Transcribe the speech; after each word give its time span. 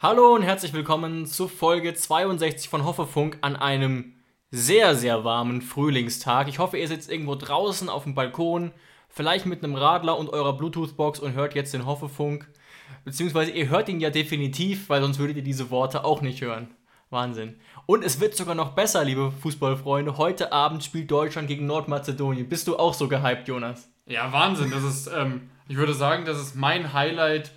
Hallo 0.00 0.32
und 0.32 0.42
herzlich 0.42 0.72
willkommen 0.74 1.26
zu 1.26 1.48
Folge 1.48 1.92
62 1.92 2.68
von 2.68 2.84
Hoffefunk 2.84 3.38
an 3.40 3.56
einem 3.56 4.12
sehr, 4.52 4.94
sehr 4.94 5.24
warmen 5.24 5.60
Frühlingstag. 5.60 6.46
Ich 6.46 6.60
hoffe, 6.60 6.78
ihr 6.78 6.86
sitzt 6.86 7.10
irgendwo 7.10 7.34
draußen 7.34 7.88
auf 7.88 8.04
dem 8.04 8.14
Balkon, 8.14 8.70
vielleicht 9.08 9.44
mit 9.44 9.64
einem 9.64 9.74
Radler 9.74 10.16
und 10.16 10.28
eurer 10.28 10.56
Bluetooth-Box 10.56 11.18
und 11.18 11.32
hört 11.32 11.56
jetzt 11.56 11.74
den 11.74 11.84
Hoffefunk. 11.84 12.48
Beziehungsweise 13.04 13.50
ihr 13.50 13.70
hört 13.70 13.88
ihn 13.88 13.98
ja 13.98 14.10
definitiv, 14.10 14.88
weil 14.88 15.02
sonst 15.02 15.18
würdet 15.18 15.38
ihr 15.38 15.42
diese 15.42 15.68
Worte 15.70 16.04
auch 16.04 16.20
nicht 16.20 16.42
hören. 16.42 16.68
Wahnsinn. 17.10 17.58
Und 17.86 18.04
es 18.04 18.20
wird 18.20 18.36
sogar 18.36 18.54
noch 18.54 18.76
besser, 18.76 19.02
liebe 19.02 19.32
Fußballfreunde. 19.32 20.16
Heute 20.16 20.52
Abend 20.52 20.84
spielt 20.84 21.10
Deutschland 21.10 21.48
gegen 21.48 21.66
Nordmazedonien. 21.66 22.48
Bist 22.48 22.68
du 22.68 22.78
auch 22.78 22.94
so 22.94 23.08
gehypt, 23.08 23.48
Jonas? 23.48 23.90
Ja, 24.06 24.32
Wahnsinn. 24.32 24.70
Das 24.70 24.84
ist, 24.84 25.08
ähm, 25.08 25.50
ich 25.66 25.76
würde 25.76 25.92
sagen, 25.92 26.24
das 26.24 26.40
ist 26.40 26.54
mein 26.54 26.92
Highlight 26.92 27.50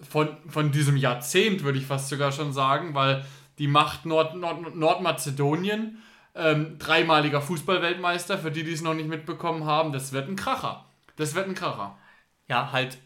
von, 0.00 0.36
von 0.48 0.70
diesem 0.70 0.96
Jahrzehnt, 0.96 1.62
würde 1.64 1.78
ich 1.78 1.86
fast 1.86 2.08
sogar 2.08 2.32
schon 2.32 2.52
sagen, 2.52 2.94
weil 2.94 3.24
die 3.58 3.68
Macht 3.68 4.06
Nord, 4.06 4.36
Nord, 4.36 4.74
Nordmazedonien, 4.74 6.02
ähm, 6.34 6.78
dreimaliger 6.78 7.40
Fußballweltmeister, 7.40 8.38
für 8.38 8.50
die, 8.50 8.62
die 8.62 8.72
es 8.72 8.82
noch 8.82 8.94
nicht 8.94 9.08
mitbekommen 9.08 9.64
haben, 9.64 9.92
das 9.92 10.12
wird 10.12 10.28
ein 10.28 10.36
Kracher. 10.36 10.84
Das 11.16 11.34
wird 11.34 11.48
ein 11.48 11.54
Kracher. 11.54 11.98
Ja, 12.48 12.70
halt 12.70 12.98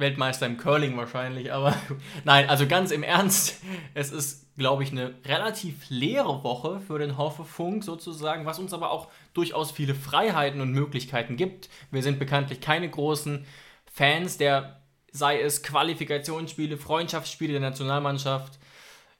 Weltmeister 0.00 0.46
im 0.46 0.56
Curling 0.56 0.96
wahrscheinlich, 0.96 1.52
aber 1.52 1.76
nein, 2.24 2.48
also 2.48 2.66
ganz 2.66 2.90
im 2.90 3.02
Ernst, 3.02 3.62
es 3.94 4.10
ist, 4.10 4.56
glaube 4.56 4.82
ich, 4.82 4.90
eine 4.90 5.14
relativ 5.24 5.88
leere 5.88 6.42
Woche 6.42 6.80
für 6.80 6.98
den 6.98 7.16
Hoffefunk 7.16 7.84
sozusagen, 7.84 8.46
was 8.46 8.58
uns 8.58 8.72
aber 8.72 8.90
auch 8.90 9.08
durchaus 9.34 9.70
viele 9.70 9.94
Freiheiten 9.94 10.60
und 10.60 10.72
Möglichkeiten 10.72 11.36
gibt. 11.36 11.68
Wir 11.90 12.02
sind 12.02 12.18
bekanntlich 12.18 12.60
keine 12.60 12.90
großen 12.90 13.46
Fans 13.92 14.38
der, 14.38 14.79
sei 15.12 15.40
es 15.40 15.62
Qualifikationsspiele, 15.62 16.76
Freundschaftsspiele 16.76 17.52
der 17.52 17.60
Nationalmannschaft. 17.60 18.58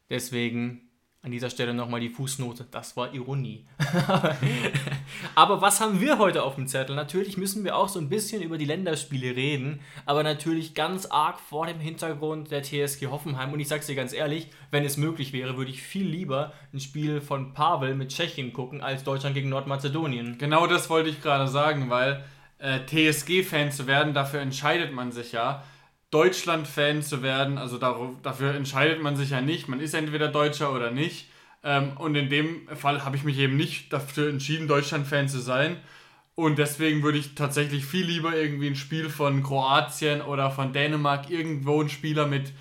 Deswegen 0.09 0.91
an 1.23 1.33
dieser 1.33 1.51
Stelle 1.51 1.75
nochmal 1.75 2.01
die 2.01 2.09
Fußnote. 2.09 2.67
Das 2.71 2.97
war 2.97 3.13
Ironie. 3.13 3.67
aber 5.35 5.61
was 5.61 5.81
haben 5.81 6.01
wir 6.01 6.19
heute 6.19 6.43
auf 6.43 6.55
dem 6.55 6.67
Zettel? 6.67 6.97
Natürlich 6.97 7.37
müssen 7.37 7.63
wir 7.63 7.77
auch 7.77 7.91
so 7.91 8.01
ein 8.01 8.09
bisschen 8.09 8.41
über 8.41 8.57
die 8.57 8.65
Länderspiele 8.65 9.37
reden, 9.37 9.81
aber 10.07 10.23
natürlich 10.23 10.75
ganz 10.75 11.05
arg 11.05 11.39
vor 11.39 11.67
dem 11.67 11.79
Hintergrund 11.79 12.51
der 12.51 12.63
TSG 12.63 13.09
Hoffenheim. 13.09 13.53
Und 13.53 13.61
ich 13.61 13.69
sag's 13.69 13.87
dir 13.87 13.97
ganz 13.97 14.15
ehrlich, 14.15 14.49
wenn 14.71 14.85
es 14.85 14.97
möglich 14.97 15.35
wäre, 15.35 15.59
würde 15.59 15.71
ich 15.71 15.83
viel 15.83 16.07
lieber 16.07 16.55
ein 16.73 16.81
Spiel 16.81 17.21
von 17.21 17.53
Pavel 17.53 17.95
mit 17.95 18.09
Tschechien 18.09 18.55
gucken, 18.55 18.81
als 18.81 19.05
Deutschland 19.05 19.35
gegen 19.35 19.51
Nordmazedonien. 19.51 20.39
Genau 20.39 20.67
das 20.67 20.89
wollte 20.89 21.11
ich 21.11 21.21
gerade 21.21 21.49
sagen, 21.49 21.91
weil 21.91 22.25
äh, 22.61 22.81
TSG-Fan 22.87 23.73
zu 23.73 23.87
werden, 23.87 24.15
dafür 24.15 24.41
entscheidet 24.41 24.95
man 24.95 25.13
sich 25.13 25.33
ja. 25.33 25.65
Deutschland-Fan 26.11 27.03
zu 27.03 27.23
werden, 27.23 27.57
also 27.57 27.79
dafür 27.79 28.55
entscheidet 28.55 29.03
man 29.03 29.17
sich 29.17 29.31
ja 29.31 29.41
nicht. 29.41 29.69
Man 29.69 29.81
ist 29.81 29.95
entweder 29.95 30.29
Deutscher 30.29 30.73
oder 30.75 30.91
nicht. 30.91 31.29
Ähm, 31.63 31.93
und 31.99 32.15
in 32.15 32.29
dem 32.29 32.67
Fall 32.75 33.05
habe 33.05 33.17
ich 33.17 33.25
mich 33.25 33.39
eben 33.39 33.57
nicht 33.57 33.93
dafür 33.93 34.29
entschieden, 34.29 34.67
Deutschland-Fan 34.67 35.29
zu 35.29 35.39
sein. 35.39 35.77
Und 36.35 36.59
deswegen 36.59 37.03
würde 37.03 37.19
ich 37.19 37.35
tatsächlich 37.35 37.85
viel 37.85 38.07
lieber 38.07 38.35
irgendwie 38.35 38.69
ein 38.69 38.77
Spiel 38.77 39.11
von 39.11 39.43
Kroatien 39.43 40.23
oder 40.23 40.51
von 40.51 40.73
Dänemark 40.73 41.31
irgendwo 41.31 41.83
ein 41.83 41.91
Spieler 41.91 42.27
mit, 42.27 42.53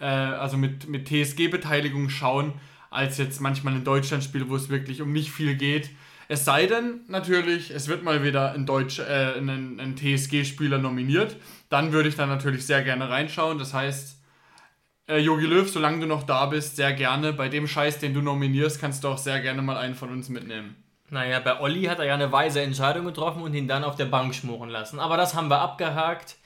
äh, 0.00 0.06
also 0.06 0.56
mit, 0.56 0.88
mit 0.88 1.06
TSG-Beteiligung 1.06 2.08
schauen, 2.08 2.54
als 2.90 3.18
jetzt 3.18 3.40
manchmal 3.40 3.74
ein 3.74 3.84
Deutschland-Spiel, 3.84 4.48
wo 4.48 4.56
es 4.56 4.68
wirklich 4.68 5.02
um 5.02 5.12
nicht 5.12 5.30
viel 5.30 5.54
geht. 5.54 5.90
Es 6.28 6.44
sei 6.44 6.66
denn, 6.66 7.00
natürlich, 7.08 7.70
es 7.70 7.88
wird 7.88 8.02
mal 8.02 8.22
wieder 8.22 8.52
ein, 8.52 8.66
äh, 8.68 9.38
ein, 9.38 9.78
ein 9.80 9.96
TSG-Spieler 9.96 10.78
nominiert. 10.78 11.36
Dann 11.68 11.92
würde 11.92 12.08
ich 12.08 12.16
da 12.16 12.26
natürlich 12.26 12.66
sehr 12.66 12.82
gerne 12.82 13.08
reinschauen. 13.08 13.58
Das 13.58 13.72
heißt, 13.72 14.16
Jogi 15.08 15.44
äh, 15.44 15.48
Löw, 15.48 15.70
solange 15.70 16.00
du 16.00 16.06
noch 16.06 16.24
da 16.24 16.46
bist, 16.46 16.76
sehr 16.76 16.92
gerne. 16.92 17.32
Bei 17.32 17.48
dem 17.48 17.68
Scheiß, 17.68 17.98
den 17.98 18.12
du 18.12 18.22
nominierst, 18.22 18.80
kannst 18.80 19.04
du 19.04 19.08
auch 19.08 19.18
sehr 19.18 19.40
gerne 19.40 19.62
mal 19.62 19.76
einen 19.76 19.94
von 19.94 20.10
uns 20.10 20.28
mitnehmen. 20.28 20.74
Naja, 21.10 21.38
bei 21.38 21.60
Olli 21.60 21.84
hat 21.84 22.00
er 22.00 22.06
ja 22.06 22.14
eine 22.14 22.32
weise 22.32 22.60
Entscheidung 22.60 23.04
getroffen 23.04 23.42
und 23.42 23.54
ihn 23.54 23.68
dann 23.68 23.84
auf 23.84 23.94
der 23.94 24.06
Bank 24.06 24.34
schmoren 24.34 24.68
lassen. 24.68 24.98
Aber 24.98 25.16
das 25.16 25.34
haben 25.34 25.48
wir 25.48 25.60
abgehakt. 25.60 26.36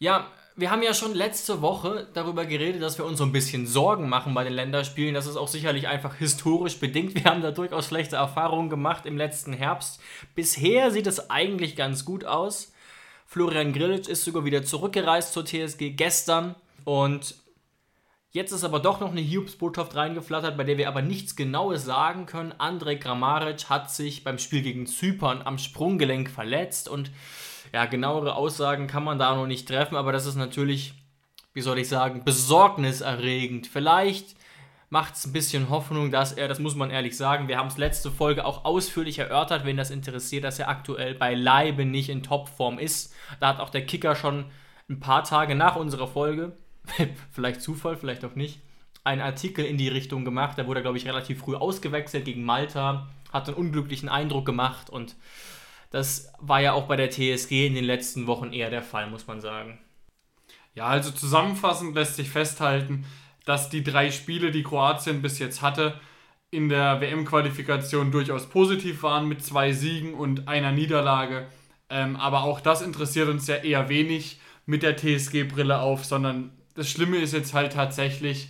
Ja, 0.00 0.26
wir 0.56 0.70
haben 0.70 0.82
ja 0.82 0.94
schon 0.94 1.14
letzte 1.14 1.62
Woche 1.62 2.06
darüber 2.14 2.46
geredet, 2.46 2.80
dass 2.80 2.96
wir 2.98 3.04
uns 3.04 3.18
so 3.18 3.24
ein 3.24 3.32
bisschen 3.32 3.66
Sorgen 3.66 4.08
machen 4.08 4.34
bei 4.34 4.44
den 4.44 4.52
Länderspielen. 4.52 5.14
Das 5.14 5.26
ist 5.26 5.36
auch 5.36 5.48
sicherlich 5.48 5.88
einfach 5.88 6.14
historisch 6.14 6.78
bedingt. 6.78 7.14
Wir 7.16 7.24
haben 7.24 7.42
da 7.42 7.50
durchaus 7.50 7.88
schlechte 7.88 8.16
Erfahrungen 8.16 8.70
gemacht 8.70 9.04
im 9.04 9.16
letzten 9.16 9.52
Herbst. 9.52 10.00
Bisher 10.36 10.92
sieht 10.92 11.08
es 11.08 11.28
eigentlich 11.28 11.74
ganz 11.74 12.04
gut 12.04 12.24
aus. 12.24 12.72
Florian 13.26 13.72
Grillitsch 13.72 14.08
ist 14.08 14.24
sogar 14.24 14.44
wieder 14.44 14.62
zurückgereist 14.62 15.32
zur 15.32 15.44
TSG 15.44 15.90
gestern 15.90 16.54
und 16.84 17.36
Jetzt 18.30 18.50
ist 18.50 18.64
aber 18.64 18.80
doch 18.80 18.98
noch 18.98 19.12
eine 19.12 19.20
Hiobsbotschaft 19.20 19.94
reingeflattert, 19.94 20.56
bei 20.56 20.64
der 20.64 20.76
wir 20.76 20.88
aber 20.88 21.02
nichts 21.02 21.36
Genaues 21.36 21.84
sagen 21.84 22.26
können. 22.26 22.52
Andrej 22.58 22.96
Grammaric 22.96 23.70
hat 23.70 23.92
sich 23.92 24.24
beim 24.24 24.40
Spiel 24.40 24.62
gegen 24.62 24.88
Zypern 24.88 25.40
am 25.44 25.56
Sprunggelenk 25.56 26.28
verletzt 26.28 26.88
und 26.88 27.12
ja, 27.74 27.86
genauere 27.86 28.36
Aussagen 28.36 28.86
kann 28.86 29.02
man 29.02 29.18
da 29.18 29.34
noch 29.34 29.48
nicht 29.48 29.66
treffen, 29.66 29.96
aber 29.96 30.12
das 30.12 30.26
ist 30.26 30.36
natürlich, 30.36 30.94
wie 31.54 31.60
soll 31.60 31.80
ich 31.80 31.88
sagen, 31.88 32.22
besorgniserregend. 32.22 33.66
Vielleicht 33.66 34.36
macht 34.90 35.16
es 35.16 35.26
ein 35.26 35.32
bisschen 35.32 35.70
Hoffnung, 35.70 36.12
dass 36.12 36.32
er, 36.32 36.46
das 36.46 36.60
muss 36.60 36.76
man 36.76 36.90
ehrlich 36.90 37.16
sagen, 37.16 37.48
wir 37.48 37.58
haben 37.58 37.66
es 37.66 37.76
letzte 37.76 38.12
Folge 38.12 38.44
auch 38.44 38.64
ausführlich 38.64 39.18
erörtert, 39.18 39.64
wenn 39.64 39.76
das 39.76 39.90
interessiert, 39.90 40.44
dass 40.44 40.60
er 40.60 40.68
aktuell 40.68 41.16
beileibe 41.16 41.84
nicht 41.84 42.10
in 42.10 42.22
Topform 42.22 42.78
ist. 42.78 43.12
Da 43.40 43.48
hat 43.48 43.58
auch 43.58 43.70
der 43.70 43.84
Kicker 43.84 44.14
schon 44.14 44.44
ein 44.88 45.00
paar 45.00 45.24
Tage 45.24 45.56
nach 45.56 45.74
unserer 45.74 46.06
Folge, 46.06 46.52
vielleicht 47.32 47.60
Zufall, 47.60 47.96
vielleicht 47.96 48.24
auch 48.24 48.36
nicht, 48.36 48.60
einen 49.02 49.20
Artikel 49.20 49.64
in 49.64 49.78
die 49.78 49.88
Richtung 49.88 50.24
gemacht. 50.24 50.56
Da 50.58 50.68
wurde 50.68 50.78
er, 50.78 50.84
glaube 50.84 50.98
ich, 50.98 51.08
relativ 51.08 51.40
früh 51.40 51.56
ausgewechselt 51.56 52.24
gegen 52.24 52.44
Malta, 52.44 53.08
hat 53.32 53.48
einen 53.48 53.56
unglücklichen 53.56 54.08
Eindruck 54.08 54.46
gemacht 54.46 54.90
und 54.90 55.16
das 55.94 56.32
war 56.40 56.60
ja 56.60 56.72
auch 56.72 56.88
bei 56.88 56.96
der 56.96 57.08
TSG 57.08 57.68
in 57.68 57.76
den 57.76 57.84
letzten 57.84 58.26
Wochen 58.26 58.52
eher 58.52 58.68
der 58.68 58.82
Fall, 58.82 59.08
muss 59.08 59.28
man 59.28 59.40
sagen. 59.40 59.78
Ja, 60.74 60.86
also 60.86 61.12
zusammenfassend 61.12 61.94
lässt 61.94 62.16
sich 62.16 62.30
festhalten, 62.30 63.06
dass 63.44 63.70
die 63.70 63.84
drei 63.84 64.10
Spiele, 64.10 64.50
die 64.50 64.64
Kroatien 64.64 65.22
bis 65.22 65.38
jetzt 65.38 65.62
hatte, 65.62 66.00
in 66.50 66.68
der 66.68 67.00
WM-Qualifikation 67.00 68.10
durchaus 68.10 68.48
positiv 68.48 69.04
waren 69.04 69.28
mit 69.28 69.44
zwei 69.44 69.70
Siegen 69.70 70.14
und 70.14 70.48
einer 70.48 70.72
Niederlage. 70.72 71.46
Ähm, 71.88 72.16
aber 72.16 72.42
auch 72.42 72.58
das 72.58 72.82
interessiert 72.82 73.28
uns 73.28 73.46
ja 73.46 73.54
eher 73.54 73.88
wenig 73.88 74.40
mit 74.66 74.82
der 74.82 74.96
TSG-Brille 74.96 75.78
auf, 75.78 76.04
sondern 76.04 76.50
das 76.74 76.90
Schlimme 76.90 77.18
ist 77.18 77.34
jetzt 77.34 77.54
halt 77.54 77.72
tatsächlich, 77.72 78.48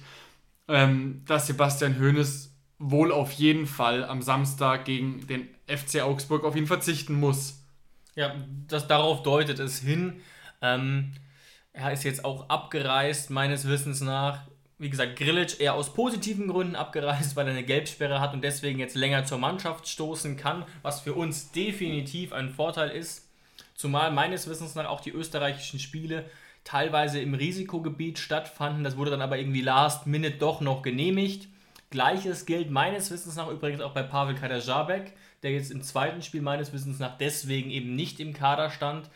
ähm, 0.67 1.21
dass 1.27 1.47
Sebastian 1.47 2.01
Hoeneß 2.01 2.54
wohl 2.79 3.13
auf 3.13 3.33
jeden 3.33 3.67
Fall 3.67 4.05
am 4.05 4.23
Samstag 4.23 4.85
gegen 4.85 5.27
den 5.27 5.49
FC 5.67 6.03
Augsburg 6.03 6.45
auf 6.45 6.57
ihn 6.57 6.67
verzichten 6.67 7.15
muss. 7.15 7.63
Ja, 8.15 8.35
das, 8.69 8.87
darauf 8.87 9.23
deutet 9.23 9.59
es 9.59 9.81
hin. 9.81 10.21
Ähm, 10.61 11.13
er 11.73 11.93
ist 11.93 12.05
jetzt 12.05 12.25
auch 12.25 12.49
abgereist, 12.49 13.31
meines 13.31 13.67
Wissens 13.67 14.01
nach. 14.01 14.43
Wie 14.79 14.91
gesagt, 14.91 15.17
Grillitsch 15.17 15.61
eher 15.61 15.75
aus 15.75 15.93
positiven 15.93 16.49
Gründen 16.49 16.77
abgereist, 16.77 17.37
weil 17.37 17.47
er 17.47 17.53
eine 17.53 17.65
Gelbsperre 17.65 18.21
hat 18.21 18.35
und 18.35 18.43
deswegen 18.43 18.79
jetzt 18.79 18.97
länger 18.97 19.25
zur 19.25 19.39
Mannschaft 19.39 19.89
stoßen 19.89 20.37
kann, 20.37 20.65
was 20.83 21.01
für 21.01 21.15
uns 21.15 21.53
definitiv 21.53 22.33
ein 22.33 22.51
Vorteil 22.51 22.91
ist. 22.91 23.29
Zumal 23.75 24.13
meines 24.13 24.49
Wissens 24.49 24.75
nach 24.75 24.87
auch 24.87 25.01
die 25.01 25.11
österreichischen 25.11 25.81
Spiele 25.81 26.25
teilweise 26.65 27.21
im 27.21 27.35
Risikogebiet 27.35 28.19
stattfanden. 28.19 28.85
Das 28.85 28.97
wurde 28.97 29.11
dann 29.11 29.23
aber 29.23 29.39
irgendwie 29.39 29.61
last 29.61 30.07
minute 30.07 30.37
doch 30.39 30.61
noch 30.61 30.83
genehmigt. 30.83 31.49
Gleiches 31.95 32.45
gilt 32.45 32.73
meines 32.73 33.13
Wissens 33.13 33.37
nach 33.37 33.49
übrigens 33.49 33.81
auch 33.81 33.95
bei 33.95 34.03
Pavel 34.03 34.35
Kadajabek, 34.35 35.13
der 35.45 35.53
jetzt 35.53 35.71
im 35.71 35.81
zweiten 35.81 36.23
Spiel 36.23 36.43
meines 36.43 36.73
Wissens 36.73 36.99
nach 36.99 37.17
deswegen 37.17 37.71
eben 37.71 37.95
nicht 37.95 38.19
im 38.19 38.33
Kader 38.33 38.69
stand, 38.69 39.09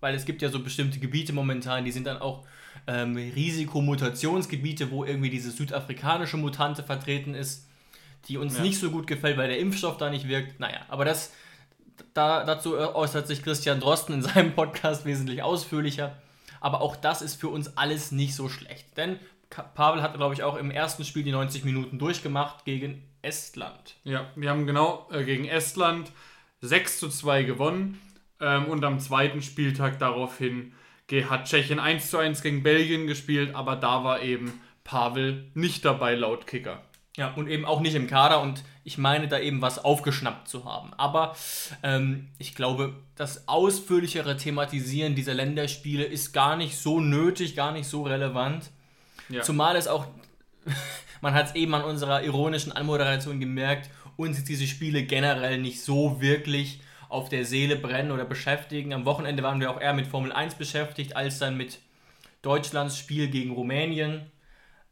weil 0.00 0.12
es 0.12 0.24
gibt 0.24 0.42
ja 0.42 0.48
so 0.48 0.60
bestimmte 0.60 0.98
Gebiete 0.98 1.32
momentan, 1.32 1.84
die 1.84 1.92
sind 1.92 2.04
dann 2.04 2.18
auch 2.18 2.44
ähm, 2.88 3.16
Risikomutationsgebiete, 3.16 4.90
wo 4.90 5.04
irgendwie 5.04 5.30
diese 5.30 5.52
südafrikanische 5.52 6.36
Mutante 6.36 6.82
vertreten 6.82 7.34
ist, 7.34 7.68
die 8.26 8.38
uns 8.38 8.56
ja. 8.56 8.64
nicht 8.64 8.80
so 8.80 8.90
gut 8.90 9.06
gefällt, 9.06 9.36
weil 9.36 9.46
der 9.46 9.60
Impfstoff 9.60 9.96
da 9.96 10.10
nicht 10.10 10.26
wirkt. 10.26 10.58
Naja, 10.58 10.80
aber 10.88 11.04
das, 11.04 11.32
da, 12.12 12.42
dazu 12.42 12.76
äußert 12.76 13.28
sich 13.28 13.44
Christian 13.44 13.78
Drosten 13.78 14.16
in 14.16 14.22
seinem 14.22 14.52
Podcast 14.52 15.04
wesentlich 15.04 15.44
ausführlicher. 15.44 16.16
Aber 16.60 16.80
auch 16.80 16.96
das 16.96 17.22
ist 17.22 17.36
für 17.36 17.50
uns 17.50 17.76
alles 17.76 18.10
nicht 18.10 18.34
so 18.34 18.48
schlecht. 18.48 18.96
Denn 18.96 19.20
Pavel 19.48 20.02
hat, 20.02 20.14
glaube 20.14 20.34
ich, 20.34 20.42
auch 20.42 20.56
im 20.56 20.70
ersten 20.70 21.04
Spiel 21.04 21.22
die 21.22 21.32
90 21.32 21.64
Minuten 21.64 21.98
durchgemacht 21.98 22.64
gegen 22.64 23.02
Estland. 23.22 23.96
Ja, 24.04 24.26
wir 24.36 24.50
haben 24.50 24.66
genau 24.66 25.08
äh, 25.10 25.24
gegen 25.24 25.46
Estland 25.46 26.12
6 26.60 26.98
zu 26.98 27.08
2 27.08 27.44
gewonnen. 27.44 28.00
Ähm, 28.40 28.66
und 28.66 28.84
am 28.84 29.00
zweiten 29.00 29.42
Spieltag 29.42 29.98
daraufhin 29.98 30.72
hat 31.30 31.44
Tschechien 31.44 31.78
1 31.78 32.10
zu 32.10 32.18
1 32.18 32.42
gegen 32.42 32.62
Belgien 32.62 33.06
gespielt, 33.06 33.54
aber 33.54 33.76
da 33.76 34.02
war 34.02 34.22
eben 34.22 34.60
Pavel 34.84 35.50
nicht 35.54 35.84
dabei, 35.84 36.14
laut 36.14 36.46
Kicker. 36.46 36.82
Ja, 37.16 37.32
und 37.32 37.48
eben 37.48 37.64
auch 37.64 37.80
nicht 37.80 37.94
im 37.94 38.08
Kader 38.08 38.42
und 38.42 38.62
ich 38.84 38.98
meine 38.98 39.26
da 39.26 39.38
eben 39.38 39.62
was 39.62 39.82
aufgeschnappt 39.82 40.48
zu 40.48 40.64
haben. 40.64 40.92
Aber 40.94 41.34
ähm, 41.82 42.28
ich 42.38 42.54
glaube, 42.54 42.94
das 43.14 43.48
ausführlichere 43.48 44.36
Thematisieren 44.36 45.14
dieser 45.14 45.32
Länderspiele 45.32 46.04
ist 46.04 46.32
gar 46.32 46.56
nicht 46.56 46.76
so 46.76 47.00
nötig, 47.00 47.56
gar 47.56 47.72
nicht 47.72 47.88
so 47.88 48.02
relevant. 48.02 48.70
Ja. 49.28 49.42
Zumal 49.42 49.76
es 49.76 49.88
auch, 49.88 50.06
man 51.20 51.34
hat 51.34 51.48
es 51.48 51.54
eben 51.54 51.74
an 51.74 51.84
unserer 51.84 52.22
ironischen 52.22 52.72
Anmoderation 52.72 53.40
gemerkt, 53.40 53.90
uns 54.16 54.44
diese 54.44 54.66
Spiele 54.66 55.02
generell 55.02 55.58
nicht 55.58 55.82
so 55.82 56.20
wirklich 56.20 56.80
auf 57.08 57.28
der 57.28 57.44
Seele 57.44 57.76
brennen 57.76 58.10
oder 58.10 58.24
beschäftigen. 58.24 58.92
Am 58.92 59.04
Wochenende 59.04 59.42
waren 59.42 59.60
wir 59.60 59.70
auch 59.70 59.80
eher 59.80 59.94
mit 59.94 60.06
Formel 60.06 60.32
1 60.32 60.56
beschäftigt, 60.56 61.16
als 61.16 61.38
dann 61.38 61.56
mit 61.56 61.78
Deutschlands 62.42 62.98
Spiel 62.98 63.28
gegen 63.28 63.52
Rumänien. 63.52 64.30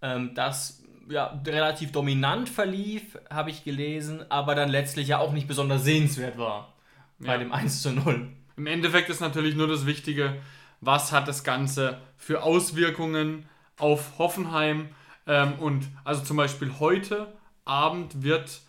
Ähm, 0.02 0.34
das 0.34 0.82
ja, 1.08 1.40
relativ 1.46 1.92
dominant 1.92 2.48
verlief, 2.48 3.18
habe 3.30 3.50
ich 3.50 3.64
gelesen, 3.64 4.24
aber 4.30 4.54
dann 4.54 4.70
letztlich 4.70 5.08
ja 5.08 5.18
auch 5.18 5.32
nicht 5.32 5.48
besonders 5.48 5.84
sehenswert 5.84 6.38
war 6.38 6.72
bei 7.18 7.32
ja. 7.32 7.38
dem 7.38 7.52
1 7.52 7.82
zu 7.82 7.92
0. 7.92 8.28
Im 8.56 8.66
Endeffekt 8.66 9.10
ist 9.10 9.20
natürlich 9.20 9.54
nur 9.54 9.68
das 9.68 9.86
Wichtige, 9.86 10.36
was 10.80 11.12
hat 11.12 11.28
das 11.28 11.44
Ganze 11.44 11.98
für 12.16 12.42
Auswirkungen 12.42 13.48
auf 13.78 14.18
Hoffenheim. 14.18 14.88
Ähm, 15.26 15.54
und 15.58 15.88
also 16.04 16.22
zum 16.22 16.36
Beispiel 16.36 16.72
heute 16.78 17.32
Abend 17.64 18.22
wird 18.22 18.60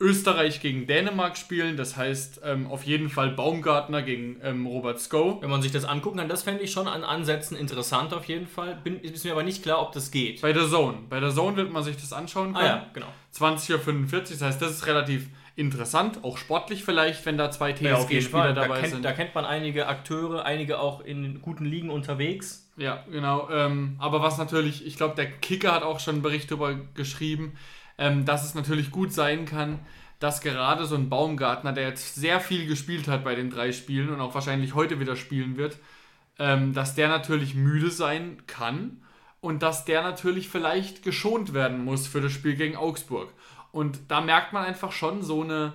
Österreich 0.00 0.60
gegen 0.60 0.86
Dänemark 0.86 1.36
spielen. 1.36 1.76
Das 1.76 1.96
heißt 1.96 2.42
ähm, 2.44 2.68
auf 2.68 2.84
jeden 2.84 3.08
Fall 3.08 3.30
Baumgartner 3.30 4.02
gegen 4.02 4.40
ähm, 4.42 4.66
Robert 4.66 5.00
Sko. 5.00 5.38
Wenn 5.40 5.50
man 5.50 5.60
sich 5.60 5.72
das 5.72 5.84
angucken 5.84 6.18
kann, 6.18 6.28
das 6.28 6.44
fände 6.44 6.62
ich 6.62 6.70
schon 6.70 6.86
an 6.86 7.02
Ansätzen 7.02 7.56
interessant 7.56 8.14
auf 8.14 8.24
jeden 8.26 8.46
Fall. 8.46 8.78
Bin, 8.82 9.00
ist 9.00 9.24
mir 9.24 9.32
aber 9.32 9.42
nicht 9.42 9.62
klar, 9.62 9.82
ob 9.82 9.92
das 9.92 10.10
geht. 10.10 10.40
Bei 10.40 10.52
der 10.52 10.68
Zone. 10.68 10.98
Bei 11.08 11.20
der 11.20 11.30
Zone 11.30 11.56
wird 11.56 11.72
man 11.72 11.82
sich 11.82 11.96
das 11.96 12.12
anschauen 12.12 12.54
können. 12.54 12.64
Ah 12.64 12.66
ja, 12.66 12.86
genau. 12.92 13.08
20.45 13.34 14.12
Uhr, 14.14 14.20
das 14.20 14.42
heißt, 14.42 14.62
das 14.62 14.70
ist 14.70 14.86
relativ 14.86 15.26
interessant, 15.56 16.22
auch 16.22 16.38
sportlich 16.38 16.84
vielleicht, 16.84 17.26
wenn 17.26 17.36
da 17.36 17.50
zwei 17.50 17.72
TSG-Spieler 17.72 18.46
ja, 18.46 18.52
dabei 18.52 18.76
da 18.76 18.80
kennt, 18.80 18.92
sind. 18.92 19.04
Da 19.04 19.12
kennt 19.12 19.34
man 19.34 19.44
einige 19.44 19.88
Akteure, 19.88 20.44
einige 20.44 20.78
auch 20.78 21.00
in 21.00 21.42
guten 21.42 21.64
Ligen 21.64 21.90
unterwegs. 21.90 22.67
Ja, 22.78 23.04
genau. 23.10 23.50
Ähm, 23.50 23.96
aber 23.98 24.22
was 24.22 24.38
natürlich, 24.38 24.86
ich 24.86 24.96
glaube, 24.96 25.16
der 25.16 25.30
Kicker 25.30 25.72
hat 25.72 25.82
auch 25.82 25.98
schon 25.98 26.16
einen 26.16 26.22
Bericht 26.22 26.50
darüber 26.50 26.74
geschrieben, 26.94 27.58
ähm, 27.98 28.24
dass 28.24 28.44
es 28.44 28.54
natürlich 28.54 28.92
gut 28.92 29.12
sein 29.12 29.46
kann, 29.46 29.80
dass 30.20 30.40
gerade 30.40 30.86
so 30.86 30.94
ein 30.94 31.08
Baumgartner, 31.08 31.72
der 31.72 31.88
jetzt 31.88 32.14
sehr 32.14 32.40
viel 32.40 32.66
gespielt 32.66 33.08
hat 33.08 33.24
bei 33.24 33.34
den 33.34 33.50
drei 33.50 33.72
Spielen 33.72 34.10
und 34.10 34.20
auch 34.20 34.34
wahrscheinlich 34.34 34.74
heute 34.74 35.00
wieder 35.00 35.16
spielen 35.16 35.56
wird, 35.56 35.76
ähm, 36.38 36.72
dass 36.72 36.94
der 36.94 37.08
natürlich 37.08 37.54
müde 37.56 37.90
sein 37.90 38.44
kann 38.46 39.02
und 39.40 39.62
dass 39.64 39.84
der 39.84 40.02
natürlich 40.02 40.48
vielleicht 40.48 41.02
geschont 41.02 41.54
werden 41.54 41.84
muss 41.84 42.06
für 42.06 42.20
das 42.20 42.32
Spiel 42.32 42.54
gegen 42.54 42.76
Augsburg. 42.76 43.32
Und 43.72 43.98
da 44.08 44.20
merkt 44.20 44.52
man 44.52 44.64
einfach 44.64 44.92
schon 44.92 45.22
so 45.22 45.42
eine, 45.42 45.72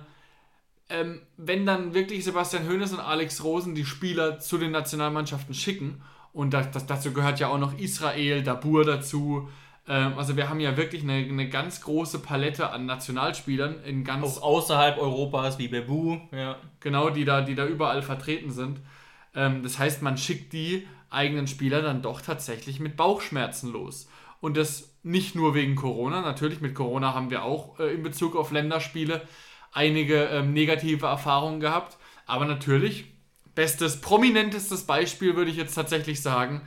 ähm, 0.88 1.20
wenn 1.36 1.66
dann 1.66 1.92
wirklich 1.92 2.24
Sebastian 2.24 2.66
Hoeneß 2.66 2.94
und 2.94 3.00
Alex 3.00 3.44
Rosen 3.44 3.74
die 3.74 3.84
Spieler 3.84 4.38
zu 4.38 4.56
den 4.56 4.70
Nationalmannschaften 4.72 5.54
schicken, 5.54 6.02
und 6.34 6.52
das, 6.52 6.70
das, 6.72 6.84
dazu 6.84 7.12
gehört 7.12 7.40
ja 7.40 7.48
auch 7.48 7.58
noch 7.58 7.78
Israel, 7.78 8.42
Dabur 8.42 8.84
dazu, 8.84 9.48
ähm, 9.86 10.14
also 10.16 10.36
wir 10.36 10.48
haben 10.48 10.60
ja 10.60 10.76
wirklich 10.76 11.02
eine, 11.02 11.14
eine 11.14 11.48
ganz 11.48 11.80
große 11.80 12.18
Palette 12.20 12.70
an 12.70 12.86
Nationalspielern 12.86 13.82
in 13.84 14.04
ganz... 14.04 14.38
Auch 14.38 14.42
außerhalb 14.42 14.98
Europas, 14.98 15.58
wie 15.58 15.68
Bebu, 15.68 16.18
ja. 16.32 16.56
Genau, 16.80 17.10
die 17.10 17.24
da, 17.24 17.40
die 17.42 17.54
da 17.54 17.66
überall 17.66 18.02
vertreten 18.02 18.50
sind. 18.50 18.80
Ähm, 19.34 19.62
das 19.62 19.78
heißt, 19.78 20.02
man 20.02 20.16
schickt 20.16 20.52
die 20.52 20.86
eigenen 21.10 21.46
Spieler 21.46 21.82
dann 21.82 22.02
doch 22.02 22.20
tatsächlich 22.20 22.80
mit 22.80 22.96
Bauchschmerzen 22.96 23.72
los. 23.72 24.08
Und 24.40 24.56
das 24.56 24.94
nicht 25.02 25.34
nur 25.34 25.54
wegen 25.54 25.76
Corona, 25.76 26.20
natürlich 26.20 26.60
mit 26.60 26.74
Corona 26.74 27.14
haben 27.14 27.30
wir 27.30 27.44
auch 27.44 27.78
äh, 27.78 27.94
in 27.94 28.02
Bezug 28.02 28.36
auf 28.36 28.50
Länderspiele 28.50 29.22
einige 29.72 30.24
ähm, 30.24 30.52
negative 30.52 31.06
Erfahrungen 31.06 31.60
gehabt. 31.60 31.96
Aber 32.26 32.46
natürlich, 32.46 33.04
bestes, 33.54 34.00
prominentestes 34.00 34.84
Beispiel 34.84 35.36
würde 35.36 35.50
ich 35.50 35.56
jetzt 35.56 35.74
tatsächlich 35.74 36.22
sagen, 36.22 36.62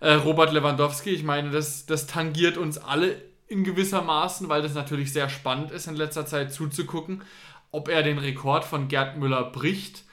äh, 0.00 0.12
Robert 0.14 0.52
Lewandowski. 0.52 1.10
Ich 1.10 1.22
meine, 1.22 1.50
das, 1.50 1.86
das 1.86 2.06
tangiert 2.06 2.56
uns 2.58 2.78
alle 2.78 3.22
in 3.48 3.64
gewisser 3.64 4.02
Maßen, 4.02 4.48
weil 4.48 4.62
das 4.62 4.74
natürlich 4.74 5.12
sehr 5.12 5.28
spannend 5.28 5.70
ist, 5.70 5.86
in 5.86 5.96
letzter 5.96 6.26
Zeit 6.26 6.52
zuzugucken, 6.52 7.22
ob 7.70 7.88
er 7.88 8.02
den 8.02 8.18
Rekord 8.18 8.64
von 8.64 8.88
Gerd 8.88 9.18
Müller 9.18 9.44
bricht. 9.44 10.04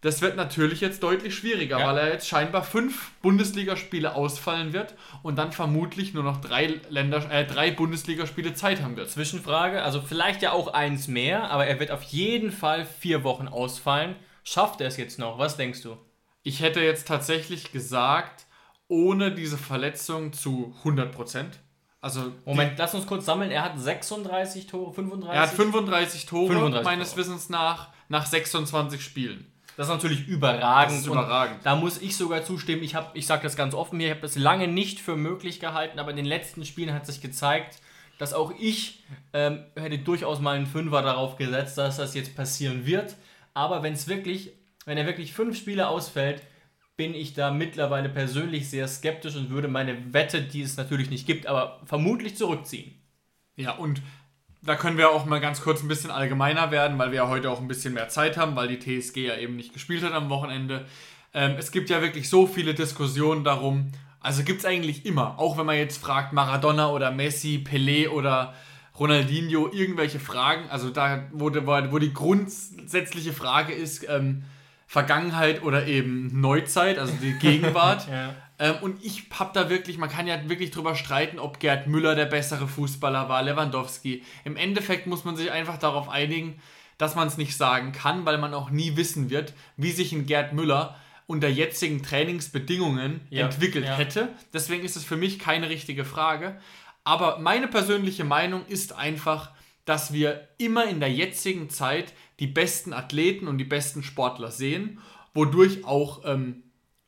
Das 0.00 0.22
wird 0.22 0.36
natürlich 0.36 0.80
jetzt 0.80 1.02
deutlich 1.02 1.34
schwieriger, 1.34 1.80
ja. 1.80 1.86
weil 1.88 1.98
er 1.98 2.12
jetzt 2.12 2.28
scheinbar 2.28 2.62
fünf 2.62 3.10
Bundesligaspiele 3.20 4.14
ausfallen 4.14 4.72
wird 4.72 4.94
und 5.22 5.36
dann 5.36 5.50
vermutlich 5.50 6.14
nur 6.14 6.22
noch 6.22 6.40
drei, 6.40 6.80
Länder, 6.88 7.28
äh, 7.32 7.44
drei 7.44 7.72
Bundesligaspiele 7.72 8.54
Zeit 8.54 8.80
haben 8.82 8.96
wird. 8.96 9.10
Zwischenfrage, 9.10 9.82
also 9.82 10.00
vielleicht 10.00 10.42
ja 10.42 10.52
auch 10.52 10.72
eins 10.72 11.08
mehr, 11.08 11.50
aber 11.50 11.66
er 11.66 11.80
wird 11.80 11.90
auf 11.90 12.04
jeden 12.04 12.52
Fall 12.52 12.84
vier 12.84 13.24
Wochen 13.24 13.48
ausfallen. 13.48 14.14
Schafft 14.50 14.80
er 14.80 14.88
es 14.88 14.96
jetzt 14.96 15.18
noch? 15.18 15.38
Was 15.38 15.58
denkst 15.58 15.82
du? 15.82 15.98
Ich 16.42 16.60
hätte 16.60 16.80
jetzt 16.80 17.06
tatsächlich 17.06 17.70
gesagt, 17.70 18.46
ohne 18.88 19.30
diese 19.30 19.58
Verletzung 19.58 20.32
zu 20.32 20.74
100% 20.84 21.44
Also 22.00 22.32
Moment, 22.46 22.78
lass 22.78 22.94
uns 22.94 23.06
kurz 23.06 23.26
sammeln. 23.26 23.50
Er 23.50 23.62
hat 23.62 23.78
36 23.78 24.66
Tore, 24.66 24.94
35? 24.94 25.36
Er 25.36 25.42
hat 25.42 25.50
35 25.50 26.24
Tore, 26.24 26.52
35 26.54 26.84
meines 26.86 27.10
Tore. 27.10 27.20
Wissens 27.20 27.50
nach, 27.50 27.88
nach 28.08 28.24
26 28.24 29.04
Spielen. 29.04 29.52
Das 29.76 29.88
ist 29.88 29.92
natürlich 29.92 30.26
überragend. 30.26 30.92
Das 30.92 31.00
ist 31.00 31.06
überragend. 31.06 31.60
da 31.64 31.76
muss 31.76 32.00
ich 32.00 32.16
sogar 32.16 32.42
zustimmen. 32.42 32.82
Ich, 32.82 32.96
ich 33.12 33.26
sage 33.26 33.42
das 33.42 33.54
ganz 33.54 33.74
offen, 33.74 34.00
ich 34.00 34.08
habe 34.08 34.22
das 34.22 34.36
lange 34.36 34.66
nicht 34.66 34.98
für 34.98 35.16
möglich 35.16 35.60
gehalten, 35.60 35.98
aber 35.98 36.08
in 36.10 36.16
den 36.16 36.24
letzten 36.24 36.64
Spielen 36.64 36.94
hat 36.94 37.04
sich 37.04 37.20
gezeigt, 37.20 37.80
dass 38.16 38.32
auch 38.32 38.54
ich 38.58 39.04
ähm, 39.34 39.64
hätte 39.76 39.98
durchaus 39.98 40.40
mal 40.40 40.56
einen 40.56 40.66
Fünfer 40.66 41.02
darauf 41.02 41.36
gesetzt, 41.36 41.76
dass 41.76 41.98
das 41.98 42.14
jetzt 42.14 42.34
passieren 42.34 42.86
wird. 42.86 43.14
Aber 43.58 43.82
wenn 43.82 43.94
es 43.94 44.06
wirklich, 44.06 44.52
wenn 44.84 44.98
er 44.98 45.06
wirklich 45.06 45.32
fünf 45.32 45.58
Spiele 45.58 45.88
ausfällt, 45.88 46.44
bin 46.96 47.12
ich 47.12 47.34
da 47.34 47.50
mittlerweile 47.50 48.08
persönlich 48.08 48.70
sehr 48.70 48.86
skeptisch 48.86 49.34
und 49.34 49.50
würde 49.50 49.66
meine 49.66 50.14
Wette, 50.14 50.42
die 50.42 50.62
es 50.62 50.76
natürlich 50.76 51.10
nicht 51.10 51.26
gibt, 51.26 51.48
aber 51.48 51.80
vermutlich 51.84 52.36
zurückziehen. 52.36 52.94
Ja, 53.56 53.72
und 53.72 54.00
da 54.62 54.76
können 54.76 54.96
wir 54.96 55.10
auch 55.10 55.26
mal 55.26 55.40
ganz 55.40 55.60
kurz 55.60 55.82
ein 55.82 55.88
bisschen 55.88 56.12
allgemeiner 56.12 56.70
werden, 56.70 56.98
weil 56.98 57.10
wir 57.10 57.16
ja 57.16 57.28
heute 57.28 57.50
auch 57.50 57.60
ein 57.60 57.66
bisschen 57.66 57.94
mehr 57.94 58.08
Zeit 58.08 58.36
haben, 58.36 58.54
weil 58.54 58.68
die 58.68 58.78
TSG 58.78 59.26
ja 59.26 59.36
eben 59.36 59.56
nicht 59.56 59.72
gespielt 59.72 60.04
hat 60.04 60.12
am 60.12 60.30
Wochenende. 60.30 60.86
Ähm, 61.34 61.56
es 61.58 61.72
gibt 61.72 61.90
ja 61.90 62.00
wirklich 62.00 62.28
so 62.28 62.46
viele 62.46 62.74
Diskussionen 62.74 63.42
darum. 63.42 63.90
Also 64.20 64.44
gibt 64.44 64.60
es 64.60 64.66
eigentlich 64.66 65.04
immer, 65.04 65.36
auch 65.40 65.58
wenn 65.58 65.66
man 65.66 65.76
jetzt 65.76 66.00
fragt, 66.00 66.32
Maradona 66.32 66.90
oder 66.90 67.10
Messi, 67.10 67.64
Pelé 67.68 68.08
oder 68.08 68.54
Ronaldinho, 68.98 69.70
irgendwelche 69.72 70.20
Fragen. 70.20 70.68
Also 70.70 70.90
da, 70.90 71.24
wo, 71.32 71.50
wo 71.50 71.98
die 71.98 72.12
grundsätzliche 72.12 73.32
Frage 73.32 73.72
ist, 73.72 74.08
ähm, 74.08 74.44
Vergangenheit 74.86 75.62
oder 75.62 75.86
eben 75.86 76.40
Neuzeit, 76.40 76.98
also 76.98 77.12
die 77.20 77.32
Gegenwart. 77.38 78.08
ja. 78.08 78.34
ähm, 78.58 78.76
und 78.80 79.04
ich 79.04 79.24
habe 79.38 79.50
da 79.52 79.68
wirklich, 79.68 79.98
man 79.98 80.08
kann 80.08 80.26
ja 80.26 80.48
wirklich 80.48 80.70
drüber 80.70 80.94
streiten, 80.94 81.38
ob 81.38 81.60
Gerd 81.60 81.86
Müller 81.86 82.14
der 82.14 82.26
bessere 82.26 82.66
Fußballer 82.66 83.28
war, 83.28 83.42
Lewandowski. 83.42 84.22
Im 84.44 84.56
Endeffekt 84.56 85.06
muss 85.06 85.24
man 85.24 85.36
sich 85.36 85.52
einfach 85.52 85.78
darauf 85.78 86.08
einigen, 86.08 86.58
dass 86.96 87.14
man 87.14 87.28
es 87.28 87.36
nicht 87.36 87.56
sagen 87.56 87.92
kann, 87.92 88.24
weil 88.24 88.38
man 88.38 88.54
auch 88.54 88.70
nie 88.70 88.96
wissen 88.96 89.30
wird, 89.30 89.52
wie 89.76 89.92
sich 89.92 90.12
ein 90.12 90.26
Gerd 90.26 90.54
Müller 90.54 90.96
unter 91.26 91.48
jetzigen 91.48 92.02
Trainingsbedingungen 92.02 93.20
ja, 93.28 93.44
entwickelt 93.44 93.84
ja. 93.84 93.96
hätte. 93.96 94.30
Deswegen 94.54 94.84
ist 94.84 94.96
es 94.96 95.04
für 95.04 95.16
mich 95.16 95.38
keine 95.38 95.68
richtige 95.68 96.06
Frage. 96.06 96.58
Aber 97.08 97.38
meine 97.38 97.68
persönliche 97.68 98.24
Meinung 98.24 98.66
ist 98.66 98.92
einfach, 98.92 99.52
dass 99.86 100.12
wir 100.12 100.46
immer 100.58 100.84
in 100.84 101.00
der 101.00 101.10
jetzigen 101.10 101.70
Zeit 101.70 102.12
die 102.38 102.46
besten 102.46 102.92
Athleten 102.92 103.48
und 103.48 103.56
die 103.56 103.64
besten 103.64 104.02
Sportler 104.02 104.50
sehen, 104.50 105.00
wodurch 105.32 105.86
auch 105.86 106.20
ähm, 106.26 106.64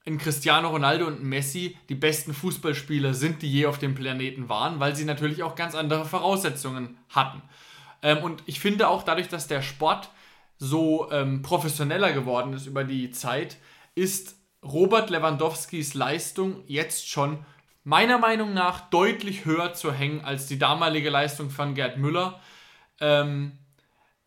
ein 0.06 0.16
Cristiano 0.16 0.70
Ronaldo 0.70 1.06
und 1.06 1.22
Messi 1.22 1.76
die 1.90 1.96
besten 1.96 2.32
Fußballspieler 2.32 3.12
sind, 3.12 3.42
die 3.42 3.52
je 3.52 3.66
auf 3.66 3.76
dem 3.76 3.94
Planeten 3.94 4.48
waren, 4.48 4.80
weil 4.80 4.96
sie 4.96 5.04
natürlich 5.04 5.42
auch 5.42 5.54
ganz 5.54 5.74
andere 5.74 6.06
Voraussetzungen 6.06 6.96
hatten. 7.10 7.42
Ähm, 8.00 8.22
und 8.22 8.42
ich 8.46 8.58
finde 8.58 8.88
auch 8.88 9.02
dadurch, 9.02 9.28
dass 9.28 9.48
der 9.48 9.60
Sport 9.60 10.08
so 10.56 11.12
ähm, 11.12 11.42
professioneller 11.42 12.14
geworden 12.14 12.54
ist 12.54 12.64
über 12.64 12.84
die 12.84 13.10
Zeit, 13.10 13.58
ist 13.94 14.36
Robert 14.64 15.10
Lewandowskis 15.10 15.92
Leistung 15.92 16.62
jetzt 16.66 17.06
schon 17.06 17.44
meiner 17.84 18.18
Meinung 18.18 18.52
nach 18.54 18.90
deutlich 18.90 19.44
höher 19.44 19.72
zu 19.72 19.92
hängen 19.92 20.20
als 20.20 20.46
die 20.46 20.58
damalige 20.58 21.10
Leistung 21.10 21.50
von 21.50 21.74
Gerd 21.74 21.98
Müller. 21.98 22.40
Ähm, 23.00 23.58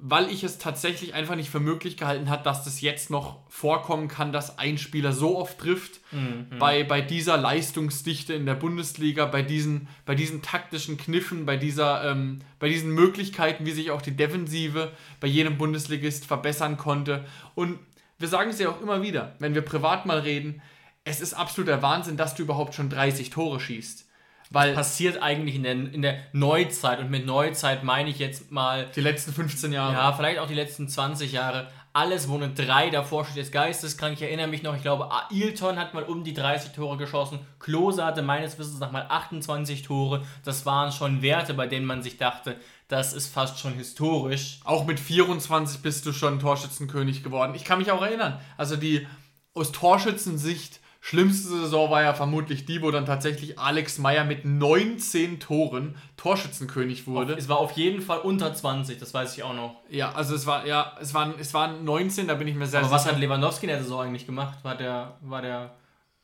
weil 0.06 0.30
ich 0.30 0.44
es 0.44 0.58
tatsächlich 0.58 1.14
einfach 1.14 1.38
nicht 1.38 1.50
für 1.50 1.62
möglich 1.62 1.96
gehalten 1.96 2.30
habe, 2.30 2.44
dass 2.44 2.66
das 2.66 2.82
jetzt 2.82 3.10
noch 3.10 3.50
vorkommen 3.50 4.10
kann, 4.10 4.34
dass 4.34 4.58
ein 4.60 4.78
Spieler 4.78 5.14
so 5.14 5.38
oft 5.38 5.60
trifft 5.60 6.02
mhm. 6.12 6.60
bei, 6.60 6.84
bei 6.84 7.00
dieser 7.00 7.38
Leistungsdichte 7.38 8.34
in 8.34 8.46
der 8.46 8.56
Bundesliga, 8.56 9.26
bei 9.26 9.44
diesen, 9.44 9.88
bei 10.06 10.14
diesen 10.14 10.42
taktischen 10.42 10.98
Kniffen, 10.98 11.46
bei, 11.46 11.56
dieser, 11.56 12.12
ähm, 12.12 12.40
bei 12.60 12.68
diesen 12.68 12.92
Möglichkeiten, 12.92 13.66
wie 13.66 13.72
sich 13.72 13.92
auch 13.92 14.02
die 14.02 14.18
Defensive 14.18 14.92
bei 15.22 15.28
jedem 15.28 15.58
Bundesligist 15.58 16.26
verbessern 16.26 16.76
konnte. 16.76 17.24
Und 17.56 17.80
wir 18.20 18.28
sagen 18.28 18.50
es 18.50 18.60
ja 18.60 18.68
auch 18.68 18.82
immer 18.82 19.02
wieder, 19.02 19.38
wenn 19.40 19.56
wir 19.56 19.62
privat 19.62 20.06
mal 20.06 20.20
reden, 20.20 20.62
es 21.06 21.22
ist 21.22 21.34
absoluter 21.34 21.82
Wahnsinn, 21.82 22.18
dass 22.18 22.36
du 22.36 22.44
überhaupt 22.44 22.74
schon 22.74 22.90
30 22.90 23.30
Tore 23.30 23.60
schießt. 23.60 24.08
Weil 24.50 24.76
passiert 24.76 25.22
eigentlich 25.22 25.56
in 25.56 25.64
der, 25.64 25.74
in 25.74 26.02
der 26.04 26.20
Neuzeit 26.32 27.00
und 27.00 27.10
mit 27.10 27.26
Neuzeit 27.26 27.84
meine 27.84 28.10
ich 28.10 28.20
jetzt 28.20 28.52
mal. 28.52 28.88
Die 28.96 29.02
letzten 29.02 29.34
15 29.34 29.74
Jahre. 29.74 29.94
Ja, 29.94 30.14
vielleicht 30.14 30.38
auch 30.38 30.48
die 30.48 30.54
letzten 30.54 30.88
20 30.88 31.32
Jahre. 31.32 31.72
Alles, 31.92 32.30
wo 32.30 32.36
eine 32.36 32.50
3 32.50 32.92
davor 32.92 33.26
steht, 33.26 33.38
ist 33.38 33.52
geisteskrank. 33.52 34.14
Ich 34.16 34.22
erinnere 34.22 34.48
mich 34.48 34.62
noch, 34.62 34.76
ich 34.76 34.82
glaube, 34.82 35.10
Ailton 35.12 35.80
hat 35.80 35.94
mal 35.94 36.04
um 36.04 36.24
die 36.24 36.34
30 36.34 36.72
Tore 36.72 36.98
geschossen. 36.98 37.40
Klose 37.60 38.06
hatte 38.06 38.22
meines 38.22 38.60
Wissens 38.60 38.80
nach 38.80 38.92
mal 38.92 39.08
28 39.10 39.82
Tore. 39.82 40.24
Das 40.44 40.66
waren 40.68 40.92
schon 40.92 41.22
Werte, 41.24 41.56
bei 41.56 41.66
denen 41.66 41.86
man 41.86 42.04
sich 42.04 42.18
dachte, 42.18 42.60
das 42.88 43.14
ist 43.14 43.34
fast 43.34 43.60
schon 43.60 43.74
historisch. 43.74 44.60
Auch 44.66 44.86
mit 44.86 45.00
24 45.00 45.82
bist 45.82 46.06
du 46.06 46.14
schon 46.14 46.40
Torschützenkönig 46.40 47.24
geworden. 47.24 47.56
Ich 47.56 47.64
kann 47.64 47.80
mich 47.80 47.92
auch 47.92 48.02
erinnern. 48.04 48.40
Also 48.58 48.76
die 48.76 49.08
aus 49.56 49.72
Torschützensicht 49.72 50.80
Schlimmste 51.06 51.50
Saison 51.50 51.92
war 51.92 52.02
ja 52.02 52.14
vermutlich 52.14 52.66
die, 52.66 52.82
wo 52.82 52.90
dann 52.90 53.06
tatsächlich 53.06 53.60
Alex 53.60 53.98
Meyer 53.98 54.24
mit 54.24 54.46
19 54.46 55.42
Toren 55.42 55.98
Torschützenkönig 56.16 57.08
wurde. 57.08 57.34
es 57.34 57.50
war 57.50 57.58
auf 57.58 57.74
jeden 57.74 58.02
Fall 58.02 58.20
unter 58.20 58.54
20, 58.54 59.00
das 59.00 59.14
weiß 59.14 59.36
ich 59.36 59.44
auch 59.44 59.54
noch. 59.54 59.76
Ja, 59.90 60.14
also 60.14 60.34
es 60.34 60.46
war 60.46 60.66
ja, 60.66 60.96
es 61.02 61.14
waren 61.14 61.34
es 61.38 61.54
waren 61.54 61.84
19, 61.84 62.26
da 62.26 62.36
bin 62.36 62.48
ich 62.48 62.56
mir 62.56 62.68
sehr 62.68 62.80
Aber 62.80 62.88
sicher. 62.88 62.96
was 62.96 63.06
hat 63.06 63.20
Lewandowski 63.20 63.66
in 63.66 63.72
der 63.72 63.84
Saison 63.84 64.00
eigentlich 64.00 64.26
gemacht? 64.26 64.60
War 64.64 64.78
der 64.78 65.18
war 65.20 65.42
der 65.42 65.76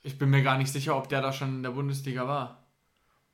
Ich 0.01 0.17
bin 0.17 0.29
mir 0.29 0.43
gar 0.43 0.57
nicht 0.57 0.71
sicher, 0.71 0.95
ob 0.95 1.09
der 1.09 1.21
da 1.21 1.33
schon 1.33 1.55
in 1.55 1.63
der 1.63 1.71
Bundesliga 1.71 2.25
war. 2.25 2.63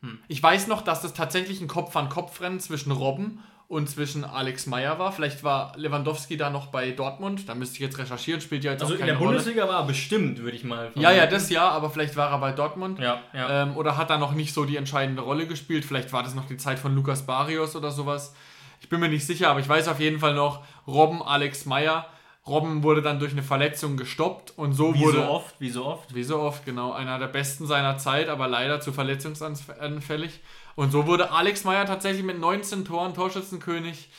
Hm. 0.02 0.18
Ich 0.28 0.42
weiß 0.42 0.66
noch, 0.66 0.82
dass 0.82 1.04
das 1.04 1.14
tatsächlich 1.14 1.62
ein 1.62 1.68
Kopf-an-Kopf-Rennen 1.68 2.60
zwischen 2.60 2.92
Robben 2.92 3.44
und 3.68 3.90
zwischen 3.90 4.24
Alex 4.24 4.68
Meyer 4.68 5.00
war. 5.00 5.12
Vielleicht 5.12 5.44
war 5.44 5.74
Lewandowski 5.76 6.38
da 6.38 6.50
noch 6.50 6.68
bei 6.68 6.92
Dortmund. 6.92 7.50
Da 7.50 7.56
müsste 7.56 7.76
ich 7.76 7.82
jetzt 7.82 7.98
recherchieren. 7.98 8.40
Spielt 8.40 8.64
ja 8.64 8.74
jetzt 8.74 8.84
also 8.84 8.94
auch 8.94 9.00
keine 9.00 9.14
in 9.14 9.18
der 9.18 9.26
Bundesliga 9.26 9.64
Rolle. 9.64 9.74
war 9.74 9.82
er 9.84 9.88
bestimmt, 9.88 10.40
würde 10.40 10.56
ich 10.56 10.64
mal. 10.64 10.92
Vermuten. 10.92 11.02
Ja, 11.02 11.12
ja, 11.12 11.26
das 11.26 11.50
ja. 11.50 11.68
Aber 11.70 11.90
vielleicht 11.90 12.16
war 12.16 12.32
er 12.32 12.38
bei 12.38 12.52
Dortmund. 12.52 13.00
Ja, 13.00 13.22
ja. 13.34 13.64
Ähm, 13.64 13.76
oder 13.76 13.98
hat 13.98 14.12
er 14.12 14.20
noch 14.20 14.34
nicht 14.34 14.54
so 14.54 14.66
die 14.66 14.78
entscheidende 14.78 15.24
Rolle 15.24 15.48
gespielt. 15.48 15.84
Vielleicht 15.84 16.14
war 16.14 16.22
das 16.22 16.36
noch 16.36 16.46
die 16.46 16.58
Zeit 16.58 16.78
von 16.78 16.94
Lukas 16.94 17.26
Barrios 17.26 17.76
oder 17.76 17.90
sowas. 17.92 18.36
Ich 18.82 18.90
bin 18.90 19.00
mir 19.00 19.10
nicht 19.10 19.26
sicher, 19.26 19.50
aber 19.50 19.60
ich 19.60 19.70
weiß 19.70 19.88
auf 19.88 20.00
jeden 20.00 20.20
Fall 20.20 20.36
noch 20.36 20.64
Robben, 20.86 21.24
Alex 21.24 21.66
Meyer. 21.66 22.06
Robben 22.48 22.84
wurde 22.84 23.02
dann 23.02 23.20
durch 23.20 23.32
eine 23.32 23.42
Verletzung 23.42 23.98
gestoppt 23.98 24.54
und 24.56 24.74
so 24.74 24.94
wie 24.94 25.00
wurde. 25.00 25.18
Wie 25.18 25.22
so 25.22 25.30
oft, 25.30 25.56
wie 25.60 25.70
so 25.70 25.86
oft. 25.86 26.16
Wie 26.16 26.24
so 26.24 26.40
oft, 26.40 26.66
genau. 26.66 26.92
Einer 26.92 27.18
der 27.18 27.28
besten 27.28 27.66
seiner 27.66 27.98
Zeit, 27.98 28.30
aber 28.30 28.48
leider 28.48 28.80
zu 28.80 28.94
verletzungsanfällig. 28.94 30.42
Und 30.76 30.92
so 30.92 31.08
wurde 31.08 31.32
Alex 31.32 31.64
Meyer 31.64 31.86
tatsächlich 31.86 32.24
mit 32.24 32.40
19 32.40 32.86
Toren 32.86 33.14
Torschützenkönig. 33.14 34.10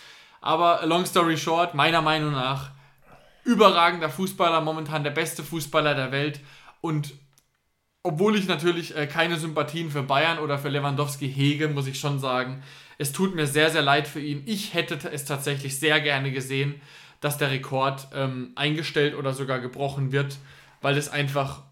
Aber 0.40 0.86
long 0.86 1.04
story 1.04 1.36
short, 1.36 1.74
meiner 1.74 2.02
Meinung 2.02 2.32
nach 2.32 2.70
überragender 3.44 4.10
Fußballer, 4.10 4.60
momentan 4.60 5.04
der 5.04 5.10
beste 5.10 5.42
Fußballer 5.42 5.94
der 5.94 6.12
Welt. 6.12 6.40
Und 6.80 7.14
obwohl 8.02 8.36
ich 8.36 8.46
natürlich 8.46 8.96
äh, 8.96 9.06
keine 9.06 9.36
Sympathien 9.36 9.90
für 9.90 10.02
Bayern 10.02 10.38
oder 10.38 10.58
für 10.58 10.68
Lewandowski 10.68 11.32
hege, 11.32 11.68
muss 11.68 11.86
ich 11.86 11.98
schon 11.98 12.18
sagen, 12.18 12.62
es 12.98 13.12
tut 13.12 13.34
mir 13.34 13.46
sehr, 13.46 13.70
sehr 13.70 13.82
leid 13.82 14.08
für 14.08 14.20
ihn. 14.20 14.42
Ich 14.46 14.74
hätte 14.74 14.98
es 15.10 15.24
tatsächlich 15.24 15.78
sehr 15.78 16.00
gerne 16.00 16.32
gesehen, 16.32 16.80
dass 17.20 17.38
der 17.38 17.50
Rekord 17.50 18.08
ähm, 18.14 18.52
eingestellt 18.54 19.14
oder 19.14 19.32
sogar 19.32 19.58
gebrochen 19.60 20.12
wird, 20.12 20.38
weil 20.82 20.96
es 20.96 21.08
einfach 21.08 21.62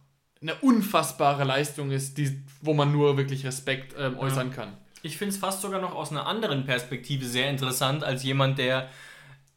eine 0.44 0.54
unfassbare 0.56 1.44
Leistung 1.44 1.90
ist, 1.90 2.18
die, 2.18 2.38
wo 2.60 2.74
man 2.74 2.92
nur 2.92 3.16
wirklich 3.16 3.46
Respekt 3.46 3.94
ähm, 3.98 4.18
äußern 4.18 4.50
ja. 4.50 4.54
kann. 4.54 4.72
Ich 5.02 5.16
finde 5.16 5.34
es 5.34 5.40
fast 5.40 5.62
sogar 5.62 5.80
noch 5.80 5.94
aus 5.94 6.10
einer 6.10 6.26
anderen 6.26 6.66
Perspektive 6.66 7.24
sehr 7.24 7.48
interessant, 7.48 8.04
als 8.04 8.22
jemand, 8.24 8.58
der, 8.58 8.90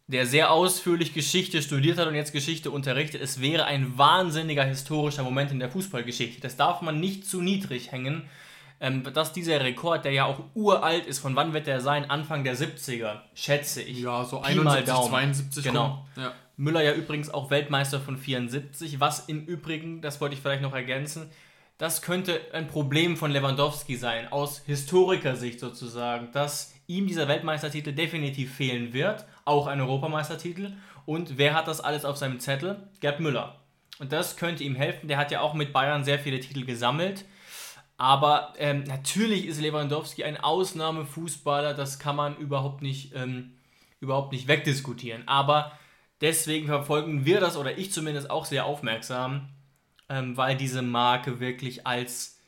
der 0.07 0.25
sehr 0.25 0.51
ausführlich 0.51 1.13
Geschichte 1.13 1.61
studiert 1.61 1.97
hat 1.97 2.07
und 2.07 2.15
jetzt 2.15 2.31
Geschichte 2.31 2.71
unterrichtet. 2.71 3.21
Es 3.21 3.41
wäre 3.41 3.65
ein 3.65 3.97
wahnsinniger 3.97 4.63
historischer 4.63 5.23
Moment 5.23 5.51
in 5.51 5.59
der 5.59 5.69
Fußballgeschichte. 5.69 6.39
Das 6.41 6.55
darf 6.55 6.81
man 6.81 7.01
nicht 7.01 7.25
zu 7.25 7.41
niedrig 7.41 7.91
hängen. 7.91 8.23
Ähm, 8.79 9.03
dass 9.13 9.33
dieser 9.33 9.59
Rekord, 9.61 10.05
der 10.05 10.11
ja 10.11 10.25
auch 10.25 10.39
uralt 10.53 11.07
ist, 11.07 11.19
von 11.19 11.35
wann 11.35 11.53
wird 11.53 11.65
der 11.65 11.81
sein? 11.81 12.09
Anfang 12.09 12.43
der 12.43 12.55
70er, 12.55 13.21
schätze 13.33 13.81
ich. 13.81 14.01
Ja, 14.01 14.23
so 14.23 14.41
71, 14.41 14.93
72. 14.93 15.63
Genau. 15.63 16.05
Ja. 16.15 16.33
Müller 16.57 16.83
ja 16.83 16.93
übrigens 16.93 17.31
auch 17.31 17.49
Weltmeister 17.49 17.99
von 17.99 18.17
74, 18.17 18.99
was 18.99 19.27
im 19.27 19.45
Übrigen, 19.45 20.01
das 20.01 20.21
wollte 20.21 20.35
ich 20.35 20.41
vielleicht 20.41 20.63
noch 20.63 20.73
ergänzen, 20.73 21.29
das 21.77 22.01
könnte 22.01 22.41
ein 22.53 22.67
Problem 22.67 23.17
von 23.17 23.29
Lewandowski 23.29 23.95
sein, 23.95 24.31
aus 24.31 24.63
Historikersicht 24.65 25.59
sozusagen, 25.59 26.31
dass 26.31 26.73
ihm 26.87 27.05
dieser 27.05 27.27
Weltmeistertitel 27.27 27.91
definitiv 27.91 28.55
fehlen 28.55 28.93
wird, 28.93 29.25
auch 29.45 29.67
ein 29.67 29.79
Europameistertitel. 29.79 30.73
Und 31.05 31.37
wer 31.37 31.53
hat 31.53 31.67
das 31.67 31.79
alles 31.79 32.05
auf 32.05 32.17
seinem 32.17 32.39
Zettel? 32.39 32.89
Gerd 32.99 33.19
Müller. 33.19 33.59
Und 33.99 34.11
das 34.11 34.37
könnte 34.37 34.63
ihm 34.63 34.75
helfen. 34.75 35.07
Der 35.07 35.17
hat 35.17 35.31
ja 35.31 35.41
auch 35.41 35.53
mit 35.53 35.73
Bayern 35.73 36.03
sehr 36.03 36.17
viele 36.17 36.39
Titel 36.39 36.65
gesammelt. 36.65 37.25
Aber 37.97 38.53
ähm, 38.57 38.83
natürlich 38.83 39.47
ist 39.47 39.59
Lewandowski 39.59 40.23
ein 40.23 40.37
Ausnahmefußballer, 40.37 41.73
das 41.73 41.97
kann 41.97 42.15
man 42.15 42.37
überhaupt 42.37 42.83
nicht, 42.83 43.15
ähm, 43.15 43.53
überhaupt 43.99 44.31
nicht 44.31 44.47
wegdiskutieren. 44.47 45.27
Aber 45.27 45.71
deswegen 46.21 46.67
verfolgen 46.67 47.25
wir 47.25 47.39
das, 47.39 47.57
oder 47.57 47.75
ich 47.77 47.91
zumindest 47.91 48.29
auch 48.29 48.45
sehr 48.45 48.65
aufmerksam, 48.65 49.49
ähm, 50.09 50.37
weil 50.37 50.55
diese 50.55 50.83
Marke 50.83 51.39
wirklich 51.39 51.87
als 51.87 52.39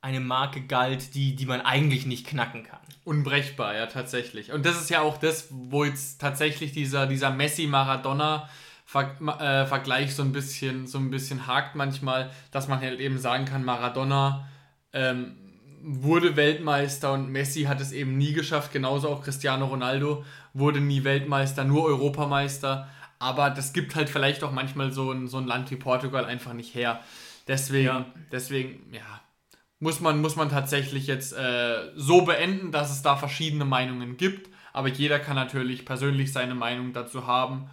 eine 0.00 0.20
Marke 0.20 0.60
galt, 0.60 1.16
die, 1.16 1.34
die 1.34 1.46
man 1.46 1.60
eigentlich 1.60 2.06
nicht 2.06 2.24
knacken 2.24 2.62
kann. 2.62 2.78
Unbrechbar, 3.04 3.74
ja, 3.74 3.86
tatsächlich. 3.86 4.52
Und 4.52 4.64
das 4.64 4.80
ist 4.80 4.90
ja 4.90 5.00
auch 5.00 5.18
das, 5.18 5.48
wo 5.50 5.84
jetzt 5.84 6.20
tatsächlich 6.20 6.70
dieser, 6.70 7.08
dieser 7.08 7.30
Messi-Maradona-Vergleich 7.30 10.06
äh, 10.06 10.12
so, 10.12 10.22
ein 10.22 10.30
bisschen, 10.30 10.86
so 10.86 10.98
ein 10.98 11.10
bisschen 11.10 11.48
hakt 11.48 11.74
manchmal, 11.74 12.30
dass 12.52 12.68
man 12.68 12.80
halt 12.80 13.00
eben 13.00 13.18
sagen 13.18 13.44
kann, 13.44 13.64
Maradona 13.64 14.48
ähm, 14.92 15.36
wurde 15.82 16.36
Weltmeister 16.36 17.12
und 17.12 17.30
Messi 17.30 17.64
hat 17.64 17.80
es 17.80 17.92
eben 17.92 18.18
nie 18.18 18.32
geschafft, 18.32 18.72
genauso 18.72 19.08
auch 19.08 19.22
Cristiano 19.22 19.66
Ronaldo 19.66 20.24
wurde 20.54 20.80
nie 20.80 21.04
Weltmeister, 21.04 21.64
nur 21.64 21.84
Europameister. 21.84 22.88
Aber 23.18 23.50
das 23.50 23.72
gibt 23.72 23.94
halt 23.96 24.08
vielleicht 24.08 24.44
auch 24.44 24.52
manchmal 24.52 24.92
so 24.92 25.10
ein, 25.10 25.28
so 25.28 25.38
ein 25.38 25.46
Land 25.46 25.70
wie 25.70 25.76
Portugal 25.76 26.24
einfach 26.24 26.52
nicht 26.52 26.74
her. 26.74 27.00
Deswegen, 27.48 27.86
ja. 27.86 28.06
deswegen, 28.30 28.92
ja, 28.92 29.20
muss 29.80 30.00
man, 30.00 30.20
muss 30.20 30.36
man 30.36 30.50
tatsächlich 30.50 31.06
jetzt 31.06 31.32
äh, 31.32 31.90
so 31.96 32.22
beenden, 32.22 32.72
dass 32.72 32.90
es 32.90 33.02
da 33.02 33.16
verschiedene 33.16 33.64
Meinungen 33.64 34.16
gibt. 34.16 34.50
Aber 34.72 34.88
jeder 34.88 35.18
kann 35.18 35.34
natürlich 35.34 35.84
persönlich 35.84 36.32
seine 36.32 36.54
Meinung 36.54 36.92
dazu 36.92 37.26
haben. 37.26 37.70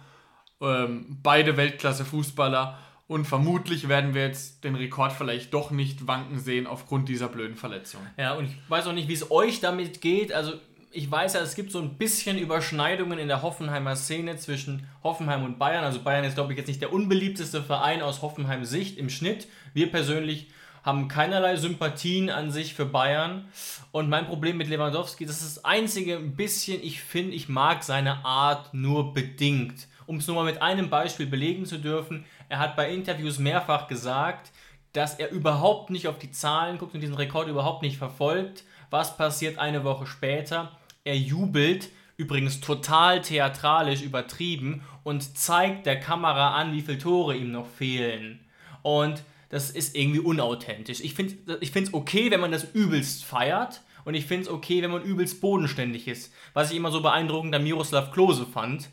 Ähm, 0.60 1.18
beide 1.22 1.56
Weltklasse-Fußballer. 1.56 2.78
Und 3.08 3.24
vermutlich 3.26 3.88
werden 3.88 4.14
wir 4.14 4.22
jetzt 4.22 4.64
den 4.64 4.74
Rekord 4.74 5.12
vielleicht 5.12 5.54
doch 5.54 5.70
nicht 5.70 6.08
wanken 6.08 6.40
sehen 6.40 6.66
aufgrund 6.66 7.08
dieser 7.08 7.28
blöden 7.28 7.56
Verletzung. 7.56 8.00
Ja, 8.16 8.34
und 8.34 8.46
ich 8.46 8.56
weiß 8.68 8.86
auch 8.88 8.92
nicht, 8.92 9.08
wie 9.08 9.12
es 9.12 9.30
euch 9.30 9.60
damit 9.60 10.00
geht. 10.00 10.32
Also 10.32 10.54
ich 10.90 11.08
weiß 11.10 11.34
ja, 11.34 11.40
es 11.40 11.54
gibt 11.54 11.70
so 11.70 11.78
ein 11.78 11.98
bisschen 11.98 12.38
Überschneidungen 12.38 13.18
in 13.18 13.28
der 13.28 13.42
Hoffenheimer 13.42 13.94
Szene 13.94 14.38
zwischen 14.38 14.88
Hoffenheim 15.04 15.44
und 15.44 15.58
Bayern. 15.58 15.84
Also 15.84 16.00
Bayern 16.00 16.24
ist, 16.24 16.34
glaube 16.34 16.52
ich, 16.52 16.58
jetzt 16.58 16.68
nicht 16.68 16.80
der 16.80 16.92
unbeliebteste 16.92 17.62
Verein 17.62 18.02
aus 18.02 18.22
Hoffenheims 18.22 18.70
Sicht 18.70 18.98
im 18.98 19.08
Schnitt. 19.08 19.46
Wir 19.72 19.90
persönlich 19.90 20.48
haben 20.82 21.08
keinerlei 21.08 21.56
Sympathien 21.56 22.30
an 22.30 22.50
sich 22.50 22.74
für 22.74 22.86
Bayern. 22.86 23.44
Und 23.92 24.08
mein 24.08 24.26
Problem 24.26 24.56
mit 24.56 24.68
Lewandowski, 24.68 25.26
das 25.26 25.42
ist 25.42 25.58
das 25.58 25.64
einzige 25.64 26.18
bisschen, 26.18 26.82
ich 26.82 27.02
finde, 27.02 27.34
ich 27.34 27.48
mag 27.48 27.82
seine 27.82 28.24
Art 28.24 28.72
nur 28.72 29.12
bedingt. 29.12 29.88
Um 30.06 30.18
es 30.18 30.26
nur 30.28 30.36
mal 30.36 30.44
mit 30.44 30.62
einem 30.62 30.88
Beispiel 30.88 31.26
belegen 31.26 31.66
zu 31.66 31.78
dürfen, 31.78 32.24
er 32.48 32.58
hat 32.58 32.76
bei 32.76 32.90
Interviews 32.90 33.38
mehrfach 33.38 33.88
gesagt, 33.88 34.52
dass 34.92 35.14
er 35.14 35.30
überhaupt 35.30 35.90
nicht 35.90 36.08
auf 36.08 36.18
die 36.18 36.30
Zahlen 36.30 36.78
guckt 36.78 36.94
und 36.94 37.00
diesen 37.00 37.16
Rekord 37.16 37.48
überhaupt 37.48 37.82
nicht 37.82 37.98
verfolgt. 37.98 38.64
Was 38.90 39.16
passiert 39.16 39.58
eine 39.58 39.84
Woche 39.84 40.06
später? 40.06 40.72
Er 41.04 41.16
jubelt, 41.16 41.90
übrigens 42.16 42.60
total 42.60 43.20
theatralisch 43.20 44.02
übertrieben, 44.02 44.82
und 45.04 45.36
zeigt 45.36 45.86
der 45.86 46.00
Kamera 46.00 46.54
an, 46.54 46.72
wie 46.72 46.80
viele 46.80 46.98
Tore 46.98 47.36
ihm 47.36 47.52
noch 47.52 47.66
fehlen. 47.66 48.40
Und 48.82 49.22
das 49.50 49.70
ist 49.70 49.96
irgendwie 49.96 50.20
unauthentisch. 50.20 51.00
Ich 51.00 51.14
finde 51.14 51.36
es 51.60 51.94
okay, 51.94 52.30
wenn 52.30 52.40
man 52.40 52.52
das 52.52 52.64
übelst 52.72 53.24
feiert 53.24 53.82
und 54.04 54.14
ich 54.14 54.26
finde 54.26 54.44
es 54.44 54.48
okay, 54.48 54.82
wenn 54.82 54.90
man 54.90 55.02
übelst 55.02 55.40
bodenständig 55.40 56.08
ist. 56.08 56.32
Was 56.54 56.70
ich 56.70 56.76
immer 56.76 56.90
so 56.90 57.02
beeindruckend 57.02 57.54
an 57.54 57.62
Miroslav 57.62 58.12
Klose 58.12 58.46
fand, 58.46 58.88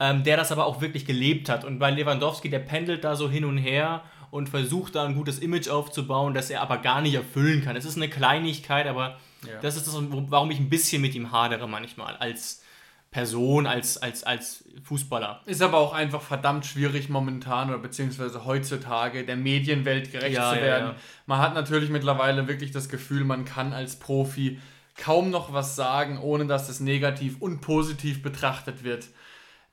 ähm, 0.00 0.22
der 0.24 0.36
das 0.36 0.52
aber 0.52 0.66
auch 0.66 0.80
wirklich 0.80 1.06
gelebt 1.06 1.48
hat. 1.48 1.64
Und 1.64 1.78
bei 1.78 1.90
Lewandowski, 1.90 2.50
der 2.50 2.60
pendelt 2.60 3.04
da 3.04 3.16
so 3.16 3.28
hin 3.30 3.44
und 3.44 3.58
her 3.58 4.02
und 4.30 4.48
versucht 4.48 4.94
da 4.94 5.04
ein 5.04 5.14
gutes 5.14 5.38
Image 5.38 5.68
aufzubauen, 5.68 6.34
das 6.34 6.50
er 6.50 6.62
aber 6.62 6.78
gar 6.78 7.00
nicht 7.00 7.14
erfüllen 7.14 7.64
kann. 7.64 7.76
Es 7.76 7.84
ist 7.84 7.96
eine 7.96 8.08
Kleinigkeit, 8.08 8.86
aber 8.86 9.18
ja. 9.46 9.60
das 9.62 9.76
ist 9.76 9.86
das, 9.86 9.94
warum 9.96 10.50
ich 10.50 10.58
ein 10.58 10.68
bisschen 10.68 11.02
mit 11.02 11.14
ihm 11.14 11.32
hadere 11.32 11.68
manchmal 11.68 12.16
als 12.16 12.62
Person, 13.10 13.66
als, 13.66 13.96
als, 13.96 14.22
als 14.22 14.64
Fußballer. 14.84 15.40
Ist 15.46 15.62
aber 15.62 15.78
auch 15.78 15.94
einfach 15.94 16.20
verdammt 16.20 16.66
schwierig 16.66 17.08
momentan 17.08 17.70
oder 17.70 17.78
beziehungsweise 17.78 18.44
heutzutage 18.44 19.24
der 19.24 19.36
Medienwelt 19.36 20.12
gerecht 20.12 20.36
ja, 20.36 20.52
zu 20.52 20.60
werden. 20.60 20.88
Ja, 20.88 20.94
man 21.24 21.38
hat 21.38 21.54
natürlich 21.54 21.88
mittlerweile 21.88 22.48
wirklich 22.48 22.70
das 22.70 22.90
Gefühl, 22.90 23.24
man 23.24 23.46
kann 23.46 23.72
als 23.72 23.98
Profi 23.98 24.60
kaum 24.94 25.30
noch 25.30 25.54
was 25.54 25.74
sagen, 25.74 26.18
ohne 26.18 26.46
dass 26.46 26.68
es 26.68 26.80
negativ 26.80 27.40
und 27.40 27.60
positiv 27.62 28.22
betrachtet 28.22 28.84
wird. 28.84 29.06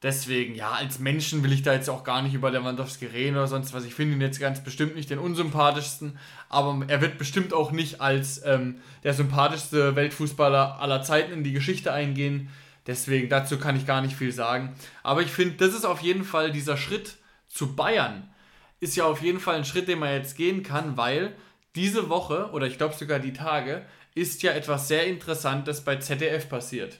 Deswegen, 0.04 0.56
ja, 0.56 0.72
als 0.72 1.00
Menschen 1.00 1.42
will 1.44 1.52
ich 1.52 1.64
da 1.64 1.74
jetzt 1.74 1.90
auch 1.90 2.04
gar 2.04 2.22
nicht 2.22 2.34
über 2.34 2.52
Lewandowski 2.52 3.06
reden 3.06 3.38
oder 3.38 3.48
sonst 3.48 3.74
was. 3.74 3.86
Ich 3.86 3.96
finde 3.96 4.16
ihn 4.16 4.22
jetzt 4.22 4.40
ganz 4.40 4.64
bestimmt 4.64 4.96
nicht 4.96 5.10
den 5.10 5.20
unsympathischsten, 5.20 6.20
aber 6.50 6.86
er 6.88 7.02
wird 7.02 7.18
bestimmt 7.18 7.54
auch 7.54 7.72
nicht 7.72 8.02
als 8.02 8.46
ähm, 8.46 8.82
der 9.04 9.14
sympathischste 9.14 9.96
Weltfußballer 9.96 10.80
aller 10.80 11.02
Zeiten 11.02 11.32
in 11.32 11.44
die 11.44 11.54
Geschichte 11.54 11.92
eingehen. 11.92 12.50
Deswegen, 12.88 13.30
dazu 13.30 13.58
kann 13.58 13.78
ich 13.78 13.88
gar 13.88 14.02
nicht 14.02 14.16
viel 14.16 14.32
sagen. 14.32 14.76
Aber 15.02 15.22
ich 15.22 15.32
finde, 15.32 15.56
das 15.56 15.74
ist 15.74 15.86
auf 15.86 16.02
jeden 16.02 16.24
Fall 16.24 16.52
dieser 16.52 16.78
Schritt 16.78 17.16
zu 17.48 17.76
Bayern. 17.76 18.30
Ist 18.80 18.96
ja 18.96 19.06
auf 19.06 19.22
jeden 19.22 19.40
Fall 19.40 19.56
ein 19.56 19.66
Schritt, 19.66 19.88
den 19.88 20.00
man 20.00 20.12
jetzt 20.12 20.38
gehen 20.38 20.62
kann, 20.62 20.98
weil 20.98 21.36
diese 21.76 22.10
Woche, 22.10 22.52
oder 22.52 22.68
ich 22.68 22.78
glaube 22.78 22.94
sogar 22.94 23.20
die 23.20 23.34
Tage, 23.34 23.86
ist 24.14 24.44
ja 24.44 24.52
etwas 24.52 24.88
sehr 24.88 25.08
Interessantes 25.08 25.82
bei 25.82 25.96
ZDF 25.96 26.48
passiert. 26.48 27.00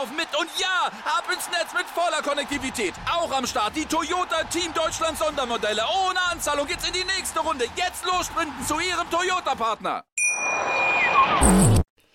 laufen 0.00 0.16
mit. 0.16 0.28
Und 0.38 0.48
ja, 0.58 0.86
ab 1.04 1.24
ins 1.32 1.48
Netz 1.50 1.72
mit 1.74 1.86
voller 1.86 2.22
Konnektivität. 2.22 2.94
Auch 3.10 3.30
am 3.32 3.46
Start 3.46 3.76
die 3.76 3.84
Toyota 3.84 4.44
Team 4.44 4.72
Deutschland 4.74 5.18
Sondermodelle. 5.18 5.82
Ohne 5.82 6.20
Anzahlung 6.30 6.66
geht's 6.66 6.86
in 6.86 6.94
die 6.94 7.04
nächste 7.04 7.40
Runde. 7.40 7.66
Jetzt 7.76 8.04
los 8.04 8.26
sprinten 8.26 8.64
zu 8.64 8.74
Ihrem 8.74 9.08
Toyota-Partner. 9.10 10.04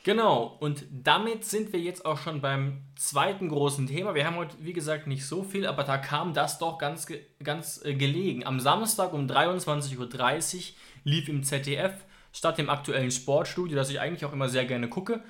Genau, 0.03 0.57
und 0.59 0.85
damit 0.91 1.45
sind 1.45 1.73
wir 1.73 1.79
jetzt 1.79 2.05
auch 2.05 2.19
schon 2.19 2.39
beim 2.39 2.83
zweiten 2.95 3.49
großen 3.49 3.87
Thema. 3.87 4.13
Wir 4.13 4.25
haben 4.25 4.35
heute, 4.35 4.55
wie 4.59 4.73
gesagt, 4.73 5.07
nicht 5.07 5.25
so 5.25 5.43
viel, 5.43 5.65
aber 5.65 5.83
da 5.83 5.97
kam 5.97 6.33
das 6.33 6.59
doch 6.59 6.77
ganz, 6.77 7.07
ganz 7.43 7.83
äh, 7.83 7.95
gelegen. 7.95 8.45
Am 8.45 8.59
Samstag 8.59 9.13
um 9.13 9.25
23.30 9.25 9.97
Uhr 9.97 10.63
lief 11.03 11.27
im 11.27 11.41
ZDF 11.41 11.93
statt 12.31 12.59
dem 12.59 12.69
aktuellen 12.69 13.09
Sportstudio, 13.09 13.75
das 13.75 13.89
ich 13.89 13.99
eigentlich 13.99 14.25
auch 14.25 14.33
immer 14.33 14.47
sehr 14.47 14.65
gerne 14.65 14.89
gucke, 14.89 15.23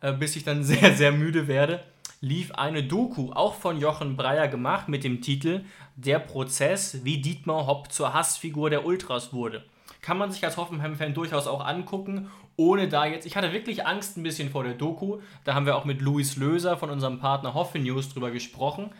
äh, 0.00 0.12
bis 0.12 0.36
ich 0.36 0.44
dann 0.44 0.64
sehr, 0.64 0.94
sehr 0.94 1.12
müde 1.12 1.46
werde, 1.46 1.84
lief 2.24 2.52
eine 2.52 2.82
Doku, 2.82 3.32
auch 3.32 3.54
von 3.54 3.78
Jochen 3.78 4.16
Breyer 4.16 4.48
gemacht, 4.48 4.88
mit 4.88 5.04
dem 5.04 5.20
Titel 5.20 5.64
Der 5.94 6.18
Prozess, 6.18 7.04
wie 7.04 7.20
Dietmar 7.20 7.66
Hopp 7.66 7.92
zur 7.92 8.14
Hassfigur 8.14 8.70
der 8.70 8.86
Ultras 8.86 9.32
wurde. 9.32 9.64
Kann 10.00 10.18
man 10.18 10.32
sich 10.32 10.44
als 10.44 10.56
Hoffenheim-Fan 10.56 11.14
durchaus 11.14 11.46
auch 11.46 11.64
angucken 11.64 12.30
ohne 12.56 12.88
da 12.88 13.06
jetzt, 13.06 13.26
ich 13.26 13.36
hatte 13.36 13.52
wirklich 13.52 13.86
Angst 13.86 14.16
ein 14.16 14.22
bisschen 14.22 14.50
vor 14.50 14.62
der 14.62 14.74
Doku, 14.74 15.18
da 15.44 15.54
haben 15.54 15.66
wir 15.66 15.76
auch 15.76 15.84
mit 15.84 16.00
Luis 16.00 16.36
Löser 16.36 16.76
von 16.76 16.90
unserem 16.90 17.18
Partner 17.18 17.54
Hoffe 17.54 17.78
News 17.78 18.12
drüber 18.12 18.30
gesprochen, 18.30 18.90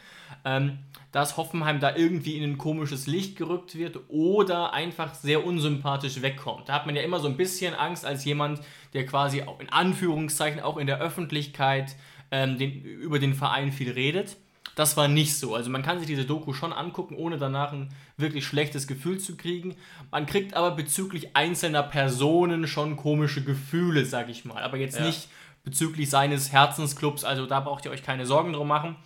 ähm, 0.44 0.79
dass 1.12 1.37
Hoffenheim 1.37 1.79
da 1.79 1.94
irgendwie 1.94 2.37
in 2.37 2.42
ein 2.42 2.59
komisches 2.59 3.07
Licht 3.07 3.37
gerückt 3.37 3.77
wird 3.77 3.98
oder 4.09 4.72
einfach 4.72 5.14
sehr 5.14 5.46
unsympathisch 5.46 6.20
wegkommt. 6.20 6.68
Da 6.68 6.75
hat 6.75 6.87
man 6.87 6.96
ja 6.96 7.03
immer 7.03 7.20
so 7.20 7.29
ein 7.29 7.37
bisschen 7.37 7.75
Angst 7.75 8.05
als 8.05 8.25
jemand, 8.25 8.61
der 8.92 9.07
quasi 9.07 9.42
auch 9.42 9.61
in 9.61 9.68
Anführungszeichen 9.68 10.61
auch 10.61 10.77
in 10.77 10.88
der 10.88 11.01
Öffentlichkeit 11.01 11.94
ähm, 12.35 12.59
den, 12.59 12.83
über 12.83 13.20
den 13.20 13.35
Verein 13.35 13.70
viel 13.70 13.92
redet. 13.92 14.37
Das 14.75 14.97
war 14.97 15.07
nicht 15.07 15.37
so. 15.37 15.55
Also 15.55 15.70
man 15.70 15.85
kann 15.85 15.99
sich 16.01 16.09
diese 16.09 16.25
Doku 16.25 16.53
schon 16.53 16.73
angucken, 16.73 17.14
ohne 17.14 17.38
danach 17.38 17.73
ein 17.73 17.90
wirklich 18.16 18.44
schlechtes 18.44 18.88
Gefühl 18.88 19.18
zu 19.18 19.37
kriegen. 19.37 19.77
Man 20.11 20.27
kriegt 20.27 20.55
aber 20.55 20.73
bezüglich 20.73 21.37
einzelner 21.37 21.85
Personen 21.85 22.66
schon 22.66 22.97
komische 22.97 23.44
Gefühle, 23.44 24.05
sag 24.05 24.29
ich 24.29 24.44
mal. 24.44 24.64
Aber 24.64 24.77
jetzt 24.77 24.99
ja. 24.99 25.07
nicht 25.07 25.29
bezüglich 25.62 26.11
seines 26.11 26.51
Herzensclubs. 26.51 27.23
Also 27.23 27.47
da 27.47 27.61
braucht 27.61 27.85
ihr 27.85 27.92
euch 27.92 28.03
keine 28.03 28.27
Sorgen 28.27 28.53
drum 28.53 28.66
machen. 28.66 28.97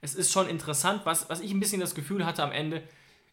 Es 0.00 0.14
ist 0.14 0.30
schon 0.30 0.48
interessant, 0.48 1.02
was, 1.04 1.28
was 1.28 1.40
ich 1.40 1.52
ein 1.52 1.58
bisschen 1.58 1.80
das 1.80 1.96
Gefühl 1.96 2.24
hatte 2.24 2.44
am 2.44 2.52
Ende. 2.52 2.82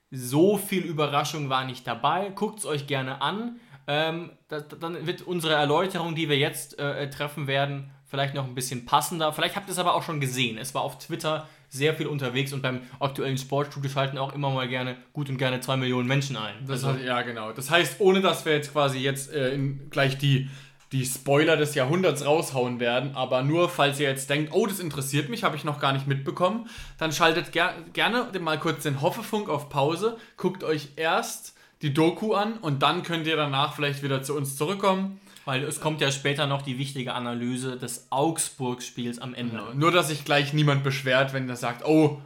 So 0.10 0.58
viel 0.58 0.84
Überraschung 0.84 1.50
war 1.50 1.65
nicht 1.65 1.86
dabei. 1.86 2.32
Guckt 2.34 2.60
es 2.60 2.65
euch 2.65 2.88
gerne 2.88 3.22
an. 3.22 3.60
Ähm, 3.86 4.32
das, 4.48 4.65
dann 4.80 5.06
wird 5.06 5.22
unsere 5.22 5.54
Erläuterung, 5.54 6.15
die 6.15 6.30
wir 6.30 6.38
jetzt 6.38 6.80
äh, 6.80 7.10
treffen 7.12 7.46
werden, 7.46 7.92
vielleicht 8.10 8.34
noch 8.34 8.45
ein 8.45 8.56
bisschen 8.56 8.86
passender. 8.86 9.32
Vielleicht 9.32 9.56
habt 9.56 9.69
ihr 9.69 9.72
es 9.72 9.78
aber 9.78 9.93
auch 9.93 10.04
schon 10.04 10.19
gesehen. 10.19 10.58
Es 10.58 10.74
war 10.74 10.82
auf 10.82 10.98
Twitter 10.98 11.48
sehr 11.69 11.93
viel 11.93 12.08
unterwegs 12.08 12.52
und 12.52 12.63
beim 12.63 12.82
aktuellen 13.00 13.38
Sportstudio 13.38 13.89
schalten 13.89 14.17
auch 14.17 14.34
immer 14.34 14.50
mal 14.50 14.67
gerne 14.67 14.98
gut 15.13 15.30
und 15.30 15.38
gerne 15.38 15.60
zwei 15.62 15.78
Millionen 15.78 16.08
Menschen 16.08 16.36
ein. 16.36 16.56
Das 16.62 16.84
also, 16.84 16.98
heißt, 16.98 17.06
ja, 17.06 17.22
genau. 17.22 17.52
Das 17.54 17.69
heißt, 17.69 17.98
ohne 18.00 18.22
dass 18.22 18.45
wir 18.45 18.54
jetzt 18.54 18.74
quasi 18.74 18.98
jetzt 18.98 19.32
äh, 19.32 19.54
in, 19.54 19.89
gleich 19.91 20.17
die, 20.17 20.50
die 20.91 21.06
Spoiler 21.06 21.56
des 21.56 21.76
Jahrhunderts 21.76 22.26
raushauen 22.26 22.80
werden, 22.80 23.15
aber 23.15 23.43
nur 23.43 23.69
falls 23.69 24.00
ihr 24.00 24.10
jetzt 24.10 24.32
denkt, 24.32 24.52
oh, 24.54 24.65
das 24.65 24.80
interessiert 24.80 25.30
mich, 25.30 25.43
habe 25.43 25.56
ich 25.56 25.63
noch 25.63 25.80
gar 25.80 25.93
nicht 25.93 26.08
mitbekommen, 26.08 26.67
dann 26.98 27.12
schaltet 27.12 27.52
ger 27.52 27.76
gerne 27.93 28.28
mal 28.39 28.60
kurz 28.60 28.82
den 28.82 29.02
Hoffefunk 29.02 29.50
auf 29.50 29.69
Pause, 29.69 30.17
guckt 30.36 30.63
euch 30.63 30.89
erst 30.95 31.56
die 31.84 31.93
Doku 31.93 32.34
an 32.34 32.54
und 32.54 32.82
dann 32.82 33.04
könnt 33.04 33.28
ihr 33.28 33.36
danach 33.36 33.76
vielleicht 33.76 34.02
wieder 34.02 34.24
zu 34.24 34.36
uns 34.36 34.58
zurückkommen 34.58 35.22
weil 35.50 35.64
es 35.64 35.82
kommt 35.82 36.00
ja 36.00 36.12
später 36.12 36.46
noch 36.46 36.62
die 36.62 36.78
wichtige 36.78 37.16
Analyse 37.16 37.76
des 37.76 38.06
Augsburg-Spiels 38.12 39.18
am 39.18 39.34
Ende. 39.34 39.58
Genau. 39.58 39.74
Nur, 39.74 39.92
dass 39.92 40.10
sich 40.10 40.24
gleich 40.24 40.54
niemand 40.54 40.84
beschwert, 40.84 41.34
wenn 41.34 41.50
er 41.50 41.56
sagt, 41.56 41.84
oh, 41.88 42.22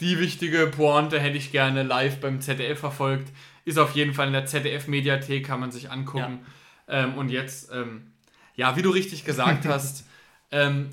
die 0.00 0.18
wichtige 0.18 0.68
Pointe 0.68 1.20
hätte 1.20 1.36
ich 1.36 1.52
gerne 1.52 1.82
live 1.82 2.20
beim 2.20 2.40
ZDF 2.40 2.80
verfolgt. 2.80 3.30
Ist 3.66 3.78
auf 3.78 3.94
jeden 3.94 4.14
Fall 4.14 4.28
in 4.28 4.32
der 4.32 4.46
ZDF-Mediathek, 4.46 5.44
kann 5.44 5.60
man 5.60 5.70
sich 5.70 5.90
angucken. 5.90 6.46
Ja. 6.88 7.04
Ähm, 7.04 7.18
und 7.18 7.28
jetzt, 7.28 7.70
ähm, 7.74 8.12
ja, 8.56 8.74
wie 8.74 8.80
du 8.80 8.88
richtig 8.88 9.26
gesagt 9.26 9.66
hast, 9.66 10.06
ähm, 10.50 10.88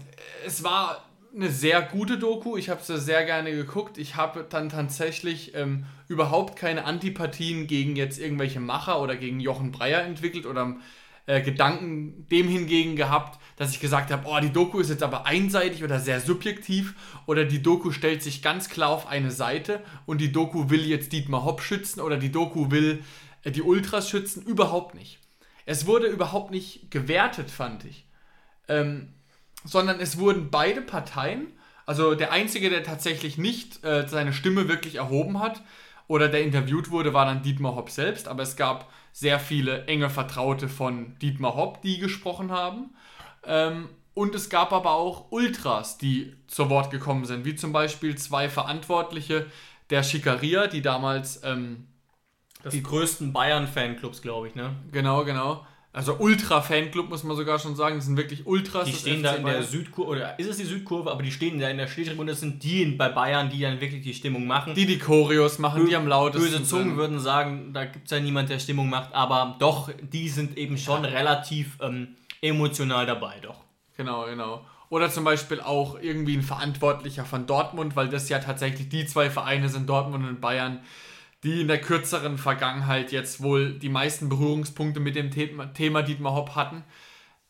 es 0.46 0.66
war 0.66 1.06
eine 1.34 1.50
sehr 1.50 1.82
gute 1.82 2.18
Doku. 2.18 2.58
Ich 2.58 2.70
habe 2.70 2.84
sie 2.84 3.00
sehr 3.00 3.24
gerne 3.24 3.52
geguckt. 3.52 3.98
Ich 3.98 4.18
habe 4.18 4.46
dann 4.50 4.68
tatsächlich 4.68 5.56
ähm, 5.56 5.86
überhaupt 6.10 6.58
keine 6.58 6.84
Antipathien 6.84 7.68
gegen 7.68 7.96
jetzt 7.96 8.20
irgendwelche 8.20 8.60
Macher 8.60 9.02
oder 9.02 9.16
gegen 9.16 9.40
Jochen 9.40 9.72
Breyer 9.72 10.04
entwickelt 10.04 10.46
oder 10.46 10.76
äh, 11.30 11.42
Gedanken 11.42 12.28
dem 12.30 12.48
hingegen 12.48 12.96
gehabt, 12.96 13.40
dass 13.56 13.70
ich 13.70 13.80
gesagt 13.80 14.10
habe, 14.10 14.28
oh, 14.28 14.40
die 14.42 14.52
Doku 14.52 14.80
ist 14.80 14.90
jetzt 14.90 15.04
aber 15.04 15.28
einseitig 15.28 15.84
oder 15.84 16.00
sehr 16.00 16.22
subjektiv 16.22 16.96
oder 17.28 17.46
die 17.46 17.62
Doku 17.62 17.92
stellt 17.92 18.24
sich 18.24 18.42
ganz 18.42 18.68
klar 18.68 18.90
auf 18.90 19.06
eine 19.06 19.30
Seite 19.30 19.84
und 20.08 20.22
die 20.22 20.32
Doku 20.32 20.72
will 20.72 20.84
jetzt 20.88 21.12
Dietmar 21.12 21.46
Hopp 21.46 21.62
schützen 21.62 22.02
oder 22.02 22.18
die 22.18 22.32
Doku 22.32 22.72
will 22.72 23.04
äh, 23.44 23.52
die 23.52 23.62
Ultras 23.62 24.10
schützen. 24.10 24.42
Überhaupt 24.42 24.96
nicht. 24.96 25.20
Es 25.68 25.86
wurde 25.86 26.08
überhaupt 26.08 26.50
nicht 26.50 26.90
gewertet, 26.90 27.52
fand 27.52 27.86
ich. 27.86 28.08
Ähm, 28.68 29.14
sondern 29.64 30.00
es 30.00 30.18
wurden 30.18 30.50
beide 30.50 30.82
Parteien, 30.82 31.46
also 31.86 32.16
der 32.16 32.32
Einzige, 32.32 32.72
der 32.72 32.82
tatsächlich 32.82 33.38
nicht 33.38 33.84
äh, 33.84 34.08
seine 34.08 34.34
Stimme 34.34 34.68
wirklich 34.68 34.96
erhoben 34.96 35.40
hat 35.40 35.62
oder 36.08 36.28
der 36.28 36.42
interviewt 36.42 36.90
wurde, 36.90 37.14
war 37.14 37.28
dann 37.28 37.44
Dietmar 37.44 37.76
Hopp 37.76 37.92
selbst, 37.92 38.28
aber 38.28 38.42
es 38.42 38.56
gab 38.56 38.90
sehr 39.12 39.40
viele 39.40 39.86
enge 39.86 40.10
Vertraute 40.10 40.70
von 40.70 41.18
Dietmar 41.20 41.56
Hopp, 41.56 41.82
die 41.82 42.00
gesprochen 42.00 42.52
haben. 42.52 42.96
Ähm, 43.44 43.90
und 44.14 44.36
es 44.36 44.50
gab 44.50 44.74
aber 44.74 44.92
auch 44.92 45.32
Ultras, 45.32 45.98
die 45.98 46.36
zu 46.48 46.70
Wort 46.70 46.92
gekommen 46.92 47.26
sind, 47.26 47.46
wie 47.46 47.56
zum 47.56 47.72
Beispiel 47.72 48.18
zwei 48.18 48.50
Verantwortliche 48.50 49.46
der 49.90 50.04
Schikaria, 50.04 50.68
die 50.68 50.82
damals. 50.82 51.42
Ähm, 51.44 51.88
das 52.62 52.74
die 52.74 52.84
größten 52.84 53.32
Bayern-Fanclubs, 53.32 54.22
glaube 54.22 54.50
ich, 54.50 54.56
ne? 54.56 54.76
Genau, 54.92 55.24
genau. 55.24 55.66
Also 55.92 56.18
Ultra-Fanclub, 56.20 57.10
muss 57.10 57.24
man 57.24 57.36
sogar 57.36 57.58
schon 57.58 57.76
sagen. 57.76 57.96
Das 57.96 58.06
sind 58.06 58.16
wirklich 58.16 58.46
Ultras. 58.46 58.86
Die 58.86 58.94
stehen 58.94 59.24
da 59.24 59.34
in 59.34 59.46
der. 59.46 59.64
Südkurve, 59.64 60.12
oder 60.12 60.38
ist 60.38 60.48
es 60.48 60.58
die 60.58 60.66
Südkurve, 60.66 61.10
aber 61.12 61.24
die 61.24 61.32
stehen 61.32 61.60
da 61.60 61.68
in 61.68 61.78
der 61.78 61.88
Stehtribüne. 61.88 62.30
Das 62.30 62.42
sind 62.42 62.64
die 62.64 62.86
bei 62.86 63.10
Bayern, 63.10 63.50
die 63.50 63.62
dann 63.62 63.82
wirklich 63.82 64.04
die 64.04 64.14
Stimmung 64.14 64.46
machen. 64.46 64.76
Die 64.76 64.86
die 64.86 65.00
Choreos 65.00 65.58
machen, 65.58 65.88
die 65.88 65.96
am 65.96 66.08
lautesten 66.08 66.52
Böse 66.52 66.64
Zungen 66.64 66.90
sind. 66.90 66.98
würden 66.98 67.20
sagen, 67.20 67.74
da 67.74 67.86
gibt 67.86 68.06
es 68.06 68.12
ja 68.12 68.20
niemand, 68.20 68.50
der 68.50 68.60
Stimmung 68.60 68.90
macht, 68.90 69.14
aber 69.14 69.56
doch, 69.60 69.90
die 70.02 70.30
sind 70.30 70.58
eben 70.58 70.78
schon 70.78 71.06
relativ 71.06 71.78
ähm, 71.82 72.10
emotional 72.42 73.08
dabei, 73.08 73.36
doch. 73.42 73.58
Genau, 73.98 74.26
genau. 74.26 74.66
Oder 74.90 75.10
zum 75.10 75.24
Beispiel 75.24 75.60
auch 75.60 76.00
irgendwie 76.00 76.36
ein 76.36 76.44
Verantwortlicher 76.44 77.26
von 77.26 77.46
Dortmund, 77.46 77.96
weil 77.96 78.10
das 78.10 78.30
ja 78.30 78.40
tatsächlich 78.40 78.90
die 78.90 79.06
zwei 79.06 79.30
Vereine 79.30 79.70
sind, 79.70 79.90
Dortmund 79.90 80.28
und 80.28 80.42
Bayern, 80.42 80.80
die 81.44 81.62
in 81.62 81.68
der 81.68 81.80
kürzeren 81.82 82.38
Vergangenheit 82.38 83.12
jetzt 83.12 83.42
wohl 83.42 83.80
die 83.80 83.90
meisten 83.90 84.30
Berührungspunkte 84.30 85.00
mit 85.00 85.16
dem 85.16 85.32
Thema, 85.32 86.02
Dietmar 86.02 86.36
Hopp 86.36 86.56
hatten. 86.56 86.84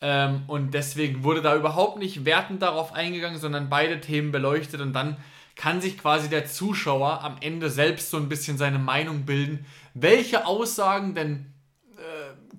Ähm, 0.01 0.43
und 0.47 0.73
deswegen 0.73 1.23
wurde 1.23 1.41
da 1.41 1.55
überhaupt 1.55 1.97
nicht 1.97 2.25
wertend 2.25 2.61
darauf 2.61 2.93
eingegangen, 2.93 3.39
sondern 3.39 3.69
beide 3.69 3.99
Themen 3.99 4.31
beleuchtet 4.31 4.81
und 4.81 4.93
dann 4.93 5.17
kann 5.55 5.81
sich 5.81 5.97
quasi 5.97 6.29
der 6.29 6.45
Zuschauer 6.45 7.21
am 7.21 7.35
Ende 7.41 7.69
selbst 7.69 8.11
so 8.11 8.17
ein 8.17 8.29
bisschen 8.29 8.57
seine 8.57 8.79
Meinung 8.79 9.25
bilden, 9.25 9.65
welche 9.93 10.45
Aussagen 10.45 11.15
denn 11.15 11.53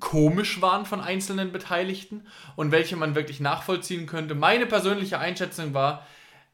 komisch 0.00 0.60
waren 0.60 0.86
von 0.86 1.00
einzelnen 1.00 1.52
Beteiligten 1.52 2.26
und 2.56 2.72
welche 2.72 2.96
man 2.96 3.14
wirklich 3.14 3.38
nachvollziehen 3.38 4.06
könnte. 4.06 4.34
Meine 4.34 4.66
persönliche 4.66 5.18
Einschätzung 5.18 5.74
war, 5.74 6.06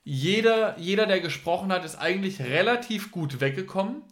jeder, 0.05 0.79
jeder 0.79 1.07
der 1.07 1.21
gesprochen 1.21 1.73
hat, 1.73 1.85
ist 1.85 1.97
eigentlich 1.97 2.41
relativ 2.41 3.11
gut 3.11 3.41
weggekommen. 3.41 4.03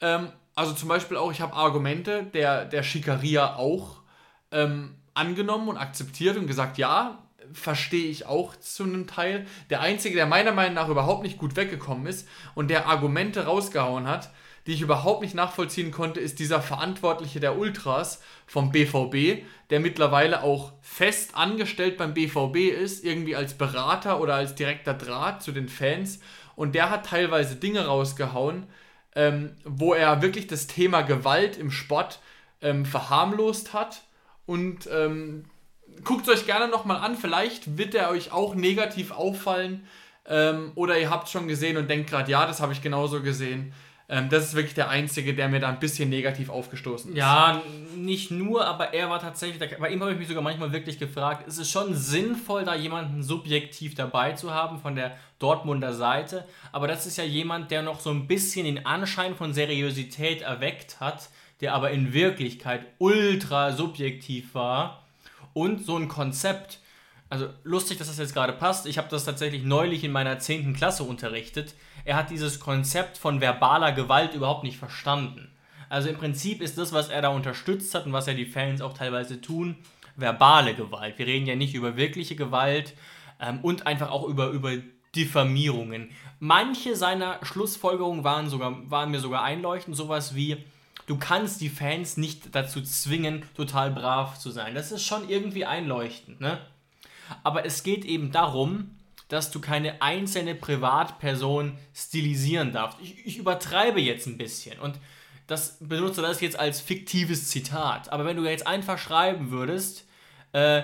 Ähm, 0.00 0.32
also 0.54 0.72
zum 0.72 0.88
Beispiel 0.88 1.16
auch, 1.16 1.30
ich 1.30 1.40
habe 1.40 1.54
Argumente 1.54 2.24
der, 2.24 2.64
der 2.64 2.82
Schikaria 2.82 3.56
auch 3.56 4.02
ähm, 4.50 4.96
angenommen 5.14 5.68
und 5.68 5.76
akzeptiert 5.76 6.36
und 6.36 6.46
gesagt, 6.46 6.78
ja, 6.78 7.18
verstehe 7.52 8.08
ich 8.08 8.26
auch 8.26 8.56
zu 8.56 8.84
einem 8.84 9.06
Teil. 9.06 9.46
Der 9.70 9.80
Einzige, 9.80 10.16
der 10.16 10.26
meiner 10.26 10.52
Meinung 10.52 10.74
nach 10.74 10.88
überhaupt 10.88 11.22
nicht 11.22 11.38
gut 11.38 11.56
weggekommen 11.56 12.06
ist 12.06 12.28
und 12.54 12.68
der 12.68 12.86
Argumente 12.86 13.44
rausgehauen 13.44 14.06
hat, 14.06 14.30
die 14.66 14.74
ich 14.74 14.82
überhaupt 14.82 15.22
nicht 15.22 15.34
nachvollziehen 15.34 15.90
konnte, 15.90 16.20
ist 16.20 16.40
dieser 16.40 16.60
Verantwortliche 16.60 17.40
der 17.40 17.56
Ultras 17.56 18.20
vom 18.46 18.70
BVB, 18.70 19.44
der 19.70 19.80
mittlerweile 19.80 20.42
auch 20.42 20.72
fest 20.82 21.30
angestellt 21.34 21.96
beim 21.96 22.12
BVB 22.12 22.56
ist, 22.78 23.02
irgendwie 23.02 23.34
als 23.34 23.54
Berater 23.54 24.20
oder 24.20 24.34
als 24.34 24.54
direkter 24.56 24.92
Draht 24.92 25.42
zu 25.42 25.52
den 25.52 25.68
Fans. 25.68 26.20
Und 26.54 26.74
der 26.74 26.90
hat 26.90 27.06
teilweise 27.06 27.56
Dinge 27.56 27.86
rausgehauen, 27.86 28.66
ähm, 29.18 29.50
wo 29.64 29.94
er 29.94 30.22
wirklich 30.22 30.46
das 30.46 30.68
Thema 30.68 31.02
Gewalt 31.02 31.56
im 31.56 31.72
Sport 31.72 32.20
ähm, 32.62 32.86
verharmlost 32.86 33.72
hat. 33.72 34.02
Und 34.46 34.88
ähm, 34.92 35.44
guckt 36.04 36.28
es 36.28 36.32
euch 36.32 36.46
gerne 36.46 36.68
nochmal 36.68 36.98
an, 36.98 37.16
vielleicht 37.16 37.76
wird 37.76 37.96
er 37.96 38.10
euch 38.10 38.30
auch 38.30 38.54
negativ 38.54 39.10
auffallen. 39.10 39.88
Ähm, 40.24 40.70
oder 40.76 40.96
ihr 41.00 41.10
habt 41.10 41.28
schon 41.28 41.48
gesehen 41.48 41.76
und 41.76 41.90
denkt 41.90 42.10
gerade, 42.10 42.30
ja, 42.30 42.46
das 42.46 42.60
habe 42.60 42.72
ich 42.72 42.80
genauso 42.80 43.20
gesehen. 43.20 43.72
Ähm, 44.10 44.30
das 44.30 44.44
ist 44.44 44.54
wirklich 44.54 44.74
der 44.74 44.88
Einzige, 44.88 45.34
der 45.34 45.48
mir 45.48 45.60
da 45.60 45.68
ein 45.68 45.80
bisschen 45.80 46.08
negativ 46.08 46.48
aufgestoßen 46.48 47.10
ist. 47.10 47.16
Ja, 47.16 47.62
nicht 47.94 48.30
nur, 48.30 48.66
aber 48.66 48.94
er 48.94 49.10
war 49.10 49.20
tatsächlich, 49.20 49.58
bei 49.78 49.90
ihm 49.90 50.00
habe 50.00 50.12
ich 50.12 50.18
mich 50.18 50.28
sogar 50.28 50.42
manchmal 50.42 50.72
wirklich 50.72 50.98
gefragt, 50.98 51.46
ist 51.46 51.58
es 51.58 51.70
schon 51.70 51.94
sinnvoll, 51.94 52.64
da 52.64 52.74
jemanden 52.74 53.22
subjektiv 53.22 53.94
dabei 53.94 54.32
zu 54.32 54.54
haben 54.54 54.80
von 54.80 54.96
der 54.96 55.16
Dortmunder 55.38 55.92
Seite, 55.92 56.46
aber 56.72 56.88
das 56.88 57.06
ist 57.06 57.18
ja 57.18 57.24
jemand, 57.24 57.70
der 57.70 57.82
noch 57.82 58.00
so 58.00 58.10
ein 58.10 58.26
bisschen 58.26 58.64
den 58.64 58.86
Anschein 58.86 59.36
von 59.36 59.52
Seriosität 59.52 60.40
erweckt 60.40 61.00
hat, 61.00 61.28
der 61.60 61.74
aber 61.74 61.90
in 61.90 62.14
Wirklichkeit 62.14 62.86
ultra 62.98 63.72
subjektiv 63.72 64.54
war 64.54 65.04
und 65.52 65.84
so 65.84 65.96
ein 65.96 66.08
Konzept, 66.08 66.78
also 67.28 67.48
lustig, 67.62 67.98
dass 67.98 68.06
das 68.06 68.16
jetzt 68.16 68.32
gerade 68.32 68.54
passt. 68.54 68.86
Ich 68.86 68.96
habe 68.96 69.08
das 69.10 69.24
tatsächlich 69.24 69.64
neulich 69.64 70.02
in 70.02 70.12
meiner 70.12 70.38
10. 70.38 70.74
Klasse 70.74 71.02
unterrichtet. 71.02 71.74
Er 72.08 72.16
hat 72.16 72.30
dieses 72.30 72.58
Konzept 72.58 73.18
von 73.18 73.42
verbaler 73.42 73.92
Gewalt 73.92 74.32
überhaupt 74.32 74.64
nicht 74.64 74.78
verstanden. 74.78 75.50
Also 75.90 76.08
im 76.08 76.16
Prinzip 76.16 76.62
ist 76.62 76.78
das, 76.78 76.94
was 76.94 77.10
er 77.10 77.20
da 77.20 77.28
unterstützt 77.28 77.94
hat 77.94 78.06
und 78.06 78.14
was 78.14 78.26
ja 78.26 78.32
die 78.32 78.46
Fans 78.46 78.80
auch 78.80 78.94
teilweise 78.94 79.42
tun, 79.42 79.76
verbale 80.16 80.74
Gewalt. 80.74 81.18
Wir 81.18 81.26
reden 81.26 81.44
ja 81.44 81.54
nicht 81.54 81.74
über 81.74 81.98
wirkliche 81.98 82.34
Gewalt 82.34 82.94
ähm, 83.40 83.58
und 83.60 83.86
einfach 83.86 84.10
auch 84.10 84.26
über, 84.26 84.48
über 84.48 84.72
Diffamierungen. 85.14 86.08
Manche 86.40 86.96
seiner 86.96 87.40
Schlussfolgerungen 87.42 88.24
waren, 88.24 88.48
sogar, 88.48 88.90
waren 88.90 89.10
mir 89.10 89.20
sogar 89.20 89.42
einleuchtend, 89.42 89.94
sowas 89.94 90.34
wie, 90.34 90.64
du 91.08 91.18
kannst 91.18 91.60
die 91.60 91.68
Fans 91.68 92.16
nicht 92.16 92.54
dazu 92.54 92.80
zwingen, 92.80 93.42
total 93.54 93.90
brav 93.90 94.38
zu 94.38 94.50
sein. 94.50 94.74
Das 94.74 94.92
ist 94.92 95.04
schon 95.04 95.28
irgendwie 95.28 95.66
einleuchtend, 95.66 96.40
ne? 96.40 96.58
Aber 97.44 97.66
es 97.66 97.82
geht 97.82 98.06
eben 98.06 98.32
darum, 98.32 98.97
dass 99.28 99.50
du 99.50 99.60
keine 99.60 100.00
einzelne 100.02 100.54
Privatperson 100.54 101.78
stilisieren 101.94 102.72
darfst. 102.72 102.98
Ich, 103.02 103.26
ich 103.26 103.38
übertreibe 103.38 104.00
jetzt 104.00 104.26
ein 104.26 104.38
bisschen 104.38 104.78
und 104.80 104.98
das 105.46 105.78
benutze 105.80 106.20
das 106.20 106.40
jetzt 106.40 106.58
als 106.58 106.80
fiktives 106.80 107.48
Zitat. 107.48 108.12
Aber 108.12 108.24
wenn 108.24 108.36
du 108.36 108.44
jetzt 108.44 108.66
einfach 108.66 108.98
schreiben 108.98 109.50
würdest, 109.50 110.06
äh, 110.52 110.82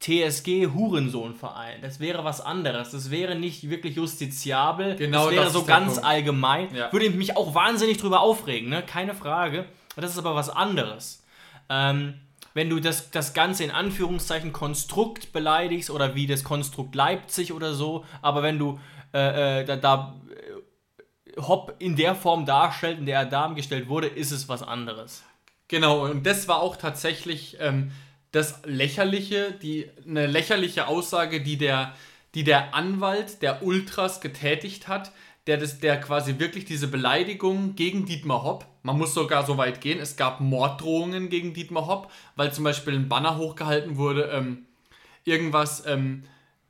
TSG 0.00 0.68
Hurensohnverein, 0.74 1.82
das 1.82 2.00
wäre 2.00 2.24
was 2.24 2.40
anderes. 2.40 2.90
Das 2.90 3.10
wäre 3.10 3.36
nicht 3.36 3.68
wirklich 3.68 3.96
justiziabel. 3.96 4.96
Genau 4.96 5.26
das 5.26 5.32
wäre 5.32 5.44
das 5.44 5.52
so 5.52 5.64
ganz 5.64 5.94
Punkt. 5.94 6.08
allgemein. 6.08 6.74
Ja. 6.74 6.92
Würde 6.92 7.10
mich 7.10 7.36
auch 7.36 7.54
wahnsinnig 7.54 7.98
drüber 7.98 8.20
aufregen, 8.20 8.70
ne? 8.70 8.82
keine 8.82 9.14
Frage. 9.14 9.66
Das 9.94 10.10
ist 10.10 10.18
aber 10.18 10.34
was 10.34 10.48
anderes. 10.48 11.22
Ähm, 11.68 12.14
wenn 12.54 12.70
du 12.70 12.80
das, 12.80 13.10
das 13.10 13.34
Ganze 13.34 13.64
in 13.64 13.70
Anführungszeichen 13.70 14.52
Konstrukt 14.52 15.32
beleidigst 15.32 15.90
oder 15.90 16.14
wie 16.14 16.26
das 16.26 16.44
Konstrukt 16.44 16.94
Leipzig 16.94 17.52
oder 17.52 17.74
so, 17.74 18.04
aber 18.20 18.42
wenn 18.42 18.58
du 18.58 18.78
äh, 19.14 19.60
äh, 19.60 19.64
da, 19.64 19.76
da 19.76 20.20
äh, 20.30 21.40
Hopp 21.40 21.76
in 21.78 21.96
der 21.96 22.14
Form 22.14 22.46
darstellt, 22.46 22.98
in 22.98 23.06
der 23.06 23.20
er 23.20 23.26
dargestellt 23.26 23.88
wurde, 23.88 24.06
ist 24.06 24.30
es 24.30 24.48
was 24.48 24.62
anderes. 24.62 25.22
Genau, 25.68 26.04
und 26.04 26.26
das 26.26 26.48
war 26.48 26.60
auch 26.60 26.76
tatsächlich 26.76 27.56
ähm, 27.60 27.92
das 28.32 28.60
Lächerliche, 28.64 29.52
die, 29.52 29.90
eine 30.06 30.26
lächerliche 30.26 30.88
Aussage, 30.88 31.42
die 31.42 31.56
der, 31.56 31.94
die 32.34 32.44
der 32.44 32.74
Anwalt 32.74 33.42
der 33.42 33.62
Ultras 33.62 34.20
getätigt 34.20 34.88
hat, 34.88 35.12
der, 35.46 35.56
das, 35.56 35.80
der 35.80 36.00
quasi 36.00 36.38
wirklich 36.38 36.64
diese 36.64 36.88
Beleidigung 36.88 37.74
gegen 37.74 38.06
Dietmar 38.06 38.44
Hopp, 38.44 38.66
man 38.82 38.96
muss 38.96 39.14
sogar 39.14 39.44
so 39.44 39.58
weit 39.58 39.80
gehen, 39.80 39.98
es 39.98 40.16
gab 40.16 40.40
Morddrohungen 40.40 41.28
gegen 41.28 41.52
Dietmar 41.52 41.86
Hopp, 41.86 42.10
weil 42.36 42.52
zum 42.52 42.64
Beispiel 42.64 42.94
ein 42.94 43.08
Banner 43.08 43.36
hochgehalten 43.36 43.96
wurde, 43.96 44.30
ähm, 44.32 44.66
irgendwas, 45.24 45.84
ähm, 45.86 46.24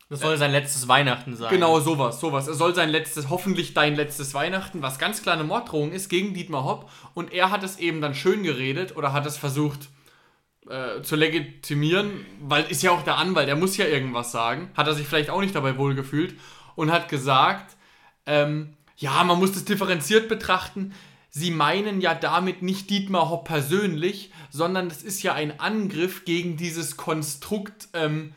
Das 0.09 0.21
soll 0.21 0.37
sein 0.37 0.53
letztes 0.53 0.89
Weihnachten 0.89 1.37
sein. 1.37 1.51
Genau, 1.51 1.81
sowas, 1.81 2.21
sowas. 2.21 2.47
Es 2.47 2.59
soll 2.59 2.75
sein 2.75 2.91
letztes, 2.91 3.31
hoffentlich 3.31 3.75
dein 3.75 3.95
letztes 3.95 4.35
Weihnachten, 4.35 4.83
was 4.83 4.99
ganz 4.99 5.23
klar 5.23 5.35
eine 5.35 5.45
Morddrohung 5.45 5.93
ist 5.93 6.09
gegen 6.09 6.35
Dietmar 6.35 6.65
Hopp. 6.65 6.91
Und 7.15 7.33
er 7.33 7.51
hat 7.51 7.63
es 7.63 7.79
eben 7.79 8.01
dann 8.01 8.15
schön 8.15 8.43
geredet 8.43 8.97
oder 8.97 9.13
hat 9.13 9.27
es 9.27 9.37
versucht 9.39 9.89
äh, 10.69 11.03
zu 11.03 11.17
legitimieren, 11.17 12.27
weil 12.41 12.65
ist 12.65 12.83
ja 12.83 12.91
auch 12.91 13.03
der 13.03 13.17
Anwalt, 13.17 13.49
er 13.49 13.57
muss 13.57 13.77
ja 13.77 13.87
irgendwas 13.87 14.33
sagen. 14.33 14.71
Hat 14.77 14.87
er 14.87 14.95
sich 14.95 15.07
vielleicht 15.07 15.31
auch 15.31 15.41
nicht 15.41 15.55
dabei 15.55 15.77
wohlgefühlt 15.77 16.39
und 16.75 16.91
hat 16.93 17.09
gesagt, 17.09 17.77
ähm, 18.27 18.77
ja, 18.97 19.23
man 19.25 19.39
muss 19.39 19.53
das 19.53 19.65
differenziert 19.65 20.29
betrachten. 20.29 20.95
Sie 21.31 21.51
meinen 21.51 22.01
ja 22.01 22.15
damit 22.15 22.63
nicht 22.63 22.91
Dietmar 22.91 23.31
Hopp 23.31 23.47
persönlich, 23.47 24.31
sondern 24.51 24.89
das 24.89 25.03
ist 25.03 25.23
ja 25.23 25.33
ein 25.33 25.61
Angriff 25.61 26.25
gegen 26.25 26.57
dieses 26.57 26.97
Konstrukt 26.97 27.89
ähm, 27.95 28.35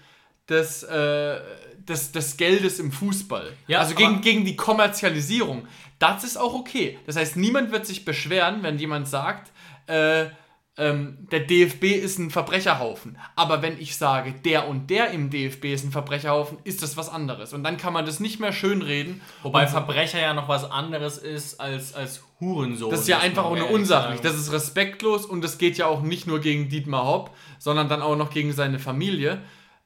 des, 0.47 0.83
äh, 0.83 1.39
des, 1.77 2.13
des 2.13 2.37
Geldes 2.37 2.79
im 2.79 2.91
Fußball. 2.91 3.51
Ja, 3.67 3.79
also 3.79 3.95
gegen, 3.95 4.21
gegen 4.21 4.45
die 4.45 4.55
Kommerzialisierung. 4.55 5.67
Das 5.99 6.23
ist 6.23 6.37
auch 6.37 6.53
okay. 6.53 6.97
Das 7.05 7.15
heißt, 7.15 7.35
niemand 7.35 7.71
wird 7.71 7.85
sich 7.85 8.05
beschweren, 8.05 8.63
wenn 8.63 8.79
jemand 8.79 9.07
sagt, 9.07 9.51
äh, 9.87 10.27
ähm, 10.77 11.27
der 11.31 11.41
DFB 11.41 11.83
ist 11.85 12.19
ein 12.19 12.31
Verbrecherhaufen. 12.31 13.17
Aber 13.35 13.61
wenn 13.61 13.79
ich 13.79 13.95
sage, 13.95 14.33
der 14.33 14.67
und 14.67 14.89
der 14.89 15.11
im 15.11 15.29
DFB 15.29 15.65
ist 15.65 15.85
ein 15.85 15.91
Verbrecherhaufen, 15.91 16.57
ist 16.65 16.83
das 16.83 16.97
was 16.97 17.07
anderes. 17.07 17.53
Und 17.53 17.63
dann 17.63 17.77
kann 17.77 17.93
man 17.93 18.05
das 18.05 18.19
nicht 18.19 18.39
mehr 18.39 18.51
schönreden. 18.51 19.21
Wobei 19.41 19.67
Verbrecher 19.67 20.19
ja 20.19 20.33
noch 20.33 20.49
was 20.49 20.69
anderes 20.69 21.17
ist 21.17 21.61
als, 21.61 21.93
als 21.93 22.23
Hurensohn. 22.41 22.91
das 22.91 23.01
ist 23.01 23.07
ja 23.07 23.19
einfach 23.19 23.45
auch 23.45 23.57
nur 23.57 23.69
unsachlich. 23.69 24.19
Das 24.19 24.35
ist 24.35 24.51
respektlos 24.51 25.25
und 25.25 25.41
das 25.41 25.57
geht 25.57 25.77
ja 25.77 25.87
auch 25.87 26.01
nicht 26.01 26.27
nur 26.27 26.41
gegen 26.41 26.67
Dietmar 26.67 27.05
Hopp, 27.05 27.31
sondern 27.57 27.87
dann 27.87 28.01
auch 28.01 28.17
noch 28.17 28.29
gegen 28.29 28.51
seine 28.51 28.79
Familie. 28.79 29.41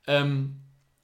Ähm, 0.08 0.56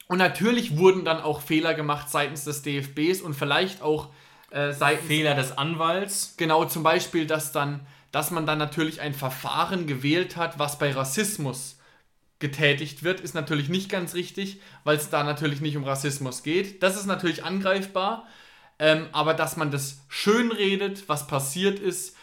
und 0.08 0.18
natürlich 0.18 0.78
wurden 0.78 1.06
dann 1.06 1.22
auch 1.22 1.42
Fehler 1.42 1.76
gemacht 1.76 2.10
seitens 2.10 2.44
des 2.44 2.64
DFBs 2.64 3.22
und 3.22 3.36
vielleicht 3.36 3.84
auch 3.84 4.10
äh, 4.50 4.72
seitens 4.72 5.08
Fehler 5.08 5.36
des 5.36 5.58
Anwalts. 5.58 6.36
Genau, 6.38 6.66
zum 6.66 6.82
Beispiel, 6.82 7.28
dass 7.28 7.52
dann, 7.52 7.86
dass 8.16 8.32
man 8.32 8.46
dann 8.46 8.58
natürlich 8.58 9.02
ein 9.02 9.14
Verfahren 9.14 9.88
gewählt 9.88 10.38
hat, 10.38 10.58
was 10.58 10.80
bei 10.80 10.94
Rassismus 10.94 11.80
getätigt 12.40 13.04
wird, 13.04 13.20
ist 13.20 13.36
natürlich 13.36 13.68
nicht 13.68 13.90
ganz 13.90 14.14
richtig, 14.14 14.62
weil 14.86 14.96
es 14.96 15.10
da 15.10 15.26
natürlich 15.26 15.60
nicht 15.60 15.76
um 15.76 15.84
Rassismus 15.84 16.42
geht. 16.42 16.82
Das 16.82 16.96
ist 16.96 17.08
natürlich 17.08 17.44
angreifbar, 17.44 18.26
ähm, 18.80 19.08
aber 19.12 19.34
dass 19.34 19.58
man 19.58 19.70
das 19.70 20.06
schön 20.08 20.54
redet, 20.54 21.10
was 21.10 21.28
passiert 21.28 21.78
ist, 21.78 22.16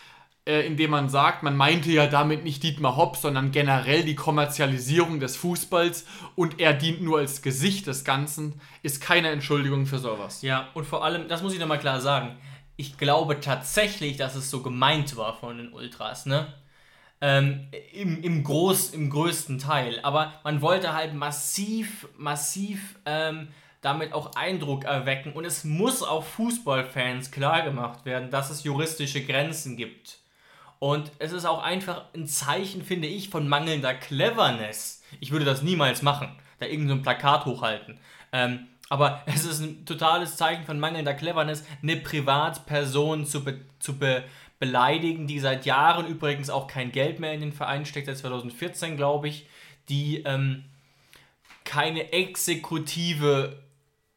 äh, 0.46 0.66
indem 0.66 0.92
man 0.92 1.10
sagt, 1.10 1.42
man 1.42 1.58
meinte 1.58 1.92
ja 1.92 2.06
damit 2.06 2.42
nicht 2.42 2.62
Dietmar 2.62 2.96
Hopp, 2.96 3.18
sondern 3.18 3.50
generell 3.52 4.02
die 4.02 4.16
Kommerzialisierung 4.16 5.20
des 5.20 5.36
Fußballs 5.36 6.06
und 6.36 6.58
er 6.58 6.72
dient 6.72 7.02
nur 7.02 7.18
als 7.18 7.42
Gesicht 7.42 7.86
des 7.86 8.02
Ganzen, 8.02 8.62
ist 8.82 9.02
keine 9.02 9.28
Entschuldigung 9.28 9.84
für 9.84 9.98
sowas. 9.98 10.40
Ja, 10.40 10.70
und 10.72 10.86
vor 10.86 11.04
allem, 11.04 11.28
das 11.28 11.42
muss 11.42 11.52
ich 11.52 11.60
nochmal 11.60 11.80
klar 11.80 12.00
sagen, 12.00 12.38
ich 12.82 12.98
glaube 12.98 13.38
tatsächlich, 13.38 14.16
dass 14.16 14.34
es 14.34 14.50
so 14.50 14.60
gemeint 14.60 15.16
war 15.16 15.36
von 15.36 15.56
den 15.56 15.72
Ultras, 15.72 16.26
ne? 16.26 16.52
Ähm, 17.20 17.68
im, 17.92 18.20
im, 18.24 18.42
Groß, 18.42 18.90
Im 18.90 19.08
größten 19.08 19.58
Teil. 19.58 20.00
Aber 20.02 20.32
man 20.42 20.60
wollte 20.62 20.92
halt 20.92 21.14
massiv, 21.14 22.08
massiv 22.16 22.98
ähm, 23.06 23.46
damit 23.82 24.12
auch 24.12 24.34
Eindruck 24.34 24.84
erwecken. 24.84 25.32
Und 25.32 25.44
es 25.44 25.62
muss 25.62 26.02
auch 26.02 26.24
Fußballfans 26.24 27.30
klar 27.30 27.62
gemacht 27.62 28.04
werden, 28.04 28.30
dass 28.32 28.50
es 28.50 28.64
juristische 28.64 29.24
Grenzen 29.24 29.76
gibt. 29.76 30.18
Und 30.80 31.12
es 31.20 31.30
ist 31.30 31.44
auch 31.44 31.62
einfach 31.62 32.06
ein 32.16 32.26
Zeichen, 32.26 32.82
finde 32.82 33.06
ich, 33.06 33.28
von 33.28 33.46
mangelnder 33.46 33.94
Cleverness. 33.94 35.04
Ich 35.20 35.30
würde 35.30 35.44
das 35.44 35.62
niemals 35.62 36.02
machen, 36.02 36.36
da 36.58 36.66
irgendein 36.66 36.96
so 36.96 37.02
Plakat 37.04 37.46
hochhalten. 37.46 38.00
Ähm, 38.32 38.66
aber 38.92 39.22
es 39.24 39.46
ist 39.46 39.60
ein 39.60 39.86
totales 39.86 40.36
Zeichen 40.36 40.66
von 40.66 40.78
mangelnder 40.78 41.14
Cleverness, 41.14 41.64
eine 41.82 41.96
Privatperson 41.96 43.24
zu, 43.24 43.42
be 43.42 43.62
zu 43.78 43.98
be 43.98 44.22
beleidigen, 44.58 45.26
die 45.26 45.40
seit 45.40 45.64
Jahren 45.64 46.06
übrigens 46.06 46.50
auch 46.50 46.66
kein 46.66 46.92
Geld 46.92 47.18
mehr 47.18 47.32
in 47.32 47.40
den 47.40 47.52
Verein 47.54 47.86
steckt, 47.86 48.06
seit 48.06 48.18
2014 48.18 48.98
glaube 48.98 49.28
ich, 49.28 49.48
die 49.88 50.22
ähm, 50.24 50.64
keine 51.64 52.12
Exekutive 52.12 53.62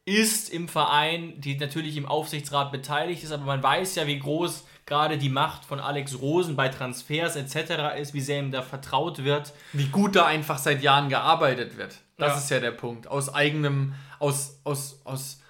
ist 0.04 0.50
im 0.50 0.68
Verein, 0.68 1.40
die 1.40 1.56
natürlich 1.56 1.96
im 1.96 2.04
Aufsichtsrat 2.04 2.70
beteiligt 2.70 3.24
ist, 3.24 3.32
aber 3.32 3.44
man 3.44 3.62
weiß 3.62 3.94
ja, 3.94 4.06
wie 4.06 4.18
groß 4.18 4.66
gerade 4.84 5.16
die 5.16 5.30
Macht 5.30 5.64
von 5.64 5.80
Alex 5.80 6.20
Rosen 6.20 6.54
bei 6.54 6.68
Transfers 6.68 7.34
etc. 7.34 7.98
ist, 7.98 8.12
wie 8.12 8.20
sehr 8.20 8.40
ihm 8.40 8.52
da 8.52 8.60
vertraut 8.60 9.24
wird. 9.24 9.54
Wie 9.72 9.88
gut 9.88 10.14
da 10.14 10.26
einfach 10.26 10.58
seit 10.58 10.82
Jahren 10.82 11.08
gearbeitet 11.08 11.78
wird. 11.78 11.96
Das 12.18 12.32
ja. 12.32 12.38
ist 12.38 12.50
ja 12.50 12.60
der 12.60 12.70
Punkt. 12.70 13.08
Aus 13.08 13.34
eigenem, 13.34 13.94
aus, 14.18 14.60
aus, 14.64 15.00
aus, 15.04 15.40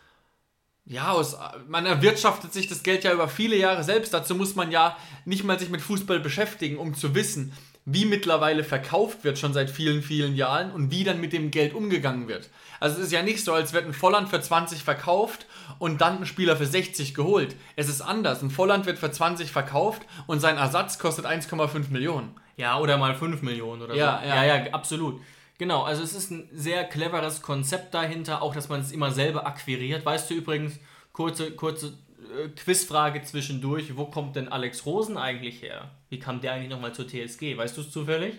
ja, 0.84 1.10
aus, 1.10 1.36
man 1.68 1.86
erwirtschaftet 1.86 2.52
sich 2.52 2.68
das 2.68 2.82
Geld 2.82 3.04
ja 3.04 3.12
über 3.12 3.28
viele 3.28 3.56
Jahre 3.56 3.84
selbst. 3.84 4.14
Dazu 4.14 4.34
muss 4.34 4.54
man 4.54 4.70
ja 4.70 4.96
nicht 5.24 5.44
mal 5.44 5.58
sich 5.58 5.70
mit 5.70 5.80
Fußball 5.80 6.20
beschäftigen, 6.20 6.78
um 6.78 6.94
zu 6.94 7.14
wissen, 7.14 7.52
wie 7.84 8.04
mittlerweile 8.04 8.64
verkauft 8.64 9.22
wird 9.22 9.38
schon 9.38 9.52
seit 9.52 9.70
vielen, 9.70 10.02
vielen 10.02 10.34
Jahren 10.34 10.72
und 10.72 10.90
wie 10.90 11.04
dann 11.04 11.20
mit 11.20 11.32
dem 11.32 11.52
Geld 11.52 11.72
umgegangen 11.72 12.26
wird. 12.26 12.50
Also 12.80 12.98
es 12.98 13.06
ist 13.06 13.12
ja 13.12 13.22
nicht 13.22 13.44
so, 13.44 13.52
als 13.52 13.72
wird 13.72 13.86
ein 13.86 13.94
Volland 13.94 14.28
für 14.28 14.40
20 14.40 14.82
verkauft 14.82 15.46
und 15.78 16.00
dann 16.00 16.18
ein 16.18 16.26
Spieler 16.26 16.56
für 16.56 16.66
60 16.66 17.14
geholt. 17.14 17.54
Es 17.76 17.88
ist 17.88 18.00
anders. 18.00 18.42
Ein 18.42 18.50
Volland 18.50 18.86
wird 18.86 18.98
für 18.98 19.10
20 19.10 19.52
verkauft 19.52 20.02
und 20.26 20.40
sein 20.40 20.56
Ersatz 20.56 20.98
kostet 20.98 21.26
1,5 21.26 21.90
Millionen. 21.90 22.34
Ja, 22.56 22.78
oder 22.78 22.98
mal 22.98 23.14
5 23.14 23.42
Millionen 23.42 23.82
oder 23.82 23.94
ja, 23.94 24.20
so. 24.20 24.28
Ja, 24.28 24.44
ja, 24.44 24.56
ja, 24.56 24.72
absolut. 24.72 25.20
Genau, 25.58 25.82
also 25.82 26.02
es 26.02 26.14
ist 26.14 26.30
ein 26.30 26.48
sehr 26.52 26.84
cleveres 26.84 27.42
Konzept 27.42 27.94
dahinter, 27.94 28.42
auch 28.42 28.54
dass 28.54 28.68
man 28.68 28.80
es 28.80 28.92
immer 28.92 29.10
selber 29.10 29.46
akquiriert. 29.46 30.04
Weißt 30.04 30.30
du 30.30 30.34
übrigens, 30.34 30.78
kurze, 31.12 31.52
kurze 31.52 31.86
äh, 31.86 32.48
Quizfrage 32.48 33.22
zwischendurch. 33.22 33.96
Wo 33.96 34.06
kommt 34.06 34.36
denn 34.36 34.48
Alex 34.48 34.84
Rosen 34.84 35.16
eigentlich 35.16 35.62
her? 35.62 35.90
Wie 36.10 36.18
kam 36.18 36.40
der 36.40 36.52
eigentlich 36.52 36.70
nochmal 36.70 36.94
zur 36.94 37.06
TSG? 37.06 37.56
Weißt 37.56 37.76
du 37.76 37.80
es 37.80 37.90
zufällig? 37.90 38.34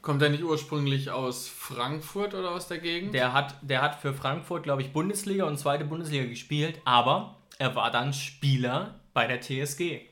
Kommt 0.00 0.22
er 0.22 0.28
nicht 0.28 0.44
ursprünglich 0.44 1.10
aus 1.10 1.48
Frankfurt 1.48 2.34
oder 2.34 2.52
aus 2.52 2.68
der 2.68 2.78
Gegend? 2.78 3.12
Der 3.12 3.32
hat, 3.32 3.56
der 3.62 3.82
hat 3.82 4.00
für 4.00 4.14
Frankfurt, 4.14 4.62
glaube 4.62 4.82
ich, 4.82 4.92
Bundesliga 4.92 5.44
und 5.44 5.58
zweite 5.58 5.84
Bundesliga 5.84 6.26
gespielt, 6.26 6.80
aber 6.84 7.36
er 7.58 7.74
war 7.74 7.90
dann 7.90 8.12
Spieler 8.12 9.00
bei 9.12 9.26
der 9.26 9.40
TSG. 9.40 10.02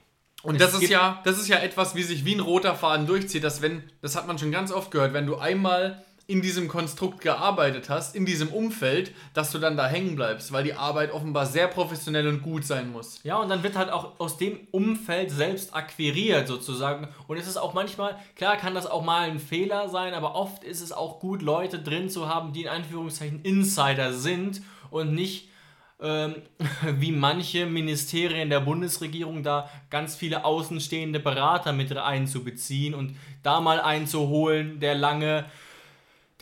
Und 0.43 0.61
das 0.61 0.75
ist 0.75 0.91
ja, 0.91 1.23
das 1.25 1.39
ist 1.39 1.49
ja 1.49 1.59
etwas, 1.59 1.95
wie 1.95 2.03
sich 2.03 2.25
wie 2.25 2.35
ein 2.35 2.41
roter 2.41 2.75
Faden 2.75 3.07
durchzieht, 3.07 3.45
dass 3.45 3.63
wenn, 3.63 3.85
das 4.03 4.15
hat 4.15 4.27
man 4.27 4.39
schon 4.39 4.51
ganz 4.51 4.73
oft 4.73 4.91
gehört, 4.91 5.15
wenn 5.15 5.27
du 5.27 5.37
einmal 5.37 6.05
in 6.27 6.41
diesem 6.41 6.69
Konstrukt 6.69 7.21
gearbeitet 7.21 7.91
hast, 7.91 8.17
in 8.17 8.25
diesem 8.25 8.49
Umfeld, 8.49 9.13
dass 9.35 9.51
du 9.51 9.59
dann 9.59 9.77
da 9.77 9.87
hängen 9.87 10.17
bleibst, 10.17 10.53
weil 10.53 10.65
die 10.65 10.75
Arbeit 10.75 11.13
offenbar 11.13 11.45
sehr 11.45 11.69
professionell 11.69 12.27
und 12.29 12.43
gut 12.43 12.65
sein 12.65 12.91
muss. 12.91 13.21
Ja, 13.25 13.37
und 13.37 13.49
dann 13.49 13.63
wird 13.63 13.77
halt 13.77 13.91
auch 13.91 14.19
aus 14.19 14.39
dem 14.39 14.59
Umfeld 14.71 15.31
selbst 15.31 15.75
akquiriert 15.75 16.49
sozusagen. 16.49 17.09
Und 17.29 17.37
es 17.37 17.47
ist 17.47 17.59
auch 17.59 17.75
manchmal, 17.75 18.19
klar 18.37 18.57
kann 18.57 18.75
das 18.75 18.87
auch 18.87 19.05
mal 19.05 19.29
ein 19.29 19.39
Fehler 19.39 19.89
sein, 19.89 20.15
aber 20.15 20.35
oft 20.35 20.65
ist 20.65 20.81
es 20.81 20.93
auch 20.93 21.21
gut, 21.21 21.43
Leute 21.43 21.79
drin 21.79 22.09
zu 22.09 22.29
haben, 22.29 22.53
die 22.53 22.63
in 22.63 22.69
Anführungszeichen 22.69 23.43
Insider 23.43 24.15
sind 24.15 24.63
und 24.91 25.13
nicht 25.13 25.51
ähm, 26.01 26.37
wie 26.99 27.13
manche 27.13 27.67
Ministerien 27.67 28.51
der 28.51 28.61
Bundesregierung 28.61 29.43
da 29.43 29.69
ganz 29.91 30.17
viele 30.17 30.45
außenstehende 30.45 31.21
Berater 31.21 31.73
mit 31.73 31.95
einzubeziehen 31.97 32.95
und 32.95 33.17
da 33.43 33.61
mal 33.61 33.81
einzuholen, 33.81 34.81
der 34.81 34.95
lange 34.95 35.45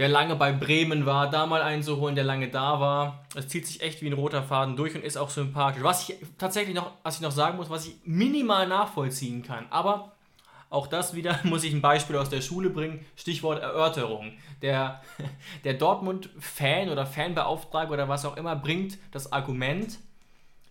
der 0.03 0.09
lange 0.09 0.35
bei 0.35 0.51
Bremen 0.51 1.07
war, 1.07 1.31
da 1.31 1.47
mal 1.47 1.63
einzuholen, 1.63 2.17
der 2.17 2.25
lange 2.25 2.49
da 2.49 2.81
war. 2.81 3.25
Es 3.37 3.47
zieht 3.47 3.69
sich 3.69 3.83
echt 3.83 4.03
wie 4.03 4.09
ein 4.09 4.15
roter 4.15 4.43
Faden 4.43 4.75
durch 4.75 4.97
und 4.97 5.05
ist 5.05 5.17
auch 5.17 5.31
sympathisch. 5.31 5.85
Was 5.85 6.09
ich 6.09 6.17
tatsächlich 6.39 6.75
noch, 6.75 6.91
was 7.05 7.15
ich 7.15 7.21
noch 7.21 7.31
sagen 7.31 7.57
muss, 7.57 7.71
was 7.71 7.87
ich 7.87 7.95
minimal 8.05 8.67
nachvollziehen 8.67 9.45
kann, 9.45 9.65
aber 9.71 10.11
auch 10.71 10.89
das 10.89 11.15
wieder 11.15 11.39
muss 11.45 11.63
ich 11.63 11.73
ein 11.73 11.83
Beispiel 11.83 12.17
aus 12.17 12.31
der 12.31 12.41
Schule 12.41 12.69
bringen. 12.71 13.07
Stichwort 13.15 13.63
Erörterung. 13.63 14.33
Der, 14.61 15.03
der 15.65 15.75
Dortmund-Fan 15.75 16.89
oder 16.89 17.07
Fanbeauftragter 17.07 17.95
oder 17.95 18.09
was 18.09 18.25
auch 18.25 18.37
immer 18.37 18.57
bringt 18.57 18.99
das 19.13 19.33
Argument, 19.33 20.01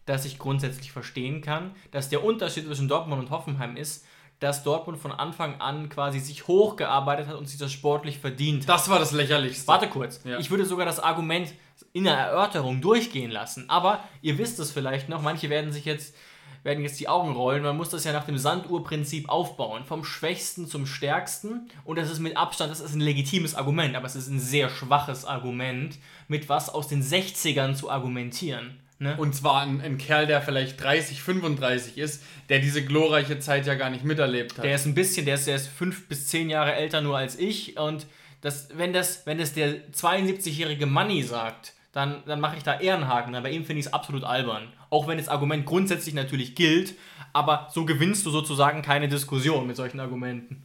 das 0.05 0.25
ich 0.25 0.39
grundsätzlich 0.39 0.91
verstehen 0.91 1.39
kann, 1.41 1.71
dass 1.91 2.09
der 2.09 2.25
Unterschied 2.25 2.65
zwischen 2.65 2.89
Dortmund 2.89 3.21
und 3.21 3.29
Hoffenheim 3.29 3.77
ist, 3.77 4.05
dass 4.41 4.63
Dortmund 4.63 4.97
von 4.97 5.11
Anfang 5.11 5.61
an 5.61 5.87
quasi 5.87 6.19
sich 6.19 6.47
hochgearbeitet 6.47 7.27
hat 7.27 7.35
und 7.35 7.47
sich 7.47 7.59
das 7.59 7.71
sportlich 7.71 8.17
verdient. 8.17 8.67
Das 8.67 8.89
war 8.89 8.97
das 8.97 9.11
Lächerlichste. 9.11 9.67
Warte 9.67 9.87
kurz. 9.87 10.19
Ja. 10.25 10.39
Ich 10.39 10.49
würde 10.49 10.65
sogar 10.65 10.85
das 10.85 10.99
Argument 10.99 11.53
in 11.93 12.05
der 12.05 12.15
Erörterung 12.15 12.81
durchgehen 12.81 13.29
lassen. 13.29 13.69
Aber 13.69 14.03
ihr 14.23 14.39
wisst 14.39 14.59
es 14.59 14.71
vielleicht 14.71 15.09
noch, 15.09 15.21
manche 15.21 15.49
werden 15.49 15.71
sich 15.71 15.85
jetzt 15.85 16.15
werden 16.63 16.83
jetzt 16.83 16.99
die 16.99 17.07
Augen 17.07 17.33
rollen. 17.33 17.63
Man 17.63 17.77
muss 17.77 17.89
das 17.89 18.03
ja 18.03 18.13
nach 18.13 18.25
dem 18.25 18.37
Sanduhrprinzip 18.37 19.29
aufbauen. 19.29 19.83
Vom 19.85 20.03
Schwächsten 20.03 20.67
zum 20.67 20.85
Stärksten. 20.85 21.69
Und 21.85 21.97
das 21.97 22.09
ist 22.09 22.19
mit 22.19 22.37
Abstand, 22.37 22.71
das 22.71 22.81
ist 22.81 22.93
ein 22.93 23.01
legitimes 23.01 23.55
Argument, 23.55 23.95
aber 23.95 24.05
es 24.05 24.15
ist 24.15 24.27
ein 24.27 24.39
sehr 24.39 24.69
schwaches 24.69 25.25
Argument, 25.25 25.97
mit 26.27 26.49
was 26.49 26.69
aus 26.69 26.87
den 26.87 27.03
60ern 27.03 27.73
zu 27.73 27.89
argumentieren. 27.89 28.79
Ne? 29.01 29.15
Und 29.17 29.33
zwar 29.33 29.63
ein, 29.63 29.81
ein, 29.81 29.97
Kerl, 29.97 30.27
der 30.27 30.43
vielleicht 30.43 30.83
30, 30.83 31.23
35 31.23 31.97
ist, 31.97 32.23
der 32.49 32.59
diese 32.59 32.85
glorreiche 32.85 33.39
Zeit 33.39 33.65
ja 33.65 33.73
gar 33.73 33.89
nicht 33.89 34.03
miterlebt 34.03 34.59
hat. 34.59 34.63
Der 34.63 34.75
ist 34.75 34.85
ein 34.85 34.93
bisschen, 34.93 35.25
der 35.25 35.35
ist, 35.35 35.47
der 35.47 35.55
ist 35.55 35.69
fünf 35.69 36.07
bis 36.07 36.27
zehn 36.27 36.51
Jahre 36.51 36.75
älter 36.75 37.01
nur 37.01 37.17
als 37.17 37.39
ich. 37.39 37.79
Und 37.79 38.05
das, 38.41 38.69
wenn, 38.75 38.93
das, 38.93 39.25
wenn 39.25 39.39
das 39.39 39.53
der 39.53 39.91
72-jährige 39.91 40.85
Manni 40.85 41.23
sagt, 41.23 41.73
dann, 41.93 42.21
dann 42.27 42.39
mache 42.39 42.57
ich 42.57 42.63
da 42.63 42.79
eher 42.79 42.93
einen 42.93 43.07
Haken. 43.07 43.33
Bei 43.41 43.49
ihm 43.49 43.65
finde 43.65 43.79
ich 43.79 43.87
es 43.87 43.93
absolut 43.93 44.23
albern. 44.23 44.71
Auch 44.91 45.07
wenn 45.07 45.17
das 45.17 45.29
Argument 45.29 45.65
grundsätzlich 45.65 46.13
natürlich 46.13 46.53
gilt, 46.53 46.93
aber 47.33 47.69
so 47.73 47.85
gewinnst 47.85 48.23
du 48.27 48.29
sozusagen 48.29 48.83
keine 48.83 49.07
Diskussion 49.07 49.65
mit 49.65 49.77
solchen 49.77 49.99
Argumenten. 49.99 50.61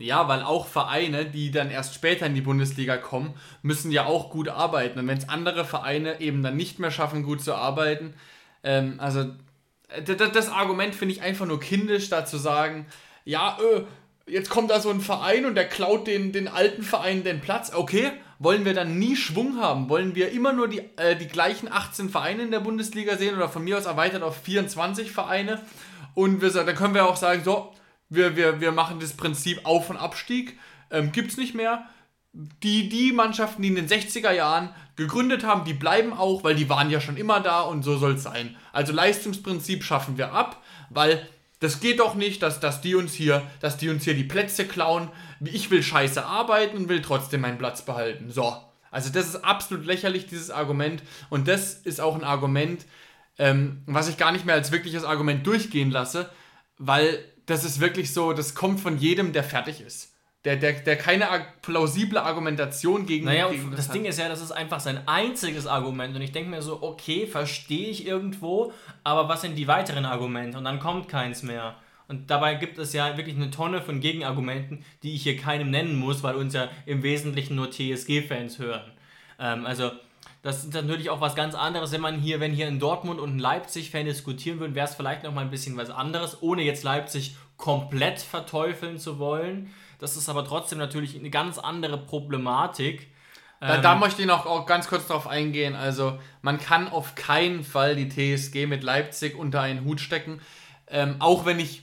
Ja, 0.00 0.28
weil 0.28 0.42
auch 0.42 0.66
Vereine, 0.66 1.26
die 1.26 1.50
dann 1.50 1.70
erst 1.70 1.94
später 1.94 2.24
in 2.24 2.34
die 2.34 2.40
Bundesliga 2.40 2.96
kommen, 2.96 3.34
müssen 3.62 3.92
ja 3.92 4.06
auch 4.06 4.30
gut 4.30 4.48
arbeiten. 4.48 4.98
Und 4.98 5.06
wenn 5.06 5.18
es 5.18 5.28
andere 5.28 5.66
Vereine 5.66 6.20
eben 6.20 6.42
dann 6.42 6.56
nicht 6.56 6.78
mehr 6.78 6.90
schaffen, 6.90 7.22
gut 7.22 7.42
zu 7.42 7.54
arbeiten, 7.54 8.14
ähm, 8.64 8.94
also 8.98 9.26
das, 10.06 10.32
das 10.32 10.48
Argument 10.48 10.94
finde 10.94 11.14
ich 11.14 11.22
einfach 11.22 11.44
nur 11.44 11.60
kindisch, 11.60 12.08
da 12.08 12.24
zu 12.24 12.38
sagen, 12.38 12.86
ja, 13.24 13.58
äh, 13.60 13.82
jetzt 14.30 14.48
kommt 14.48 14.70
da 14.70 14.80
so 14.80 14.88
ein 14.88 15.02
Verein 15.02 15.44
und 15.44 15.54
der 15.54 15.68
klaut 15.68 16.06
den, 16.06 16.32
den 16.32 16.48
alten 16.48 16.82
Vereinen 16.82 17.22
den 17.22 17.40
Platz. 17.40 17.72
Okay, 17.74 18.10
wollen 18.38 18.64
wir 18.64 18.72
dann 18.72 18.98
nie 18.98 19.16
Schwung 19.16 19.60
haben? 19.60 19.90
Wollen 19.90 20.14
wir 20.14 20.32
immer 20.32 20.54
nur 20.54 20.68
die, 20.68 20.80
äh, 20.96 21.14
die 21.14 21.28
gleichen 21.28 21.70
18 21.70 22.08
Vereine 22.08 22.44
in 22.44 22.50
der 22.50 22.60
Bundesliga 22.60 23.18
sehen 23.18 23.36
oder 23.36 23.50
von 23.50 23.64
mir 23.64 23.76
aus 23.76 23.84
erweitert 23.84 24.22
auf 24.22 24.36
24 24.42 25.12
Vereine? 25.12 25.60
Und 26.14 26.40
wir, 26.40 26.50
dann 26.50 26.74
können 26.74 26.94
wir 26.94 27.06
auch 27.06 27.16
sagen, 27.16 27.42
so, 27.44 27.72
wir, 28.10 28.36
wir, 28.36 28.60
wir 28.60 28.72
machen 28.72 29.00
das 29.00 29.14
Prinzip 29.14 29.64
Auf- 29.64 29.88
und 29.88 29.96
Abstieg, 29.96 30.58
ähm, 30.90 31.12
gibt 31.12 31.30
es 31.30 31.36
nicht 31.36 31.54
mehr. 31.54 31.86
Die, 32.32 32.88
die 32.88 33.12
Mannschaften, 33.12 33.62
die 33.62 33.68
in 33.68 33.74
den 33.74 33.88
60er 33.88 34.32
Jahren 34.32 34.70
gegründet 34.96 35.44
haben, 35.44 35.64
die 35.64 35.74
bleiben 35.74 36.12
auch, 36.12 36.44
weil 36.44 36.54
die 36.54 36.68
waren 36.68 36.90
ja 36.90 37.00
schon 37.00 37.16
immer 37.16 37.40
da 37.40 37.62
und 37.62 37.82
so 37.82 37.96
soll 37.96 38.14
es 38.14 38.22
sein. 38.22 38.56
Also 38.72 38.92
Leistungsprinzip 38.92 39.82
schaffen 39.82 40.18
wir 40.18 40.32
ab, 40.32 40.62
weil 40.90 41.26
das 41.60 41.80
geht 41.80 42.00
doch 42.00 42.14
nicht, 42.14 42.42
dass, 42.42 42.60
dass, 42.60 42.80
die 42.80 42.94
uns 42.94 43.14
hier, 43.14 43.42
dass 43.60 43.76
die 43.76 43.88
uns 43.88 44.04
hier 44.04 44.14
die 44.14 44.24
Plätze 44.24 44.66
klauen. 44.66 45.10
Ich 45.44 45.70
will 45.70 45.82
scheiße 45.82 46.24
arbeiten 46.24 46.76
und 46.76 46.88
will 46.88 47.02
trotzdem 47.02 47.42
meinen 47.42 47.58
Platz 47.58 47.84
behalten. 47.84 48.30
So. 48.30 48.56
Also 48.90 49.10
das 49.10 49.26
ist 49.26 49.44
absolut 49.44 49.84
lächerlich, 49.84 50.26
dieses 50.26 50.50
Argument. 50.50 51.02
Und 51.28 51.48
das 51.48 51.74
ist 51.74 52.00
auch 52.00 52.14
ein 52.14 52.24
Argument, 52.24 52.84
ähm, 53.38 53.82
was 53.86 54.08
ich 54.08 54.16
gar 54.16 54.32
nicht 54.32 54.46
mehr 54.46 54.54
als 54.54 54.72
wirkliches 54.72 55.04
Argument 55.04 55.46
durchgehen 55.46 55.90
lasse, 55.90 56.30
weil 56.78 57.24
das 57.50 57.64
ist 57.64 57.80
wirklich 57.80 58.12
so, 58.12 58.32
das 58.32 58.54
kommt 58.54 58.80
von 58.80 58.96
jedem, 58.98 59.32
der 59.32 59.44
fertig 59.44 59.80
ist. 59.80 60.14
Der, 60.44 60.56
der, 60.56 60.72
der 60.72 60.96
keine 60.96 61.26
plausible 61.60 62.22
Argumentation 62.22 63.04
gegen. 63.04 63.26
Naja, 63.26 63.50
gegen 63.50 63.70
das, 63.72 63.86
das 63.86 63.90
Ding 63.90 64.06
ist 64.06 64.18
ja, 64.18 64.28
das 64.28 64.40
ist 64.40 64.52
einfach 64.52 64.80
sein 64.80 65.06
einziges 65.06 65.66
Argument. 65.66 66.16
Und 66.16 66.22
ich 66.22 66.32
denke 66.32 66.48
mir 66.48 66.62
so, 66.62 66.82
okay, 66.82 67.26
verstehe 67.26 67.88
ich 67.88 68.06
irgendwo, 68.06 68.72
aber 69.04 69.28
was 69.28 69.42
sind 69.42 69.56
die 69.56 69.68
weiteren 69.68 70.06
Argumente? 70.06 70.56
Und 70.56 70.64
dann 70.64 70.80
kommt 70.80 71.08
keins 71.08 71.42
mehr. 71.42 71.76
Und 72.08 72.30
dabei 72.30 72.54
gibt 72.54 72.78
es 72.78 72.94
ja 72.94 73.18
wirklich 73.18 73.36
eine 73.36 73.50
Tonne 73.50 73.82
von 73.82 74.00
Gegenargumenten, 74.00 74.82
die 75.02 75.14
ich 75.14 75.24
hier 75.24 75.36
keinem 75.36 75.70
nennen 75.70 75.96
muss, 75.96 76.22
weil 76.22 76.36
uns 76.36 76.54
ja 76.54 76.68
im 76.86 77.02
Wesentlichen 77.02 77.54
nur 77.54 77.70
TSG-Fans 77.70 78.58
hören. 78.58 78.90
Ähm, 79.38 79.66
also 79.66 79.90
das 80.42 80.64
ist 80.64 80.72
natürlich 80.72 81.10
auch 81.10 81.20
was 81.20 81.34
ganz 81.34 81.54
anderes, 81.54 81.92
wenn 81.92 82.00
man 82.00 82.18
hier, 82.18 82.40
wenn 82.40 82.52
hier 82.52 82.68
in 82.68 82.78
Dortmund 82.78 83.20
und 83.20 83.32
in 83.32 83.38
Leipzig-Fan 83.38 84.06
diskutieren 84.06 84.58
würden, 84.58 84.74
wäre 84.74 84.86
es 84.86 84.94
vielleicht 84.94 85.22
noch 85.22 85.32
mal 85.32 85.42
ein 85.42 85.50
bisschen 85.50 85.76
was 85.76 85.90
anderes, 85.90 86.42
ohne 86.42 86.62
jetzt 86.62 86.82
Leipzig 86.82 87.36
komplett 87.58 88.20
verteufeln 88.20 88.98
zu 88.98 89.18
wollen. 89.18 89.70
Das 89.98 90.16
ist 90.16 90.30
aber 90.30 90.44
trotzdem 90.44 90.78
natürlich 90.78 91.18
eine 91.18 91.28
ganz 91.28 91.58
andere 91.58 91.98
Problematik. 91.98 93.08
Da, 93.60 93.76
da 93.76 93.94
möchte 93.94 94.22
ich 94.22 94.26
noch 94.26 94.46
auch 94.46 94.64
ganz 94.64 94.88
kurz 94.88 95.06
drauf 95.06 95.26
eingehen. 95.26 95.76
Also, 95.76 96.18
man 96.40 96.58
kann 96.58 96.88
auf 96.88 97.14
keinen 97.14 97.62
Fall 97.62 97.94
die 97.94 98.08
TSG 98.08 98.66
mit 98.66 98.82
Leipzig 98.82 99.36
unter 99.36 99.60
einen 99.60 99.84
Hut 99.84 100.00
stecken. 100.00 100.40
Ähm, 100.86 101.16
auch 101.18 101.44
wenn 101.44 101.60
ich 101.60 101.82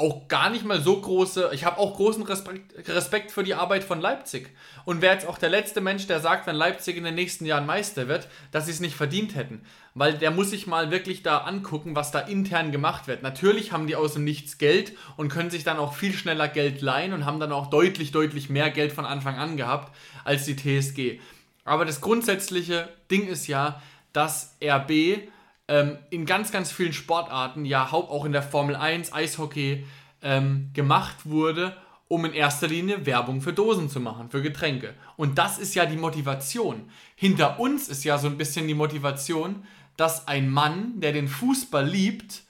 auch 0.00 0.28
gar 0.28 0.50
nicht 0.50 0.64
mal 0.64 0.80
so 0.80 1.00
große, 1.00 1.50
ich 1.52 1.64
habe 1.64 1.78
auch 1.78 1.96
großen 1.96 2.22
Respekt, 2.22 2.88
Respekt 2.88 3.30
für 3.30 3.44
die 3.44 3.54
Arbeit 3.54 3.84
von 3.84 4.00
Leipzig. 4.00 4.50
Und 4.84 5.02
wäre 5.02 5.14
jetzt 5.14 5.26
auch 5.26 5.38
der 5.38 5.50
letzte 5.50 5.80
Mensch, 5.80 6.06
der 6.06 6.20
sagt, 6.20 6.46
wenn 6.46 6.56
Leipzig 6.56 6.96
in 6.96 7.04
den 7.04 7.14
nächsten 7.14 7.44
Jahren 7.44 7.66
Meister 7.66 8.08
wird, 8.08 8.26
dass 8.50 8.66
sie 8.66 8.72
es 8.72 8.80
nicht 8.80 8.96
verdient 8.96 9.34
hätten. 9.34 9.62
Weil 9.94 10.14
der 10.14 10.30
muss 10.30 10.50
sich 10.50 10.66
mal 10.66 10.90
wirklich 10.90 11.22
da 11.22 11.38
angucken, 11.38 11.94
was 11.94 12.10
da 12.10 12.20
intern 12.20 12.72
gemacht 12.72 13.06
wird. 13.06 13.22
Natürlich 13.22 13.72
haben 13.72 13.86
die 13.86 13.96
aus 13.96 14.14
dem 14.14 14.24
Nichts 14.24 14.58
Geld 14.58 14.96
und 15.16 15.28
können 15.28 15.50
sich 15.50 15.64
dann 15.64 15.78
auch 15.78 15.94
viel 15.94 16.14
schneller 16.14 16.48
Geld 16.48 16.80
leihen 16.80 17.12
und 17.12 17.26
haben 17.26 17.38
dann 17.38 17.52
auch 17.52 17.68
deutlich, 17.68 18.10
deutlich 18.10 18.48
mehr 18.48 18.70
Geld 18.70 18.92
von 18.92 19.04
Anfang 19.04 19.36
an 19.36 19.56
gehabt 19.56 19.94
als 20.24 20.46
die 20.46 20.56
TSG. 20.56 21.20
Aber 21.64 21.84
das 21.84 22.00
grundsätzliche 22.00 22.88
Ding 23.10 23.28
ist 23.28 23.46
ja, 23.46 23.82
dass 24.12 24.56
RB 24.62 25.28
ähm, 25.70 25.98
in 26.10 26.26
ganz, 26.26 26.50
ganz 26.50 26.72
vielen 26.72 26.92
Sportarten, 26.92 27.64
ja 27.64 27.90
auch 27.92 28.24
in 28.24 28.32
der 28.32 28.42
Formel 28.42 28.74
1, 28.74 29.12
Eishockey, 29.12 29.86
ähm, 30.20 30.70
gemacht 30.74 31.18
wurde, 31.24 31.76
um 32.08 32.24
in 32.24 32.32
erster 32.32 32.66
Linie 32.66 33.06
Werbung 33.06 33.40
für 33.40 33.52
Dosen 33.52 33.88
zu 33.88 34.00
machen, 34.00 34.30
für 34.30 34.42
Getränke. 34.42 34.94
Und 35.16 35.38
das 35.38 35.58
ist 35.58 35.76
ja 35.76 35.86
die 35.86 35.96
Motivation. 35.96 36.90
Hinter 37.14 37.60
uns 37.60 37.88
ist 37.88 38.02
ja 38.02 38.18
so 38.18 38.26
ein 38.26 38.36
bisschen 38.36 38.66
die 38.66 38.74
Motivation, 38.74 39.64
dass 39.96 40.26
ein 40.26 40.50
Mann, 40.50 41.00
der 41.00 41.12
den 41.12 41.28
Fußball 41.28 41.86
liebt, 41.86 42.42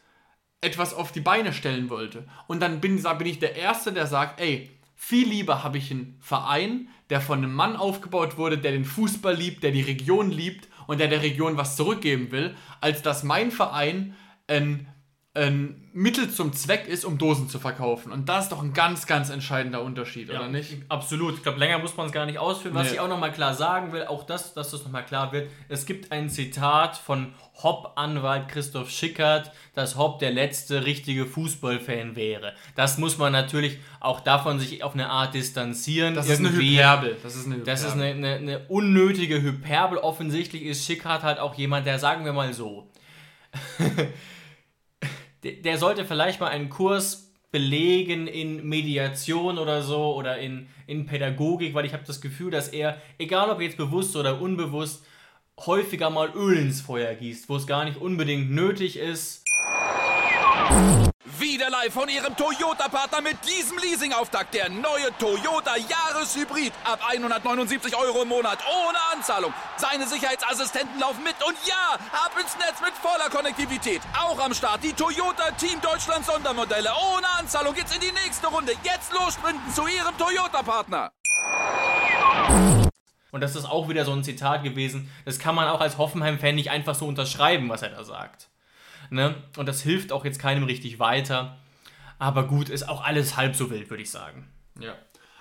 etwas 0.62 0.94
auf 0.94 1.12
die 1.12 1.20
Beine 1.20 1.52
stellen 1.52 1.90
wollte. 1.90 2.26
Und 2.46 2.60
dann 2.60 2.80
bin, 2.80 3.02
bin 3.02 3.26
ich 3.26 3.38
der 3.38 3.54
Erste, 3.54 3.92
der 3.92 4.06
sagt, 4.06 4.40
ey, 4.40 4.70
viel 4.96 5.28
lieber 5.28 5.62
habe 5.62 5.76
ich 5.76 5.90
einen 5.90 6.16
Verein, 6.20 6.88
der 7.10 7.20
von 7.20 7.38
einem 7.38 7.52
Mann 7.52 7.76
aufgebaut 7.76 8.38
wurde, 8.38 8.56
der 8.56 8.72
den 8.72 8.86
Fußball 8.86 9.34
liebt, 9.34 9.62
der 9.62 9.72
die 9.72 9.82
Region 9.82 10.30
liebt 10.30 10.69
und 10.90 10.98
der 10.98 11.06
der 11.06 11.22
Region 11.22 11.56
was 11.56 11.76
zurückgeben 11.76 12.32
will, 12.32 12.56
als 12.80 13.00
dass 13.00 13.22
mein 13.22 13.52
Verein 13.52 14.16
ein, 14.48 14.88
ein 15.32 15.88
Mittel 15.92 16.28
zum 16.28 16.52
Zweck 16.52 16.88
ist, 16.88 17.04
um 17.04 17.16
Dosen 17.16 17.48
zu 17.48 17.60
verkaufen. 17.60 18.10
Und 18.10 18.28
das 18.28 18.44
ist 18.44 18.52
doch 18.52 18.62
ein 18.64 18.72
ganz, 18.72 19.06
ganz 19.06 19.30
entscheidender 19.30 19.80
Unterschied, 19.80 20.28
Ja, 20.28 20.40
oder 20.40 20.48
nicht? 20.48 20.78
Absolut. 20.88 21.36
Ich 21.36 21.42
glaube, 21.44 21.60
länger 21.60 21.78
muss 21.78 21.96
man 21.96 22.06
es 22.06 22.12
gar 22.12 22.26
nicht 22.26 22.38
ausführen. 22.40 22.74
Was 22.74 22.88
Nee. 22.88 22.94
ich 22.94 23.00
auch 23.00 23.06
nochmal 23.08 23.30
klar 23.30 23.54
sagen 23.54 23.92
will, 23.92 24.04
auch 24.06 24.24
das, 24.26 24.54
dass 24.54 24.72
das 24.72 24.82
nochmal 24.82 25.04
klar 25.04 25.30
wird, 25.32 25.48
es 25.68 25.86
gibt 25.86 26.10
ein 26.10 26.28
Zitat 26.30 26.96
von 26.96 27.32
Hopp-Anwalt 27.62 28.48
Christoph 28.48 28.90
Schickert, 28.90 29.52
dass 29.74 29.96
Hopp 29.96 30.18
der 30.18 30.32
letzte 30.32 30.84
richtige 30.84 31.26
Fußballfan 31.26 32.16
wäre. 32.16 32.52
Das 32.74 32.98
muss 32.98 33.16
man 33.16 33.30
natürlich 33.30 33.78
auch 34.00 34.18
davon 34.18 34.58
sich 34.58 34.82
auf 34.82 34.94
eine 34.94 35.10
Art 35.10 35.34
distanzieren. 35.34 36.16
Das 36.16 36.28
ist 36.28 36.40
eine 36.40 36.48
Irgendwie. 36.48 36.74
Hyperbel. 36.78 37.16
Das 37.22 37.36
ist 37.36 37.46
eine 37.46 37.56
Hyperbel. 37.56 37.72
Das 37.72 37.84
ist 37.84 37.92
eine, 37.92 38.04
eine, 38.06 38.34
eine 38.34 38.58
unnötige 38.66 39.40
Hyperbel. 39.40 39.98
Offensichtlich 39.98 40.62
ist 40.64 40.84
Schickhardt 40.84 41.22
halt 41.22 41.38
auch 41.38 41.54
jemand, 41.54 41.86
der, 41.86 42.00
sagen 42.00 42.24
wir 42.24 42.32
mal 42.32 42.52
so, 42.52 42.90
der, 45.44 45.78
sollte 45.78 46.04
vielleicht 46.04 46.40
mal 46.40 46.48
einen 46.48 46.68
Kurs 46.68 47.32
belegen 47.50 48.26
in 48.26 48.68
Mediation 48.68 49.58
oder 49.58 49.82
so 49.82 50.14
oder 50.14 50.38
in, 50.38 50.68
in 50.86 51.06
Pädagogik, 51.06 51.74
weil 51.74 51.84
ich 51.84 51.92
habe 51.92 52.04
das 52.06 52.20
Gefühl, 52.20 52.50
dass 52.50 52.68
er, 52.68 53.00
egal 53.18 53.50
ob 53.50 53.60
jetzt 53.60 53.76
bewusst 53.76 54.14
oder 54.16 54.40
unbewusst, 54.40 55.04
häufiger 55.66 56.10
mal 56.10 56.30
Öl 56.34 56.56
ins 56.56 56.80
Feuer 56.80 57.14
gießt, 57.14 57.48
wo 57.48 57.56
es 57.56 57.66
gar 57.66 57.84
nicht 57.84 58.00
unbedingt 58.00 58.50
nötig 58.50 58.96
ist. 58.96 59.44
Wieder 61.60 61.68
live 61.68 61.92
von 61.92 62.08
Ihrem 62.08 62.34
Toyota-Partner 62.34 63.20
mit 63.20 63.36
diesem 63.44 63.76
Leasing-Auftakt. 63.76 64.54
Der 64.54 64.70
neue 64.70 65.14
Toyota 65.18 65.76
Jahreshybrid. 65.76 66.72
Ab 66.84 67.00
179 67.06 67.94
Euro 67.96 68.22
im 68.22 68.28
Monat. 68.28 68.60
Ohne 68.66 68.96
Anzahlung. 69.12 69.52
Seine 69.76 70.06
Sicherheitsassistenten 70.06 70.98
laufen 70.98 71.22
mit. 71.22 71.34
Und 71.46 71.58
ja, 71.66 71.98
ab 72.12 72.32
ins 72.40 72.56
Netz 72.56 72.80
mit 72.80 72.94
voller 72.94 73.28
Konnektivität. 73.28 74.00
Auch 74.18 74.40
am 74.40 74.54
Start 74.54 74.82
die 74.82 74.94
Toyota 74.94 75.50
Team 75.50 75.78
Deutschland 75.82 76.24
Sondermodelle. 76.24 76.88
Ohne 77.14 77.28
Anzahlung 77.38 77.74
geht's 77.74 77.94
in 77.94 78.00
die 78.00 78.12
nächste 78.12 78.46
Runde. 78.46 78.72
Jetzt 78.82 79.12
los 79.12 79.34
sprinten 79.34 79.70
zu 79.74 79.86
Ihrem 79.86 80.16
Toyota-Partner. 80.16 81.12
Und 83.32 83.40
das 83.42 83.54
ist 83.54 83.66
auch 83.66 83.90
wieder 83.90 84.06
so 84.06 84.12
ein 84.14 84.24
Zitat 84.24 84.64
gewesen. 84.64 85.10
Das 85.26 85.38
kann 85.38 85.54
man 85.54 85.68
auch 85.68 85.82
als 85.82 85.98
Hoffenheim-Fan 85.98 86.54
nicht 86.54 86.70
einfach 86.70 86.94
so 86.94 87.06
unterschreiben, 87.06 87.68
was 87.68 87.82
er 87.82 87.90
da 87.90 88.02
sagt. 88.02 88.48
Ne? 89.10 89.34
Und 89.56 89.66
das 89.66 89.82
hilft 89.82 90.12
auch 90.12 90.24
jetzt 90.24 90.38
keinem 90.38 90.64
richtig 90.64 90.98
weiter. 90.98 91.58
Aber 92.18 92.46
gut, 92.46 92.68
ist 92.68 92.88
auch 92.88 93.04
alles 93.04 93.36
halb 93.36 93.56
so 93.56 93.70
wild, 93.70 93.90
würde 93.90 94.02
ich 94.02 94.10
sagen. 94.10 94.48
Ja. 94.78 94.94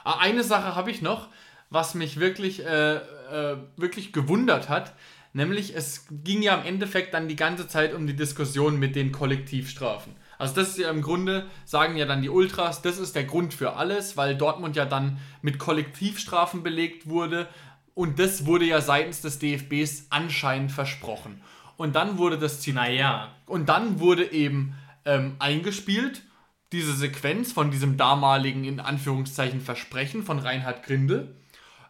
Ah, 0.04 0.20
Eine 0.20 0.44
Sache 0.44 0.76
habe 0.76 0.92
ich 0.92 1.02
noch, 1.02 1.28
was 1.70 1.94
mich 1.94 2.20
wirklich, 2.20 2.66
äh, 2.66 2.96
äh, 2.96 3.58
wirklich 3.78 4.14
gewundert 4.14 4.70
hat. 4.70 4.94
Nämlich, 5.34 5.76
es 5.76 6.08
ging 6.10 6.42
ja 6.42 6.56
im 6.56 6.66
Endeffekt 6.66 7.14
dann 7.14 7.28
die 7.28 7.36
ganze 7.36 7.68
Zeit 7.68 7.94
um 7.94 8.08
die 8.08 8.16
Diskussion 8.16 8.80
mit 8.80 8.96
den 8.96 9.12
Kollektivstrafen. 9.12 10.16
Also 10.40 10.56
das 10.56 10.70
ist 10.70 10.78
ja 10.80 10.90
im 10.90 11.02
Grunde, 11.02 11.46
sagen 11.66 11.98
ja 11.98 12.06
dann 12.06 12.22
die 12.22 12.30
Ultras, 12.30 12.82
das 12.82 12.98
ist 12.98 13.14
der 13.16 13.26
Grund 13.26 13.54
für 13.54 13.74
alles, 13.76 14.18
weil 14.18 14.36
Dortmund 14.36 14.76
ja 14.76 14.86
dann 14.86 15.20
mit 15.42 15.60
Kollektivstrafen 15.60 16.64
belegt 16.64 17.10
wurde. 17.10 17.48
Und 17.94 18.18
das 18.18 18.46
wurde 18.46 18.66
ja 18.66 18.80
seitens 18.80 19.22
des 19.22 19.38
DFBs 19.38 20.08
anscheinend 20.10 20.72
versprochen. 20.72 21.42
Und 21.80 21.96
dann 21.96 22.18
wurde 22.18 22.38
das 22.38 22.60
Zitat 22.60 22.90
Naja, 22.90 23.30
und 23.46 23.70
dann 23.70 24.02
wurde 24.02 24.34
eben 24.34 24.76
ähm, 25.06 25.38
eingespielt, 25.40 26.24
diese 26.74 26.92
Sequenz 26.92 27.54
von 27.54 27.72
diesem 27.72 27.96
damaligen, 27.96 28.66
in 28.66 28.82
Anführungszeichen, 28.82 29.62
Versprechen 29.62 30.24
von 30.24 30.40
Reinhard 30.40 30.84
Grindel. 30.84 31.38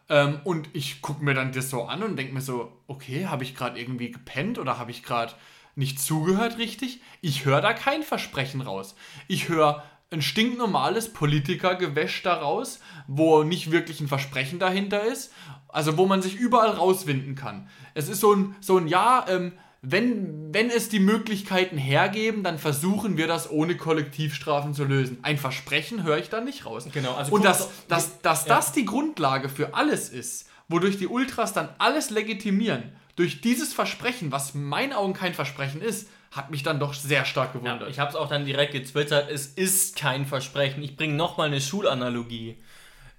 Ähm, 0.08 0.38
und 0.44 0.68
ich 0.74 1.02
gucke 1.02 1.24
mir 1.24 1.34
dann 1.34 1.50
das 1.50 1.70
so 1.70 1.86
an 1.86 2.04
und 2.04 2.14
denke 2.14 2.32
mir 2.32 2.40
so, 2.40 2.70
okay, 2.86 3.26
habe 3.26 3.42
ich 3.42 3.56
gerade 3.56 3.80
irgendwie 3.80 4.12
gepennt 4.12 4.60
oder 4.60 4.78
habe 4.78 4.92
ich 4.92 5.02
gerade 5.02 5.32
nicht 5.74 6.00
zugehört 6.00 6.58
richtig? 6.58 7.00
Ich 7.20 7.44
höre 7.44 7.60
da 7.60 7.72
kein 7.72 8.04
Versprechen 8.04 8.60
raus. 8.60 8.94
Ich 9.26 9.48
höre 9.48 9.82
ein 10.12 10.22
stinknormales 10.22 11.12
Politikergewäsch 11.12 12.22
daraus, 12.22 12.78
wo 13.08 13.42
nicht 13.42 13.72
wirklich 13.72 14.00
ein 14.00 14.08
Versprechen 14.08 14.60
dahinter 14.60 15.02
ist. 15.02 15.32
Also 15.66 15.98
wo 15.98 16.06
man 16.06 16.22
sich 16.22 16.36
überall 16.36 16.70
rauswinden 16.70 17.34
kann. 17.34 17.68
Es 17.94 18.08
ist 18.08 18.20
so 18.20 18.32
ein, 18.32 18.54
so 18.60 18.78
ein 18.78 18.86
ja, 18.86 19.26
ähm, 19.28 19.54
wenn, 19.82 20.52
wenn 20.52 20.68
es 20.68 20.88
die 20.90 21.00
Möglichkeiten 21.00 21.78
hergeben, 21.78 22.42
dann 22.42 22.58
versuchen 22.58 23.16
wir 23.16 23.26
das 23.26 23.50
ohne 23.50 23.76
Kollektivstrafen 23.76 24.74
zu 24.74 24.84
lösen. 24.84 25.18
Ein 25.22 25.38
Versprechen 25.38 26.02
höre 26.02 26.18
ich 26.18 26.28
da 26.28 26.40
nicht 26.40 26.66
raus. 26.66 26.86
Genau, 26.92 27.14
also 27.14 27.32
Und 27.34 27.44
dass, 27.44 27.70
dass, 27.88 28.20
dass 28.20 28.46
Ja. 28.46 28.56
das 28.56 28.72
die 28.72 28.84
Grundlage 28.84 29.48
für 29.48 29.74
alles 29.74 30.10
ist, 30.10 30.46
wodurch 30.68 30.98
die 30.98 31.06
Ultras 31.06 31.52
dann 31.54 31.70
alles 31.78 32.10
legitimieren, 32.10 32.92
durch 33.16 33.40
dieses 33.40 33.72
Versprechen, 33.72 34.32
was 34.32 34.54
in 34.54 34.64
meinen 34.64 34.92
Augen 34.92 35.14
kein 35.14 35.34
Versprechen 35.34 35.80
ist, 35.82 36.08
hat 36.30 36.50
mich 36.50 36.62
dann 36.62 36.78
doch 36.78 36.94
sehr 36.94 37.24
stark 37.24 37.54
Ja, 37.54 37.60
gewundert. 37.60 37.90
ich 37.90 37.98
habe 37.98 38.10
es 38.10 38.16
auch 38.16 38.28
dann 38.28 38.44
direkt 38.44 38.72
getwittert, 38.72 39.30
es 39.30 39.46
ist 39.46 39.96
kein 39.96 40.26
Versprechen. 40.26 40.82
Ich 40.82 40.96
bringe 40.96 41.14
nochmal 41.14 41.48
eine 41.48 41.60
Schulanalogie. 41.60 42.56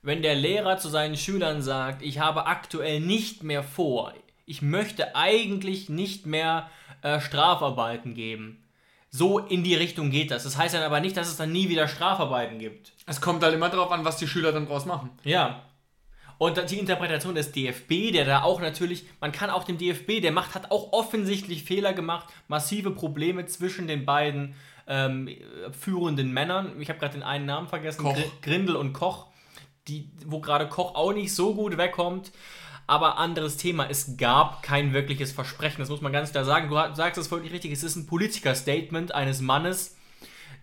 Wenn 0.01 0.21
der 0.21 0.33
Lehrer 0.35 0.77
zu 0.77 0.89
seinen 0.89 1.17
Schülern 1.17 1.61
sagt, 1.61 2.01
ich 2.01 2.19
habe 2.19 2.47
aktuell 2.47 2.99
nicht 3.01 3.43
mehr 3.43 3.63
vor, 3.63 4.13
ich 4.51 4.61
möchte 4.61 5.15
eigentlich 5.15 5.87
nicht 5.87 6.25
mehr 6.25 6.69
äh, 7.03 7.21
Strafarbeiten 7.21 8.13
geben. 8.13 8.61
So 9.09 9.39
in 9.39 9.63
die 9.63 9.75
Richtung 9.75 10.11
geht 10.11 10.29
das. 10.29 10.43
Das 10.43 10.57
heißt 10.57 10.75
dann 10.75 10.83
aber 10.83 10.99
nicht, 10.99 11.15
dass 11.15 11.29
es 11.29 11.37
dann 11.37 11.53
nie 11.53 11.69
wieder 11.69 11.87
Strafarbeiten 11.87 12.59
gibt. 12.59 12.91
es 13.05 13.21
kommt 13.21 13.43
halt 13.43 13.55
immer 13.55 13.69
darauf 13.69 13.91
an, 13.91 14.03
was 14.03 14.17
die 14.17 14.27
Schüler 14.27 14.51
dann 14.51 14.67
draus 14.67 14.85
machen. 14.85 15.09
Ja. 15.23 15.63
Und 16.37 16.69
die 16.69 16.79
Interpretation 16.79 17.33
des 17.33 17.53
DFB, 17.53 18.11
der 18.11 18.25
da 18.25 18.43
auch 18.43 18.59
natürlich, 18.59 19.05
man 19.21 19.31
kann 19.31 19.49
auch 19.49 19.63
dem 19.63 19.77
DFB, 19.77 20.21
der 20.21 20.33
macht, 20.33 20.53
hat 20.53 20.69
auch 20.69 20.91
offensichtlich 20.91 21.63
Fehler 21.63 21.93
gemacht, 21.93 22.27
massive 22.49 22.91
Probleme 22.91 23.45
zwischen 23.45 23.87
den 23.87 24.05
beiden 24.05 24.55
ähm, 24.85 25.29
führenden 25.79 26.33
Männern. 26.33 26.73
Ich 26.81 26.89
habe 26.89 26.99
gerade 26.99 27.13
den 27.13 27.23
einen 27.23 27.45
Namen 27.45 27.69
vergessen, 27.69 28.01
Koch. 28.01 28.15
Gr 28.15 28.23
Grindel 28.41 28.75
und 28.75 28.91
Koch, 28.91 29.27
die, 29.87 30.09
wo 30.25 30.41
gerade 30.41 30.67
Koch 30.67 30.95
auch 30.95 31.13
nicht 31.13 31.33
so 31.33 31.55
gut 31.55 31.77
wegkommt. 31.77 32.33
Aber 32.87 33.17
anderes 33.17 33.57
Thema, 33.57 33.87
es 33.89 34.17
gab 34.17 34.63
kein 34.63 34.93
wirkliches 34.93 35.31
Versprechen, 35.31 35.79
das 35.79 35.89
muss 35.89 36.01
man 36.01 36.11
ganz 36.11 36.31
klar 36.31 36.45
sagen. 36.45 36.69
Du 36.69 36.75
sagst 36.95 37.17
es 37.17 37.27
völlig 37.27 37.51
richtig, 37.51 37.71
es 37.71 37.83
ist 37.83 37.95
ein 37.95 38.07
Politiker-Statement 38.07 39.13
eines 39.13 39.41
Mannes, 39.41 39.95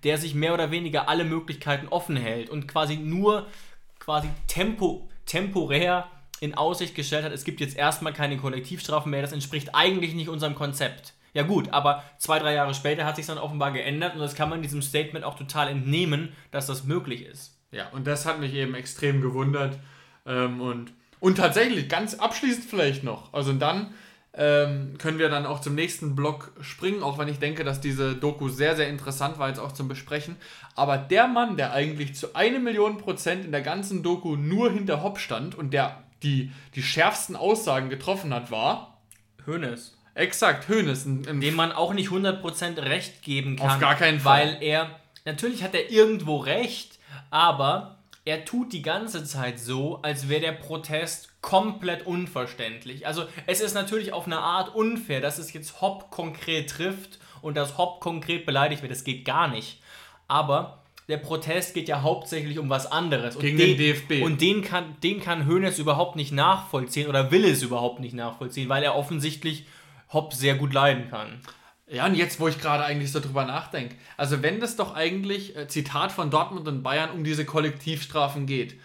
der 0.04 0.18
sich 0.18 0.34
mehr 0.34 0.54
oder 0.54 0.70
weniger 0.70 1.08
alle 1.08 1.24
Möglichkeiten 1.24 1.88
offen 1.88 2.16
hält 2.16 2.50
und 2.50 2.68
quasi 2.68 2.96
nur 2.96 3.46
quasi 3.98 4.28
tempo, 4.46 5.08
temporär 5.26 6.08
in 6.40 6.54
Aussicht 6.54 6.94
gestellt 6.94 7.24
hat, 7.24 7.32
es 7.32 7.44
gibt 7.44 7.60
jetzt 7.60 7.76
erstmal 7.76 8.12
keine 8.12 8.36
Kollektivstrafen 8.36 9.10
mehr, 9.10 9.22
das 9.22 9.32
entspricht 9.32 9.74
eigentlich 9.74 10.14
nicht 10.14 10.28
unserem 10.28 10.54
Konzept. 10.54 11.14
Ja 11.34 11.42
gut, 11.42 11.72
aber 11.72 12.04
zwei, 12.18 12.38
drei 12.38 12.54
Jahre 12.54 12.74
später 12.74 13.04
hat 13.04 13.16
sich 13.16 13.26
dann 13.26 13.38
offenbar 13.38 13.72
geändert 13.72 14.14
und 14.14 14.20
das 14.20 14.34
kann 14.34 14.48
man 14.48 14.62
diesem 14.62 14.82
Statement 14.82 15.24
auch 15.24 15.36
total 15.36 15.68
entnehmen, 15.68 16.32
dass 16.50 16.66
das 16.66 16.84
möglich 16.84 17.22
ist. 17.22 17.58
Ja, 17.70 17.88
und 17.90 18.06
das 18.06 18.24
hat 18.24 18.40
mich 18.40 18.54
eben 18.54 18.74
extrem 18.74 19.20
gewundert. 19.20 19.78
Ähm, 20.26 20.60
und, 20.60 20.92
und 21.20 21.36
tatsächlich, 21.36 21.88
ganz 21.88 22.14
abschließend 22.14 22.64
vielleicht 22.64 23.04
noch. 23.04 23.32
Also 23.32 23.52
dann 23.52 23.94
ähm, 24.34 24.96
können 24.98 25.18
wir 25.18 25.28
dann 25.28 25.46
auch 25.46 25.60
zum 25.60 25.74
nächsten 25.74 26.14
Block 26.14 26.52
springen, 26.60 27.02
auch 27.02 27.18
wenn 27.18 27.28
ich 27.28 27.38
denke, 27.38 27.64
dass 27.64 27.80
diese 27.80 28.14
Doku 28.14 28.48
sehr, 28.48 28.76
sehr 28.76 28.88
interessant 28.88 29.38
war, 29.38 29.48
jetzt 29.48 29.58
auch 29.58 29.72
zum 29.72 29.88
Besprechen. 29.88 30.36
Aber 30.76 30.96
der 30.96 31.26
Mann, 31.26 31.56
der 31.56 31.72
eigentlich 31.72 32.14
zu 32.14 32.34
eine 32.34 32.60
Million 32.60 32.98
Prozent 32.98 33.44
in 33.44 33.50
der 33.50 33.62
ganzen 33.62 34.02
Doku 34.02 34.36
nur 34.36 34.70
hinter 34.70 35.02
Hopp 35.02 35.18
stand 35.18 35.56
und 35.56 35.72
der 35.72 36.04
die, 36.22 36.52
die 36.74 36.82
schärfsten 36.82 37.36
Aussagen 37.36 37.90
getroffen 37.90 38.32
hat, 38.34 38.50
war. 38.50 38.98
Hönes. 39.44 39.96
Exakt, 40.14 40.68
Hönes. 40.68 41.04
Dem 41.04 41.54
man 41.54 41.72
auch 41.72 41.92
nicht 41.92 42.10
100% 42.10 42.80
recht 42.82 43.22
geben 43.22 43.56
kann. 43.56 43.70
Auf 43.70 43.78
gar 43.78 43.94
keinen 43.94 44.20
Fall. 44.20 44.54
Weil 44.54 44.62
er, 44.62 44.90
natürlich 45.24 45.62
hat 45.62 45.74
er 45.74 45.90
irgendwo 45.90 46.38
recht, 46.38 46.98
aber 47.30 47.97
er 48.24 48.44
tut 48.44 48.72
die 48.72 48.82
ganze 48.82 49.24
Zeit 49.24 49.58
so, 49.58 50.00
als 50.02 50.28
wäre 50.28 50.40
der 50.40 50.52
Protest 50.52 51.40
komplett 51.40 52.06
unverständlich. 52.06 53.06
Also 53.06 53.24
es 53.46 53.60
ist 53.60 53.74
natürlich 53.74 54.12
auf 54.12 54.26
eine 54.26 54.38
Art 54.38 54.74
unfair, 54.74 55.20
dass 55.20 55.38
es 55.38 55.52
jetzt 55.52 55.80
Hopp 55.80 56.10
konkret 56.10 56.70
trifft 56.70 57.18
und 57.40 57.56
dass 57.56 57.78
Hopp 57.78 58.00
konkret 58.00 58.44
beleidigt 58.44 58.82
wird. 58.82 58.92
Das 58.92 59.04
geht 59.04 59.24
gar 59.24 59.48
nicht. 59.48 59.80
Aber 60.26 60.82
der 61.08 61.16
Protest 61.16 61.72
geht 61.72 61.88
ja 61.88 62.02
hauptsächlich 62.02 62.58
um 62.58 62.68
was 62.68 62.90
anderes. 62.90 63.38
Gegen 63.38 63.56
den, 63.56 63.78
den 63.78 63.78
DFB. 63.78 64.22
Und 64.22 64.42
den 64.42 64.62
kann, 64.62 64.96
den 65.02 65.20
kann 65.20 65.46
Hoeneß 65.46 65.78
überhaupt 65.78 66.16
nicht 66.16 66.32
nachvollziehen 66.32 67.08
oder 67.08 67.30
will 67.30 67.44
es 67.46 67.62
überhaupt 67.62 68.00
nicht 68.00 68.14
nachvollziehen, 68.14 68.68
weil 68.68 68.82
er 68.82 68.94
offensichtlich 68.94 69.66
Hopp 70.12 70.34
sehr 70.34 70.54
gut 70.54 70.74
leiden 70.74 71.08
kann. 71.08 71.40
Ja, 71.91 72.05
und 72.07 72.14
jetzt, 72.14 72.39
wo 72.39 72.49
ich 72.49 72.61
gerade 72.61 72.84
eigentlich 72.84 73.12
so 73.12 73.20
drüber 73.20 73.45
nachdenke, 73.45 73.95
also 74.16 74.43
wenn 74.43 74.61
das 74.61 74.76
doch 74.76 74.95
eigentlich, 74.95 75.57
äh, 75.57 75.68
Zitat 75.68 76.12
von 76.12 76.30
Dortmund 76.30 76.68
und 76.68 76.82
Bayern, 76.82 77.11
um 77.11 77.24
diese 77.24 77.47
Kollektivstrafen 77.47 78.47
geht, 78.47 78.78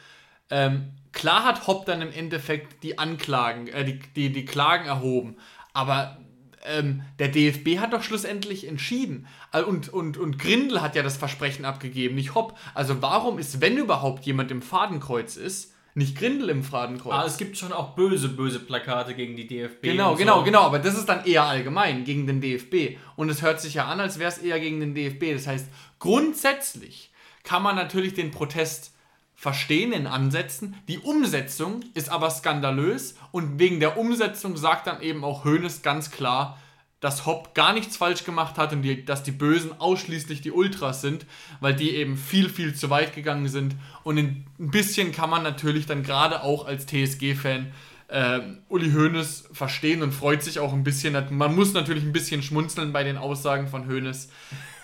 ähm, 0.49 0.91
klar 1.11 1.43
hat 1.43 1.67
Hopp 1.67 1.85
dann 1.85 2.01
im 2.01 2.11
Endeffekt 2.11 2.81
die 2.83 2.99
Anklagen, 2.99 3.67
äh, 3.67 3.83
die, 3.83 3.99
die, 4.15 4.31
die 4.31 4.45
Klagen 4.45 4.85
erhoben, 4.85 5.35
aber 5.73 6.17
ähm, 6.65 7.03
der 7.19 7.27
DFB 7.27 7.79
hat 7.79 7.91
doch 7.91 8.03
schlussendlich 8.03 8.67
entschieden. 8.67 9.27
Und, 9.67 9.89
und, 9.89 10.17
und 10.17 10.39
Grindel 10.39 10.81
hat 10.81 10.95
ja 10.95 11.03
das 11.03 11.17
Versprechen 11.17 11.65
abgegeben, 11.65 12.15
nicht 12.15 12.35
Hopp. 12.35 12.57
Also 12.73 13.01
warum 13.01 13.37
ist, 13.37 13.59
wenn 13.59 13.77
überhaupt 13.77 14.25
jemand 14.25 14.49
im 14.49 14.61
Fadenkreuz 14.61 15.35
ist, 15.35 15.72
nicht 15.95 16.17
Grindel 16.17 16.49
im 16.49 16.63
Fadenkreuz. 16.63 17.13
Aber 17.13 17.25
es 17.25 17.37
gibt 17.37 17.57
schon 17.57 17.71
auch 17.71 17.95
böse, 17.95 18.29
böse 18.29 18.59
Plakate 18.59 19.13
gegen 19.13 19.35
die 19.35 19.47
DFB. 19.47 19.83
Genau, 19.83 20.15
genau, 20.15 20.39
so. 20.39 20.43
genau. 20.43 20.61
Aber 20.61 20.79
das 20.79 20.97
ist 20.97 21.07
dann 21.07 21.25
eher 21.25 21.43
allgemein 21.43 22.03
gegen 22.03 22.25
den 22.25 22.41
DFB. 22.41 22.97
Und 23.15 23.29
es 23.29 23.41
hört 23.41 23.61
sich 23.61 23.75
ja 23.75 23.85
an, 23.85 23.99
als 23.99 24.17
wäre 24.17 24.29
es 24.29 24.39
eher 24.39 24.59
gegen 24.59 24.79
den 24.79 24.95
DFB. 24.95 25.33
Das 25.33 25.47
heißt, 25.47 25.67
grundsätzlich 25.99 27.11
kann 27.43 27.61
man 27.61 27.75
natürlich 27.75 28.13
den 28.13 28.31
Protest 28.31 28.93
verstehen 29.35 29.91
in 29.91 30.07
Ansätzen. 30.07 30.75
Die 30.87 30.99
Umsetzung 30.99 31.81
ist 31.93 32.09
aber 32.09 32.29
skandalös 32.29 33.15
und 33.31 33.59
wegen 33.59 33.79
der 33.79 33.97
Umsetzung 33.97 34.55
sagt 34.57 34.87
dann 34.87 35.01
eben 35.01 35.23
auch 35.23 35.43
Hoeneß 35.43 35.81
ganz 35.81 36.11
klar, 36.11 36.57
dass 37.03 37.25
Hopp 37.25 37.53
gar 37.53 37.73
nichts 37.73 37.97
falsch 37.97 38.23
gemacht 38.23 38.57
hat 38.57 38.71
und 38.71 38.81
die, 38.81 39.03
dass 39.03 39.23
die 39.23 39.33
Bösen 39.33 39.77
ausschließlich 39.77 40.39
die 40.39 40.51
Ultras 40.51 41.01
sind, 41.01 41.25
weil 41.59 41.75
die 41.75 41.89
eben 41.97 42.15
viel, 42.15 42.47
viel 42.47 42.75
zu 42.75 42.89
weit 42.89 43.13
gegangen 43.13 43.49
sind. 43.49 43.75
Und 44.03 44.17
ein 44.17 44.45
bisschen 44.57 45.11
kann 45.11 45.29
man 45.29 45.43
natürlich 45.43 45.85
dann 45.85 46.03
gerade 46.03 46.43
auch 46.43 46.65
als 46.65 46.85
TSG-Fan 46.85 47.73
äh, 48.07 48.39
Uli 48.69 48.93
Hoeneß 48.93 49.49
verstehen 49.51 50.01
und 50.01 50.13
freut 50.13 50.43
sich 50.43 50.59
auch 50.59 50.71
ein 50.71 50.85
bisschen. 50.85 51.21
Man 51.29 51.53
muss 51.53 51.73
natürlich 51.73 52.05
ein 52.05 52.13
bisschen 52.13 52.41
schmunzeln 52.41 52.93
bei 52.93 53.03
den 53.03 53.17
Aussagen 53.17 53.67
von 53.67 53.89
Hoeneß. 53.89 54.29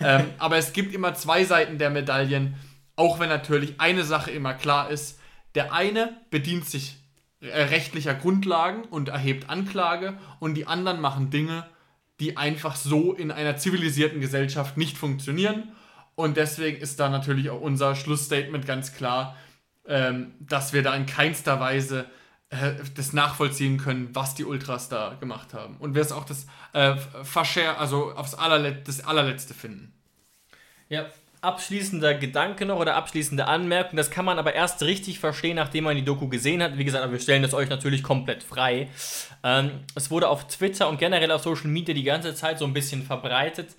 ähm, 0.00 0.26
aber 0.38 0.58
es 0.58 0.74
gibt 0.74 0.92
immer 0.92 1.14
zwei 1.14 1.44
Seiten 1.44 1.78
der 1.78 1.88
Medaillen, 1.88 2.54
auch 2.96 3.18
wenn 3.18 3.30
natürlich 3.30 3.80
eine 3.80 4.04
Sache 4.04 4.30
immer 4.30 4.52
klar 4.52 4.90
ist. 4.90 5.18
Der 5.54 5.72
eine 5.72 6.18
bedient 6.28 6.66
sich 6.66 6.98
äh, 7.40 7.62
rechtlicher 7.62 8.12
Grundlagen 8.12 8.82
und 8.82 9.08
erhebt 9.08 9.48
Anklage 9.48 10.18
und 10.38 10.52
die 10.52 10.66
anderen 10.66 11.00
machen 11.00 11.30
Dinge, 11.30 11.64
die 12.20 12.36
einfach 12.36 12.76
so 12.76 13.12
in 13.12 13.30
einer 13.30 13.56
zivilisierten 13.56 14.20
Gesellschaft 14.20 14.76
nicht 14.76 14.96
funktionieren. 14.98 15.72
Und 16.14 16.36
deswegen 16.36 16.80
ist 16.80 17.00
da 17.00 17.08
natürlich 17.08 17.50
auch 17.50 17.60
unser 17.60 17.96
Schlussstatement 17.96 18.66
ganz 18.66 18.94
klar, 18.94 19.36
ähm, 19.86 20.34
dass 20.38 20.72
wir 20.72 20.82
da 20.82 20.94
in 20.94 21.06
keinster 21.06 21.58
Weise 21.58 22.06
äh, 22.50 22.74
das 22.94 23.12
nachvollziehen 23.12 23.78
können, 23.78 24.10
was 24.12 24.34
die 24.34 24.44
Ultras 24.44 24.88
da 24.88 25.16
gemacht 25.18 25.54
haben. 25.54 25.76
Und 25.78 25.94
wir 25.94 26.02
es 26.02 26.12
auch 26.12 26.24
das 26.24 26.46
äh, 26.72 26.96
Fascher, 27.24 27.78
also 27.78 28.12
aufs 28.12 28.34
allerlet 28.34 28.86
das 28.86 29.04
allerletzte 29.04 29.54
finden. 29.54 29.94
Ja, 30.88 31.06
abschließender 31.42 32.14
Gedanke 32.14 32.66
noch 32.66 32.78
oder 32.78 32.96
abschließende 32.96 33.46
Anmerkung. 33.46 33.96
Das 33.96 34.10
kann 34.10 34.24
man 34.24 34.38
aber 34.38 34.54
erst 34.54 34.82
richtig 34.82 35.18
verstehen, 35.18 35.56
nachdem 35.56 35.84
man 35.84 35.96
die 35.96 36.04
Doku 36.04 36.28
gesehen 36.28 36.62
hat. 36.62 36.76
Wie 36.76 36.84
gesagt, 36.84 37.10
wir 37.10 37.18
stellen 37.18 37.42
das 37.42 37.54
euch 37.54 37.68
natürlich 37.68 38.02
komplett 38.02 38.42
frei. 38.42 38.88
Ähm, 39.42 39.70
es 39.94 40.10
wurde 40.10 40.28
auf 40.28 40.46
Twitter 40.48 40.88
und 40.88 40.98
generell 40.98 41.30
auf 41.30 41.42
Social 41.42 41.68
Media 41.68 41.94
die 41.94 42.02
ganze 42.02 42.34
Zeit 42.34 42.58
so 42.58 42.64
ein 42.66 42.74
bisschen 42.74 43.02
verbreitet, 43.02 43.70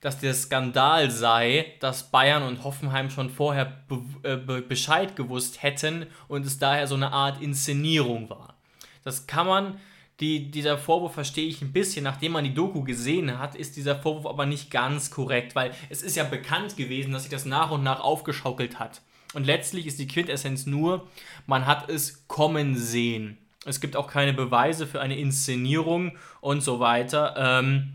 dass 0.00 0.18
der 0.18 0.34
Skandal 0.34 1.10
sei, 1.10 1.74
dass 1.80 2.10
Bayern 2.10 2.42
und 2.42 2.64
Hoffenheim 2.64 3.10
schon 3.10 3.30
vorher 3.30 3.72
be 3.88 4.02
äh, 4.22 4.36
be 4.36 4.62
Bescheid 4.62 5.16
gewusst 5.16 5.62
hätten 5.62 6.06
und 6.28 6.46
es 6.46 6.58
daher 6.58 6.86
so 6.86 6.94
eine 6.94 7.12
Art 7.12 7.42
Inszenierung 7.42 8.30
war. 8.30 8.54
Das 9.02 9.26
kann 9.26 9.46
man 9.46 9.80
die, 10.20 10.50
dieser 10.50 10.78
Vorwurf 10.78 11.14
verstehe 11.14 11.48
ich 11.48 11.60
ein 11.60 11.72
bisschen. 11.72 12.04
Nachdem 12.04 12.32
man 12.32 12.44
die 12.44 12.54
Doku 12.54 12.82
gesehen 12.84 13.38
hat, 13.38 13.54
ist 13.54 13.76
dieser 13.76 13.96
Vorwurf 13.96 14.26
aber 14.26 14.46
nicht 14.46 14.70
ganz 14.70 15.10
korrekt, 15.10 15.54
weil 15.54 15.72
es 15.90 16.02
ist 16.02 16.16
ja 16.16 16.24
bekannt 16.24 16.76
gewesen, 16.76 17.12
dass 17.12 17.22
sich 17.22 17.32
das 17.32 17.44
nach 17.44 17.70
und 17.70 17.82
nach 17.82 18.00
aufgeschaukelt 18.00 18.78
hat. 18.78 19.02
Und 19.34 19.44
letztlich 19.44 19.86
ist 19.86 19.98
die 19.98 20.06
Quintessenz 20.06 20.66
nur, 20.66 21.08
man 21.46 21.66
hat 21.66 21.90
es 21.90 22.28
kommen 22.28 22.76
sehen. 22.76 23.38
Es 23.66 23.80
gibt 23.80 23.96
auch 23.96 24.06
keine 24.06 24.32
Beweise 24.32 24.86
für 24.86 25.00
eine 25.00 25.18
Inszenierung 25.18 26.16
und 26.40 26.60
so 26.60 26.78
weiter. 26.78 27.34
Ähm, 27.36 27.94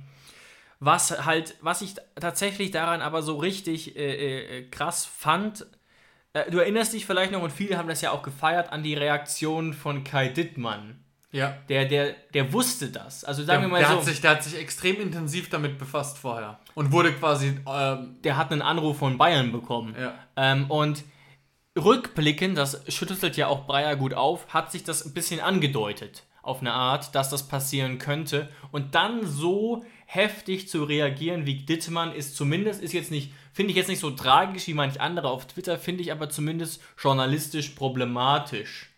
was 0.82 1.26
halt, 1.26 1.56
was 1.62 1.82
ich 1.82 1.96
tatsächlich 2.20 2.72
daran 2.72 3.02
aber 3.02 3.22
so 3.22 3.38
richtig 3.38 3.96
äh, 3.96 4.60
äh, 4.60 4.70
krass 4.70 5.06
fand, 5.06 5.68
äh, 6.34 6.50
du 6.52 6.58
erinnerst 6.58 6.94
dich 6.94 7.06
vielleicht 7.06 7.32
noch, 7.32 7.42
und 7.42 7.52
viele 7.52 7.78
haben 7.78 7.88
das 7.88 8.02
ja 8.02 8.12
auch 8.12 8.24
gefeiert, 8.24 8.74
an 8.74 8.84
die 8.84 8.96
Reaktion 8.96 9.74
von 9.74 10.04
Kai 10.04 10.28
Dittmann 10.30 11.04
ja. 11.32 11.58
Der, 11.70 11.86
der, 11.86 12.16
der 12.34 12.52
wusste 12.52 12.90
das. 12.90 13.24
Also 13.24 13.44
sagen 13.44 13.62
der, 13.62 13.70
wir 13.70 13.72
mal 13.72 13.80
der 13.80 13.90
so. 13.90 13.98
Hat 13.98 14.06
sich, 14.06 14.22
der 14.22 14.32
hat 14.32 14.44
sich 14.44 14.60
extrem 14.60 15.00
intensiv 15.00 15.50
damit 15.50 15.78
befasst 15.78 16.18
vorher. 16.18 16.60
Und 16.74 16.92
wurde 16.92 17.14
quasi. 17.14 17.60
Ähm, 17.68 18.18
der 18.24 18.38
hat 18.38 18.52
einen 18.52 18.62
Anruf 18.62 18.98
von 18.98 19.18
Bayern 19.18 19.52
bekommen. 19.52 19.96
Ja. 20.00 20.14
Ähm, 20.36 20.70
und 20.72 21.04
rückblickend, 21.78 22.58
das 22.58 22.84
schüttelt 22.88 23.38
ja 23.38 23.48
auch 23.48 23.68
Breyer 23.68 23.96
gut 23.96 24.14
auf, 24.14 24.48
hat 24.54 24.72
sich 24.72 24.84
das 24.84 25.06
ein 25.06 25.14
bisschen 25.14 25.40
angedeutet. 25.40 26.24
Auf 26.42 26.62
eine 26.62 26.74
Art, 26.74 27.14
dass 27.14 27.30
das 27.30 27.48
passieren 27.48 28.00
könnte. 28.00 28.50
Und 28.72 28.96
dann 28.96 29.26
so 29.28 29.86
heftig 30.06 30.68
zu 30.68 30.84
reagieren 30.84 31.46
wie 31.46 31.66
Dittmann 31.66 32.12
ist 32.12 32.36
zumindest, 32.36 32.82
ist 32.82 32.94
jetzt 32.94 33.12
nicht, 33.12 33.32
finde 33.54 33.72
ich 33.72 33.78
jetzt 33.78 33.90
nicht 33.90 34.00
so 34.00 34.10
tragisch 34.10 34.66
wie 34.66 34.74
manch 34.74 35.00
andere 35.00 35.30
auf 35.30 35.46
Twitter, 35.46 35.78
finde 35.78 36.02
ich 36.02 36.12
aber 36.12 36.30
zumindest 36.30 36.82
journalistisch 36.98 37.70
problematisch. 37.70 38.89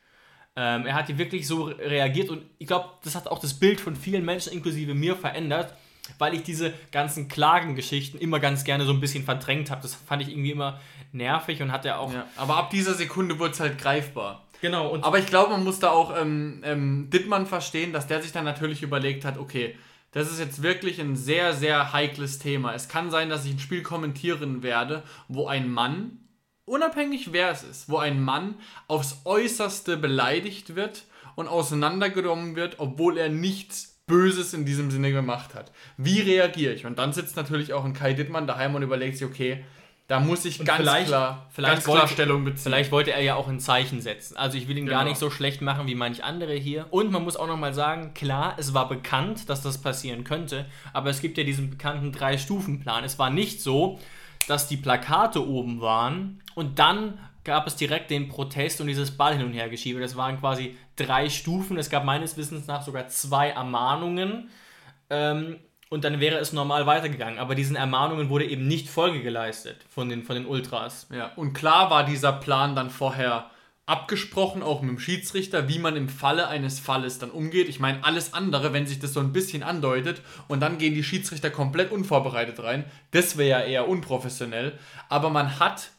Ähm, 0.56 0.86
er 0.86 0.96
hat 0.96 1.08
hier 1.08 1.18
wirklich 1.18 1.48
so 1.48 1.64
reagiert 1.64 2.30
und 2.30 2.44
ich 2.58 2.68
glaube, 2.68 2.90
das 3.04 3.16
hat 3.16 3.28
auch 3.28 3.40
das 3.40 3.54
Bild 3.54 3.80
von 3.80 3.96
vielen 3.96 4.26
Menschen, 4.26 4.52
inklusive 4.52 4.94
mir, 4.94 5.16
verändert, 5.16 5.74
weil 6.18 6.34
ich 6.34 6.44
diese 6.44 6.74
ganzen 6.92 7.30
Klagengeschichten 7.30 8.20
immer 8.20 8.40
ganz 8.40 8.64
gerne 8.64 8.86
so 8.86 8.92
ein 8.92 9.00
bisschen 9.00 9.24
verdrängt 9.24 9.72
habe. 9.72 9.82
Das 9.82 9.96
fand 9.96 10.22
ich 10.22 10.30
irgendwie 10.30 10.52
immer 10.52 10.80
nervig 11.14 11.62
und 11.62 11.72
hat 11.72 11.86
er 11.86 12.00
auch. 12.00 12.14
Ja, 12.14 12.26
aber 12.36 12.58
ab 12.58 12.70
dieser 12.70 12.96
Sekunde 12.96 13.40
wurde 13.40 13.52
es 13.52 13.60
halt 13.60 13.78
greifbar. 13.78 14.46
Genau. 14.62 14.96
aber 15.02 15.18
ich 15.18 15.26
glaube, 15.26 15.54
man 15.54 15.64
muss 15.64 15.80
da 15.80 15.90
auch 15.90 16.16
ähm, 16.16 16.62
ähm, 16.64 17.10
Dittmann 17.10 17.48
verstehen, 17.48 17.94
dass 17.94 18.06
der 18.06 18.22
sich 18.22 18.32
dann 18.32 18.46
natürlich 18.46 18.84
überlegt 18.84 19.26
hat, 19.26 19.40
okay, 19.40 19.76
das 20.12 20.32
ist 20.32 20.40
jetzt 20.40 20.62
wirklich 20.62 21.00
ein 21.00 21.16
sehr, 21.16 21.54
sehr 21.54 21.94
heikles 21.94 22.38
Thema. 22.38 22.76
Es 22.76 22.88
kann 22.88 23.10
sein, 23.10 23.30
dass 23.30 23.46
ich 23.46 23.54
ein 23.54 23.60
Spiel 23.60 23.82
kommentieren 23.82 24.62
werde, 24.62 25.04
wo 25.28 25.48
ein 25.48 25.72
Mann 25.72 26.20
unabhängig 26.66 27.34
wer 27.34 27.52
es 27.52 27.64
ist, 27.64 27.90
wo 27.90 27.98
ein 27.98 28.22
Mann 28.22 28.56
aufs 28.88 29.22
äußerste 29.26 29.98
beleidigt 29.98 30.76
wird 30.76 31.06
und 31.36 31.48
auseinandergenommen 31.48 32.56
wird, 32.56 32.76
obwohl 32.80 33.18
er 33.18 33.30
nichts 33.30 34.00
Böses 34.08 34.54
in 34.54 34.66
diesem 34.66 34.92
Sinne 34.92 35.12
gemacht 35.12 35.56
hat. 35.56 35.72
Wie 35.98 36.20
reagiere 36.20 36.74
ich? 36.74 36.86
Und 36.86 37.00
dann 37.00 37.14
sitzt 37.14 37.36
natürlich 37.36 37.74
auch 37.74 37.86
ein 37.86 37.94
Kai 37.94 38.14
Dittmann 38.14 38.48
daheim 38.48 38.76
und 38.76 38.84
überlegt 38.84 39.18
sich, 39.18 39.26
okay, 39.26 39.64
da 40.12 40.20
muss 40.20 40.44
ich 40.44 40.66
ganz 40.66 40.82
vielleicht, 40.82 41.08
klar, 41.08 41.48
vielleicht 41.52 41.74
ganz 41.74 41.88
wollte, 41.88 42.00
klar 42.00 42.08
Stellung 42.10 42.44
beziehen. 42.44 42.64
Vielleicht 42.64 42.92
wollte 42.92 43.14
er 43.14 43.22
ja 43.22 43.36
auch 43.36 43.48
ein 43.48 43.62
Zeichen 43.62 44.02
setzen. 44.02 44.36
Also 44.36 44.58
ich 44.58 44.68
will 44.68 44.78
ihn 44.78 44.86
genau. 44.86 44.98
gar 44.98 45.06
nicht 45.06 45.18
so 45.18 45.30
schlecht 45.30 45.62
machen 45.62 45.88
wie 45.88 45.96
manch 45.96 46.26
andere 46.26 46.54
hier. 46.54 46.88
Und 46.90 47.14
man 47.14 47.24
muss 47.24 47.38
auch 47.38 47.48
nochmal 47.48 47.74
sagen, 47.74 48.14
klar, 48.14 48.56
es 48.58 48.74
war 48.74 48.90
bekannt, 48.90 49.50
dass 49.50 49.62
das 49.62 49.78
passieren 49.78 50.26
könnte, 50.26 50.66
aber 50.92 51.10
es 51.10 51.22
gibt 51.22 51.38
ja 51.38 51.46
diesen 51.46 51.70
bekannten 51.70 52.12
Drei-Stufen-Plan. 52.12 53.06
Es 53.06 53.20
war 53.20 53.30
nicht 53.30 53.62
so, 53.62 54.00
dass 54.48 54.68
die 54.68 54.78
Plakate 54.78 55.48
oben 55.48 55.82
waren 55.82 56.42
und 56.56 56.80
dann 56.80 57.20
gab 57.44 57.68
es 57.68 57.76
direkt 57.76 58.12
den 58.12 58.28
Protest 58.28 58.82
und 58.82 58.88
dieses 58.88 59.18
Ball 59.18 59.36
hin 59.36 59.46
und 59.46 59.54
her 59.54 59.70
geschiebe. 59.70 60.00
Das 60.00 60.16
waren 60.16 60.40
quasi 60.40 60.78
drei 60.96 61.30
Stufen. 61.30 61.78
Es 61.78 61.90
gab 61.90 62.06
meines 62.06 62.38
Wissens 62.38 62.68
nach 62.68 62.84
sogar 62.84 63.08
zwei 63.08 63.50
Ermahnungen. 63.50 64.50
Ähm, 65.10 65.58
und 65.90 66.06
dann 66.06 66.20
wäre 66.20 66.38
es 66.38 66.54
normal 66.54 66.86
weitergegangen. 66.86 67.40
Aber 67.40 67.56
diesen 67.56 67.76
Ermahnungen 67.76 68.30
wurde 68.30 68.46
eben 68.46 68.68
nicht 68.68 68.90
Folge 68.90 69.22
geleistet 69.22 69.84
von 69.90 70.08
den, 70.08 70.24
von 70.24 70.36
den 70.36 70.46
Ultras. 70.46 71.08
Ja, 71.12 71.32
und 71.36 71.54
klar 71.54 71.90
war 71.90 72.06
dieser 72.06 72.32
Plan 72.32 72.76
dann 72.76 72.90
vorher 72.90 73.50
abgesprochen, 73.86 74.64
auch 74.64 74.82
mit 74.82 74.92
dem 74.92 75.00
Schiedsrichter, 75.00 75.68
wie 75.68 75.80
man 75.80 75.96
im 75.96 76.08
Falle 76.08 76.48
eines 76.48 76.80
Falles 76.80 77.20
dann 77.20 77.32
umgeht. 77.32 77.68
Ich 77.68 77.80
meine, 77.80 78.04
alles 78.04 78.34
andere, 78.34 78.74
wenn 78.74 78.88
sich 78.88 79.00
das 79.00 79.14
so 79.14 79.20
ein 79.20 79.34
bisschen 79.34 79.64
andeutet 79.64 80.22
und 80.48 80.62
dann 80.62 80.78
gehen 80.78 80.94
die 80.94 81.04
Schiedsrichter 81.04 81.50
komplett 81.50 81.92
unvorbereitet 81.92 82.62
rein, 82.64 82.86
das 83.12 83.38
wäre 83.38 83.60
ja 83.60 83.66
eher 83.66 83.88
unprofessionell. 83.88 84.78
Aber 85.10 85.30
man 85.30 85.60
hat 85.60 85.92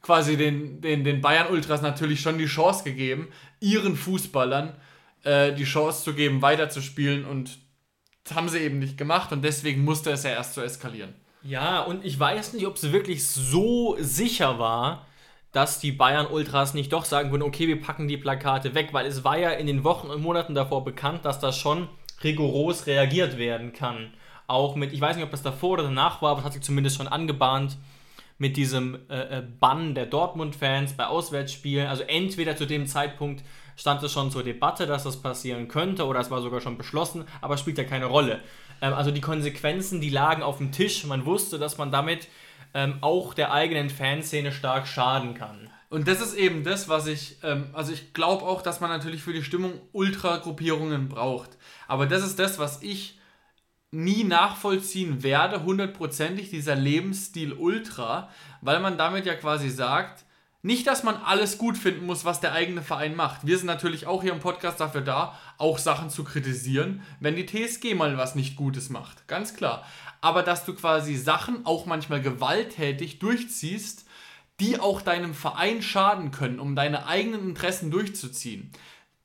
quasi 0.00 0.36
den, 0.36 0.80
den, 0.80 1.04
den 1.04 1.20
Bayern-Ultras 1.20 1.80
natürlich 1.80 2.20
schon 2.20 2.38
die 2.38 2.46
Chance 2.46 2.84
gegeben, 2.84 3.28
ihren 3.60 3.96
Fußballern 3.96 4.74
äh, 5.22 5.52
die 5.52 5.64
Chance 5.64 6.02
zu 6.04 6.14
geben, 6.14 6.42
weiterzuspielen 6.42 7.24
und 7.24 7.58
das 8.24 8.36
haben 8.36 8.48
sie 8.48 8.58
eben 8.58 8.78
nicht 8.78 8.98
gemacht 8.98 9.32
und 9.32 9.42
deswegen 9.42 9.84
musste 9.84 10.10
es 10.10 10.24
ja 10.24 10.30
erst 10.30 10.54
so 10.54 10.60
eskalieren. 10.60 11.14
Ja, 11.42 11.80
und 11.80 12.04
ich 12.04 12.18
weiß 12.18 12.52
nicht, 12.52 12.66
ob 12.66 12.76
es 12.76 12.92
wirklich 12.92 13.26
so 13.26 13.96
sicher 14.00 14.58
war, 14.58 15.06
dass 15.52 15.78
die 15.78 15.92
Bayern-Ultras 15.92 16.74
nicht 16.74 16.92
doch 16.92 17.04
sagen 17.04 17.30
würden, 17.30 17.42
okay, 17.42 17.68
wir 17.68 17.80
packen 17.80 18.08
die 18.08 18.16
Plakate 18.16 18.74
weg, 18.74 18.88
weil 18.92 19.06
es 19.06 19.22
war 19.22 19.38
ja 19.38 19.50
in 19.50 19.66
den 19.66 19.84
Wochen 19.84 20.08
und 20.08 20.22
Monaten 20.22 20.54
davor 20.54 20.82
bekannt, 20.82 21.24
dass 21.24 21.38
da 21.38 21.52
schon 21.52 21.88
rigoros 22.24 22.86
reagiert 22.86 23.36
werden 23.36 23.72
kann. 23.72 24.14
Auch 24.46 24.76
mit, 24.76 24.92
ich 24.92 25.00
weiß 25.00 25.16
nicht, 25.16 25.24
ob 25.24 25.30
das 25.30 25.42
davor 25.42 25.72
oder 25.72 25.84
danach 25.84 26.22
war, 26.22 26.30
aber 26.30 26.40
es 26.40 26.44
hat 26.46 26.52
sich 26.54 26.62
zumindest 26.62 26.96
schon 26.96 27.08
angebahnt 27.08 27.76
mit 28.38 28.56
diesem 28.56 28.98
äh, 29.08 29.38
äh 29.38 29.42
Bann 29.60 29.94
der 29.94 30.06
Dortmund-Fans 30.06 30.94
bei 30.94 31.06
Auswärtsspielen. 31.06 31.86
Also 31.86 32.02
entweder 32.04 32.56
zu 32.56 32.66
dem 32.66 32.86
Zeitpunkt 32.86 33.44
stand 33.76 34.02
es 34.02 34.12
schon 34.12 34.30
zur 34.30 34.42
Debatte, 34.42 34.86
dass 34.86 35.04
das 35.04 35.20
passieren 35.20 35.68
könnte 35.68 36.06
oder 36.06 36.20
es 36.20 36.30
war 36.30 36.40
sogar 36.40 36.60
schon 36.60 36.78
beschlossen, 36.78 37.24
aber 37.40 37.56
spielt 37.56 37.78
ja 37.78 37.84
keine 37.84 38.06
Rolle. 38.06 38.40
Ähm, 38.80 38.94
also 38.94 39.10
die 39.10 39.20
Konsequenzen, 39.20 40.00
die 40.00 40.10
lagen 40.10 40.42
auf 40.42 40.58
dem 40.58 40.72
Tisch. 40.72 41.04
Man 41.04 41.26
wusste, 41.26 41.58
dass 41.58 41.78
man 41.78 41.90
damit 41.90 42.28
ähm, 42.74 42.98
auch 43.00 43.34
der 43.34 43.52
eigenen 43.52 43.90
Fanszene 43.90 44.52
stark 44.52 44.86
schaden 44.86 45.34
kann. 45.34 45.70
Und 45.90 46.08
das 46.08 46.22
ist 46.22 46.34
eben 46.34 46.64
das, 46.64 46.88
was 46.88 47.06
ich, 47.06 47.36
ähm, 47.42 47.66
also 47.74 47.92
ich 47.92 48.14
glaube 48.14 48.44
auch, 48.44 48.62
dass 48.62 48.80
man 48.80 48.90
natürlich 48.90 49.22
für 49.22 49.34
die 49.34 49.42
Stimmung 49.42 49.72
Ultragruppierungen 49.92 51.08
braucht. 51.08 51.50
Aber 51.86 52.06
das 52.06 52.24
ist 52.24 52.38
das, 52.38 52.58
was 52.58 52.82
ich 52.82 53.18
nie 53.90 54.24
nachvollziehen 54.24 55.22
werde, 55.22 55.64
hundertprozentig, 55.64 56.48
dieser 56.48 56.74
Lebensstil 56.74 57.52
Ultra, 57.52 58.30
weil 58.62 58.80
man 58.80 58.96
damit 58.96 59.26
ja 59.26 59.34
quasi 59.34 59.68
sagt, 59.68 60.24
nicht, 60.64 60.86
dass 60.86 61.02
man 61.02 61.16
alles 61.16 61.58
gut 61.58 61.76
finden 61.76 62.06
muss, 62.06 62.24
was 62.24 62.40
der 62.40 62.52
eigene 62.52 62.82
Verein 62.82 63.16
macht. 63.16 63.44
Wir 63.44 63.58
sind 63.58 63.66
natürlich 63.66 64.06
auch 64.06 64.22
hier 64.22 64.32
im 64.32 64.38
Podcast 64.38 64.80
dafür 64.80 65.00
da, 65.00 65.36
auch 65.58 65.76
Sachen 65.76 66.08
zu 66.08 66.22
kritisieren, 66.22 67.02
wenn 67.18 67.34
die 67.34 67.46
TSG 67.46 67.94
mal 67.94 68.16
was 68.16 68.36
nicht 68.36 68.56
Gutes 68.56 68.88
macht. 68.88 69.26
Ganz 69.26 69.54
klar. 69.54 69.84
Aber 70.22 70.42
dass 70.42 70.64
du 70.64 70.72
quasi 70.72 71.16
Sachen 71.16 71.66
auch 71.66 71.84
manchmal 71.84 72.22
gewalttätig 72.22 73.18
durchziehst, 73.18 74.06
die 74.60 74.80
auch 74.80 75.02
deinem 75.02 75.34
Verein 75.34 75.82
schaden 75.82 76.30
können, 76.30 76.58
um 76.58 76.74
deine 76.74 77.06
eigenen 77.06 77.48
Interessen 77.48 77.90
durchzuziehen. 77.90 78.70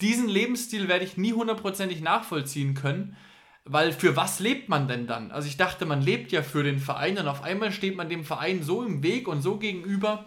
Diesen 0.01 0.27
Lebensstil 0.27 0.89
werde 0.89 1.05
ich 1.05 1.15
nie 1.15 1.31
hundertprozentig 1.31 2.01
nachvollziehen 2.01 2.73
können, 2.73 3.15
weil 3.63 3.93
für 3.93 4.15
was 4.15 4.39
lebt 4.39 4.67
man 4.67 4.87
denn 4.87 5.07
dann? 5.07 5.31
Also 5.31 5.47
ich 5.47 5.57
dachte, 5.57 5.85
man 5.85 6.01
lebt 6.01 6.31
ja 6.33 6.41
für 6.43 6.63
den 6.63 6.79
Verein 6.79 7.17
und 7.17 7.27
auf 7.27 7.43
einmal 7.43 7.71
steht 7.71 7.95
man 7.95 8.09
dem 8.09 8.25
Verein 8.25 8.63
so 8.63 8.83
im 8.83 9.03
Weg 9.03 9.27
und 9.27 9.41
so 9.41 9.57
gegenüber 9.57 10.25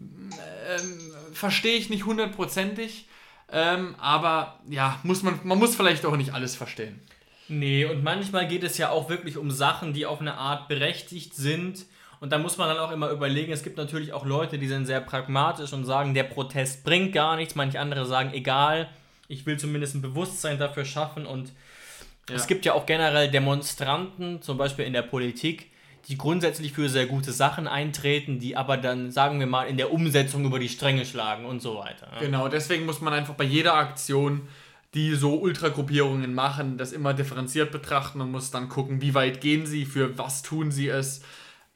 ähm, 0.00 1.12
verstehe 1.32 1.76
ich 1.76 1.90
nicht 1.90 2.04
hundertprozentig. 2.04 3.08
Ähm, 3.50 3.94
aber 3.98 4.60
ja, 4.68 4.98
muss 5.02 5.22
man, 5.22 5.38
man 5.44 5.58
muss 5.58 5.76
vielleicht 5.76 6.04
auch 6.06 6.16
nicht 6.16 6.32
alles 6.34 6.56
verstehen. 6.56 7.00
Nee, 7.48 7.84
und 7.84 8.02
manchmal 8.02 8.48
geht 8.48 8.64
es 8.64 8.78
ja 8.78 8.90
auch 8.90 9.08
wirklich 9.08 9.36
um 9.36 9.50
Sachen, 9.50 9.92
die 9.92 10.06
auf 10.06 10.20
eine 10.20 10.34
Art 10.34 10.68
berechtigt 10.68 11.34
sind. 11.34 11.86
Und 12.20 12.32
da 12.32 12.38
muss 12.38 12.56
man 12.56 12.68
dann 12.68 12.78
auch 12.78 12.90
immer 12.90 13.10
überlegen, 13.10 13.52
es 13.52 13.62
gibt 13.62 13.76
natürlich 13.76 14.12
auch 14.12 14.24
Leute, 14.24 14.58
die 14.58 14.68
sind 14.68 14.86
sehr 14.86 15.00
pragmatisch 15.00 15.72
und 15.74 15.84
sagen, 15.84 16.14
der 16.14 16.22
Protest 16.22 16.84
bringt 16.84 17.12
gar 17.12 17.36
nichts. 17.36 17.54
Manche 17.54 17.80
andere 17.80 18.06
sagen, 18.06 18.32
egal, 18.32 18.88
ich 19.28 19.44
will 19.44 19.58
zumindest 19.58 19.94
ein 19.96 20.02
Bewusstsein 20.02 20.58
dafür 20.58 20.86
schaffen. 20.86 21.26
Und 21.26 21.52
ja. 22.30 22.36
es 22.36 22.46
gibt 22.46 22.64
ja 22.64 22.72
auch 22.72 22.86
generell 22.86 23.30
Demonstranten, 23.30 24.40
zum 24.40 24.56
Beispiel 24.56 24.86
in 24.86 24.94
der 24.94 25.02
Politik, 25.02 25.70
die 26.08 26.16
grundsätzlich 26.16 26.72
für 26.72 26.88
sehr 26.88 27.06
gute 27.06 27.32
Sachen 27.32 27.66
eintreten, 27.66 28.38
die 28.38 28.56
aber 28.56 28.76
dann, 28.76 29.10
sagen 29.10 29.38
wir 29.38 29.46
mal, 29.46 29.64
in 29.64 29.76
der 29.76 29.92
Umsetzung 29.92 30.44
über 30.44 30.58
die 30.58 30.68
Stränge 30.68 31.04
schlagen 31.06 31.44
und 31.46 31.60
so 31.60 31.76
weiter. 31.76 32.08
Genau, 32.20 32.48
deswegen 32.48 32.86
muss 32.86 33.00
man 33.00 33.12
einfach 33.12 33.34
bei 33.34 33.44
jeder 33.44 33.74
Aktion, 33.74 34.48
die 34.94 35.14
so 35.14 35.36
Ultragruppierungen 35.36 36.34
machen, 36.34 36.78
das 36.78 36.92
immer 36.92 37.14
differenziert 37.14 37.72
betrachten 37.72 38.20
und 38.20 38.30
muss 38.30 38.50
dann 38.50 38.68
gucken, 38.68 39.00
wie 39.00 39.14
weit 39.14 39.40
gehen 39.40 39.66
sie, 39.66 39.84
für 39.84 40.16
was 40.18 40.42
tun 40.42 40.70
sie 40.70 40.88
es. 40.88 41.22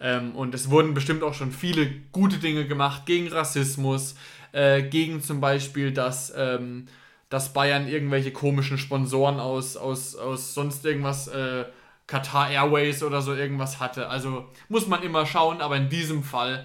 Ähm, 0.01 0.35
und 0.37 0.55
es 0.55 0.71
wurden 0.71 0.95
bestimmt 0.95 1.23
auch 1.23 1.35
schon 1.35 1.53
viele 1.53 1.91
gute 2.13 2.39
Dinge 2.39 2.67
gemacht 2.67 3.07
gegen 3.07 3.29
Rassismus, 3.29 4.15
äh, 4.53 4.83
gegen 4.83 5.23
zum 5.23 5.41
Beispiel, 5.41 5.93
dass, 5.93 6.33
ähm, 6.37 6.87
dass 7.29 7.53
Bayern 7.53 7.89
irgendwelche 7.89 8.31
komischen 8.31 8.79
Sponsoren 8.79 9.41
aus, 9.41 9.77
aus, 9.77 10.15
aus 10.15 10.55
sonst 10.55 10.85
irgendwas. 10.85 11.29
Äh, 11.29 11.65
Qatar 12.09 12.51
Airways 12.51 13.03
oder 13.03 13.23
so 13.23 13.35
irgendwas 13.35 13.79
hatte. 13.79 14.09
Also 14.09 14.47
muss 14.69 14.89
man 14.89 15.03
immer 15.03 15.27
schauen, 15.27 15.61
aber 15.61 15.77
in 15.77 15.91
diesem 15.91 16.25
Fall 16.25 16.65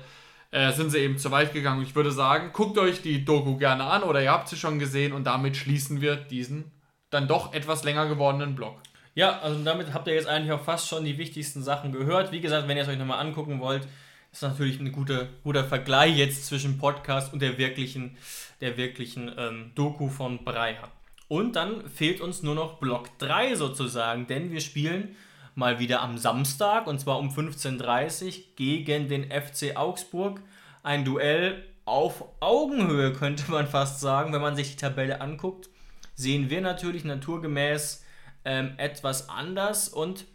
äh, 0.54 0.72
sind 0.72 0.92
sie 0.92 1.00
eben 1.00 1.18
zu 1.18 1.32
weit 1.32 1.52
gegangen. 1.52 1.82
Ich 1.82 1.96
würde 1.96 2.12
sagen, 2.12 2.52
guckt 2.54 2.78
euch 2.78 3.02
die 3.02 3.26
Doku 3.26 3.58
gerne 3.58 3.86
an 3.86 4.04
oder 4.04 4.22
ihr 4.22 4.32
habt 4.32 4.48
sie 4.48 4.56
schon 4.56 4.78
gesehen 4.78 5.12
und 5.12 5.24
damit 5.24 5.58
schließen 5.58 6.00
wir 6.00 6.16
diesen 6.16 6.72
dann 7.10 7.28
doch 7.28 7.54
etwas 7.54 7.84
länger 7.84 8.08
gewordenen 8.08 8.56
Blog. 8.56 8.80
Ja, 9.16 9.40
also 9.40 9.64
damit 9.64 9.94
habt 9.94 10.08
ihr 10.08 10.14
jetzt 10.14 10.28
eigentlich 10.28 10.52
auch 10.52 10.64
fast 10.64 10.88
schon 10.88 11.06
die 11.06 11.18
wichtigsten 11.18 11.64
Sachen 11.64 11.92
gehört. 11.92 12.32
Wie 12.32 12.40
gesagt, 12.40 12.68
wenn 12.68 12.78
ihr 12.78 12.84
es 12.84 12.90
euch 12.90 13.00
nochmal 13.00 13.20
angucken 13.20 13.60
wollt, 13.60 13.88
ist 14.32 14.44
natürlich 14.44 14.80
ein 14.80 14.92
guter, 14.92 15.28
guter 15.44 15.64
Vergleich 15.64 16.18
jetzt 16.18 16.46
zwischen 16.46 16.78
Podcast 16.78 17.34
und 17.34 17.42
der 17.42 17.58
wirklichen, 17.58 18.18
der 18.62 18.78
wirklichen 18.78 19.32
ähm, 19.38 19.72
Doku 19.74 20.08
von 20.08 20.44
Breyer. 20.44 20.90
Und 21.28 21.56
dann 21.56 21.90
fehlt 21.90 22.22
uns 22.22 22.44
nur 22.44 22.54
noch 22.54 22.80
Block 22.80 23.18
3 23.18 23.56
sozusagen, 23.56 24.28
denn 24.28 24.52
wir 24.52 24.62
spielen 24.62 25.16
mal 25.56 25.80
wieder 25.80 26.02
am 26.02 26.18
Samstag 26.18 26.88
und 26.88 27.00
zwar 27.00 27.20
um 27.20 27.30
15.30 27.30 28.26
Uhr 28.26 28.44
gegen 28.56 29.08
den 29.08 29.32
FC 29.32 29.76
Augsburg. 29.76 30.42
Ein 30.84 31.06
Duell 31.06 31.64
auf 31.86 32.26
Augenhöhe 32.40 33.14
könnte 33.20 33.50
man 33.52 33.68
fast 33.68 34.00
sagen, 34.00 34.34
wenn 34.34 34.42
man 34.42 34.56
sich 34.56 34.72
die 34.72 34.78
Tabelle 34.78 35.22
anguckt. 35.22 35.70
Sehen 36.16 36.50
wir 36.50 36.62
natürlich 36.62 37.04
naturgemäß 37.04 38.04
ähm, 38.46 38.74
etwas 38.78 39.30
anders 39.30 39.90
und 39.90 40.26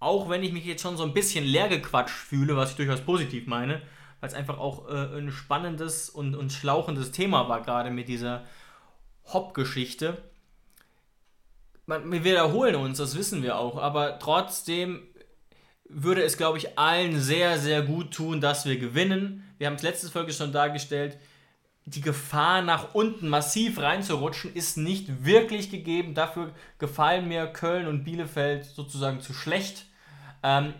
auch 0.00 0.28
wenn 0.28 0.42
ich 0.42 0.52
mich 0.52 0.64
jetzt 0.64 0.82
schon 0.82 0.96
so 0.96 1.02
ein 1.02 1.12
bisschen 1.12 1.44
leer 1.44 1.68
gequatscht 1.68 2.14
fühle, 2.14 2.56
was 2.56 2.70
ich 2.70 2.76
durchaus 2.76 3.00
positiv 3.00 3.46
meine, 3.46 3.82
weil 4.20 4.28
es 4.28 4.34
einfach 4.34 4.58
auch 4.58 4.88
äh, 4.88 5.18
ein 5.18 5.32
spannendes 5.32 6.08
und, 6.08 6.34
und 6.34 6.52
schlauchendes 6.52 7.10
Thema 7.10 7.48
war, 7.48 7.62
gerade 7.62 7.90
mit 7.90 8.08
dieser 8.08 8.44
Hop-Geschichte, 9.32 10.22
wir 11.88 12.24
wiederholen 12.24 12.76
uns, 12.76 12.98
das 12.98 13.16
wissen 13.16 13.42
wir 13.42 13.58
auch, 13.58 13.78
aber 13.78 14.18
trotzdem 14.18 15.02
würde 15.88 16.22
es, 16.22 16.36
glaube 16.36 16.58
ich, 16.58 16.78
allen 16.78 17.18
sehr, 17.18 17.58
sehr 17.58 17.82
gut 17.82 18.12
tun, 18.12 18.40
dass 18.40 18.66
wir 18.66 18.78
gewinnen. 18.78 19.42
Wir 19.56 19.66
haben 19.66 19.74
es 19.74 19.82
letzte 19.82 20.08
Folge 20.10 20.32
schon 20.32 20.52
dargestellt, 20.52 21.18
die 21.86 22.02
Gefahr 22.02 22.60
nach 22.60 22.94
unten 22.94 23.28
massiv 23.28 23.78
reinzurutschen 23.78 24.54
ist 24.54 24.76
nicht 24.76 25.24
wirklich 25.24 25.70
gegeben. 25.70 26.14
Dafür 26.14 26.52
gefallen 26.78 27.26
mir 27.26 27.46
Köln 27.46 27.86
und 27.86 28.04
Bielefeld 28.04 28.66
sozusagen 28.66 29.22
zu 29.22 29.32
schlecht. 29.32 29.86
Ähm, 30.42 30.74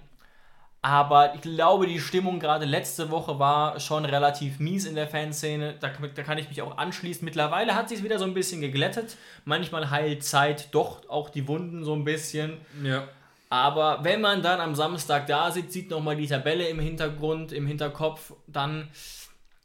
aber 0.81 1.35
ich 1.35 1.41
glaube, 1.41 1.87
die 1.87 1.99
Stimmung 1.99 2.39
gerade 2.39 2.65
letzte 2.65 3.11
Woche 3.11 3.39
war 3.39 3.81
schon 3.81 4.05
relativ 4.05 4.61
mies 4.61 4.85
in 4.85 4.95
der 4.95 5.09
Fanszene. 5.09 5.75
Da, 5.81 5.91
da 6.15 6.23
kann 6.23 6.39
ich 6.39 6.49
mich 6.49 6.63
auch 6.63 6.79
anschließen. 6.79 7.25
Mittlerweile 7.25 7.75
hat 7.75 7.89
sich 7.89 8.05
wieder 8.05 8.19
so 8.19 8.25
ein 8.25 8.35
bisschen 8.35 8.61
geglättet. 8.61 9.17
Manchmal 9.45 9.91
heilt 9.91 10.23
Zeit 10.23 10.73
doch 10.73 11.09
auch 11.09 11.31
die 11.31 11.49
Wunden 11.49 11.85
so 11.85 11.95
ein 11.95 12.05
bisschen. 12.05 12.59
Ja. 12.85 13.09
Aber 13.51 14.05
wenn 14.05 14.21
man 14.21 14.43
dann 14.43 14.61
am 14.61 14.75
Samstag 14.75 15.27
da 15.27 15.51
sitzt, 15.51 15.73
sieht 15.73 15.91
nochmal 15.91 16.17
die 16.17 16.27
Tabelle 16.27 16.69
im 16.69 16.79
Hintergrund, 16.79 17.51
im 17.53 17.67
Hinterkopf, 17.67 18.35
dann 18.47 18.89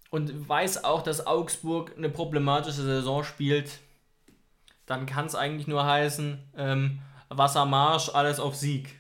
und 0.10 0.48
weiß 0.48 0.84
auch, 0.84 1.02
dass 1.02 1.26
Augsburg 1.26 1.94
eine 1.98 2.10
problematische 2.10 2.84
Saison 2.84 3.24
spielt, 3.24 3.80
dann 4.86 5.06
kann 5.06 5.26
es 5.26 5.36
eigentlich 5.36 5.68
nur 5.68 5.86
heißen, 5.86 6.40
ähm, 6.56 7.00
Wassermarsch, 7.30 8.10
alles 8.14 8.40
auf 8.40 8.56
Sieg. 8.56 9.00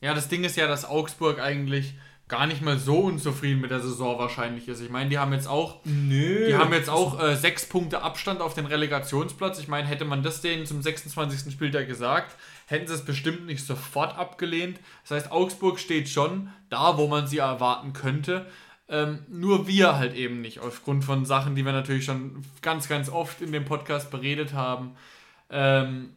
Ja, 0.00 0.14
das 0.14 0.28
Ding 0.28 0.44
ist 0.44 0.56
ja, 0.56 0.66
dass 0.66 0.84
Augsburg 0.84 1.40
eigentlich 1.40 1.94
gar 2.30 2.46
nicht 2.46 2.62
mal 2.62 2.78
so 2.78 3.00
unzufrieden 3.00 3.60
mit 3.60 3.72
der 3.72 3.80
Saison 3.80 4.18
wahrscheinlich 4.18 4.68
ist. 4.68 4.80
Ich 4.80 4.88
meine, 4.88 5.10
die 5.10 5.18
haben 5.18 5.32
jetzt 5.32 5.48
auch, 5.48 5.80
Nö, 5.84 6.46
die 6.46 6.54
haben 6.54 6.72
jetzt 6.72 6.88
auch 6.88 7.20
äh, 7.20 7.34
sechs 7.34 7.66
Punkte 7.66 8.02
Abstand 8.02 8.40
auf 8.40 8.54
den 8.54 8.66
Relegationsplatz. 8.66 9.58
Ich 9.58 9.66
meine, 9.66 9.88
hätte 9.88 10.04
man 10.04 10.22
das 10.22 10.40
denen 10.40 10.64
zum 10.64 10.80
26. 10.80 11.52
Spieltag 11.52 11.88
gesagt, 11.88 12.36
hätten 12.66 12.86
sie 12.86 12.94
es 12.94 13.04
bestimmt 13.04 13.46
nicht 13.46 13.66
sofort 13.66 14.16
abgelehnt. 14.16 14.78
Das 15.02 15.10
heißt, 15.10 15.32
Augsburg 15.32 15.80
steht 15.80 16.08
schon 16.08 16.50
da, 16.70 16.96
wo 16.96 17.08
man 17.08 17.26
sie 17.26 17.38
erwarten 17.38 17.92
könnte. 17.92 18.46
Ähm, 18.88 19.26
nur 19.28 19.66
wir 19.66 19.98
halt 19.98 20.14
eben 20.14 20.40
nicht, 20.40 20.60
aufgrund 20.60 21.04
von 21.04 21.24
Sachen, 21.24 21.56
die 21.56 21.64
wir 21.64 21.72
natürlich 21.72 22.04
schon 22.04 22.44
ganz, 22.62 22.88
ganz 22.88 23.08
oft 23.08 23.42
in 23.42 23.50
dem 23.50 23.64
Podcast 23.64 24.10
beredet 24.10 24.52
haben. 24.52 24.92
Ähm, 25.50 26.10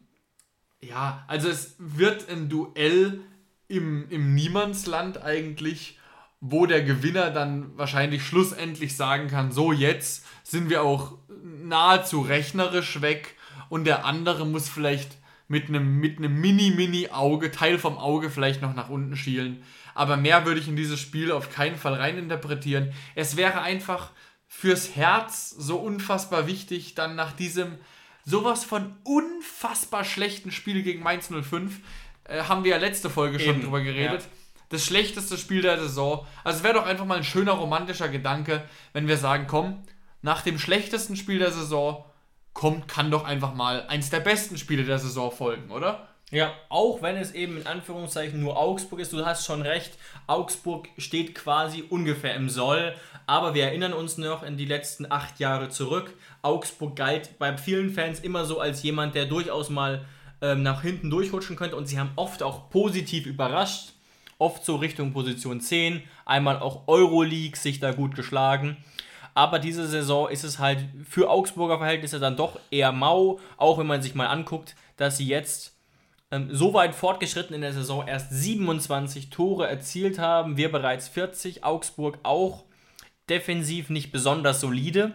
ja, 0.80 1.24
also 1.26 1.48
es 1.48 1.74
wird 1.78 2.30
ein 2.30 2.48
Duell 2.48 3.20
im, 3.68 4.08
im 4.10 4.34
Niemandsland 4.34 5.22
eigentlich, 5.22 5.98
wo 6.40 6.66
der 6.66 6.82
Gewinner 6.82 7.30
dann 7.30 7.76
wahrscheinlich 7.76 8.24
schlussendlich 8.24 8.96
sagen 8.96 9.28
kann, 9.28 9.52
so 9.52 9.72
jetzt 9.72 10.26
sind 10.42 10.68
wir 10.68 10.82
auch 10.82 11.18
nahezu 11.42 12.20
rechnerisch 12.20 13.00
weg 13.00 13.36
und 13.68 13.84
der 13.84 14.04
andere 14.04 14.46
muss 14.46 14.68
vielleicht 14.68 15.16
mit 15.48 15.68
einem 15.68 15.98
mit 15.98 16.18
einem 16.18 16.40
mini 16.40 16.70
mini 16.70 17.08
Auge, 17.10 17.50
Teil 17.50 17.78
vom 17.78 17.98
Auge 17.98 18.30
vielleicht 18.30 18.62
noch 18.62 18.74
nach 18.74 18.88
unten 18.88 19.16
schielen, 19.16 19.62
aber 19.94 20.16
mehr 20.16 20.46
würde 20.46 20.60
ich 20.60 20.68
in 20.68 20.76
dieses 20.76 21.00
Spiel 21.00 21.32
auf 21.32 21.50
keinen 21.50 21.76
Fall 21.76 21.94
reininterpretieren. 21.94 22.92
Es 23.14 23.36
wäre 23.36 23.60
einfach 23.62 24.10
fürs 24.46 24.96
Herz 24.96 25.50
so 25.50 25.76
unfassbar 25.76 26.46
wichtig, 26.46 26.94
dann 26.94 27.14
nach 27.14 27.32
diesem 27.32 27.78
sowas 28.24 28.64
von 28.64 28.96
unfassbar 29.04 30.04
schlechten 30.04 30.50
Spiel 30.50 30.82
gegen 30.82 31.02
Mainz 31.02 31.28
05, 31.28 31.80
äh, 32.24 32.42
haben 32.44 32.64
wir 32.64 32.72
ja 32.72 32.76
letzte 32.78 33.10
Folge 33.10 33.38
schon 33.40 33.56
Eben, 33.56 33.62
drüber 33.62 33.80
geredet. 33.80 34.22
ja. 34.22 34.28
Das 34.70 34.84
schlechteste 34.84 35.36
Spiel 35.38 35.62
der 35.62 35.78
Saison. 35.78 36.26
Also 36.42 36.58
es 36.58 36.64
wäre 36.64 36.74
doch 36.74 36.86
einfach 36.86 37.04
mal 37.04 37.18
ein 37.18 37.24
schöner 37.24 37.52
romantischer 37.52 38.08
Gedanke, 38.08 38.62
wenn 38.92 39.06
wir 39.06 39.18
sagen, 39.18 39.46
komm, 39.46 39.82
nach 40.22 40.40
dem 40.42 40.58
schlechtesten 40.58 41.16
Spiel 41.16 41.38
der 41.38 41.52
Saison 41.52 42.04
kommt, 42.54 42.88
kann 42.88 43.10
doch 43.10 43.24
einfach 43.24 43.54
mal 43.54 43.86
eins 43.88 44.10
der 44.10 44.20
besten 44.20 44.56
Spiele 44.56 44.84
der 44.84 44.98
Saison 44.98 45.30
folgen, 45.30 45.70
oder? 45.70 46.08
Ja, 46.30 46.52
auch 46.70 47.02
wenn 47.02 47.16
es 47.16 47.32
eben 47.32 47.58
in 47.58 47.66
Anführungszeichen 47.66 48.40
nur 48.40 48.56
Augsburg 48.56 49.00
ist, 49.00 49.12
du 49.12 49.24
hast 49.24 49.44
schon 49.44 49.62
recht, 49.62 49.98
Augsburg 50.26 50.88
steht 50.96 51.34
quasi 51.34 51.84
ungefähr 51.88 52.34
im 52.34 52.48
Soll, 52.48 52.94
aber 53.26 53.54
wir 53.54 53.64
erinnern 53.64 53.92
uns 53.92 54.18
noch 54.18 54.42
in 54.42 54.56
die 54.56 54.64
letzten 54.64 55.10
acht 55.12 55.38
Jahre 55.38 55.68
zurück. 55.68 56.14
Augsburg 56.42 56.96
galt 56.96 57.38
bei 57.38 57.56
vielen 57.56 57.90
Fans 57.90 58.20
immer 58.20 58.46
so 58.46 58.58
als 58.58 58.82
jemand, 58.82 59.14
der 59.14 59.26
durchaus 59.26 59.68
mal 59.68 60.04
ähm, 60.44 60.62
nach 60.62 60.82
hinten 60.82 61.08
durchrutschen 61.08 61.56
könnte. 61.56 61.76
Und 61.76 61.86
sie 61.86 61.98
haben 61.98 62.10
oft 62.16 62.42
auch 62.42 62.68
positiv 62.68 63.24
überrascht, 63.24 63.94
oft 64.38 64.62
so 64.62 64.76
Richtung 64.76 65.14
Position 65.14 65.60
10, 65.60 66.02
einmal 66.26 66.58
auch 66.58 66.86
Euroleague 66.86 67.56
sich 67.56 67.80
da 67.80 67.92
gut 67.92 68.14
geschlagen. 68.14 68.76
Aber 69.32 69.58
diese 69.58 69.86
Saison 69.88 70.28
ist 70.28 70.44
es 70.44 70.58
halt 70.58 70.84
für 71.08 71.30
Augsburger 71.30 71.78
Verhältnisse 71.78 72.20
dann 72.20 72.36
doch 72.36 72.60
eher 72.70 72.92
mau, 72.92 73.40
auch 73.56 73.78
wenn 73.78 73.86
man 73.86 74.02
sich 74.02 74.14
mal 74.14 74.26
anguckt, 74.26 74.76
dass 74.98 75.16
sie 75.16 75.26
jetzt 75.26 75.76
ähm, 76.30 76.54
so 76.54 76.74
weit 76.74 76.94
fortgeschritten 76.94 77.54
in 77.54 77.62
der 77.62 77.72
Saison 77.72 78.06
erst 78.06 78.30
27 78.30 79.30
Tore 79.30 79.66
erzielt 79.66 80.18
haben, 80.18 80.58
wir 80.58 80.70
bereits 80.70 81.08
40, 81.08 81.64
Augsburg 81.64 82.18
auch 82.22 82.64
defensiv 83.30 83.88
nicht 83.88 84.12
besonders 84.12 84.60
solide. 84.60 85.14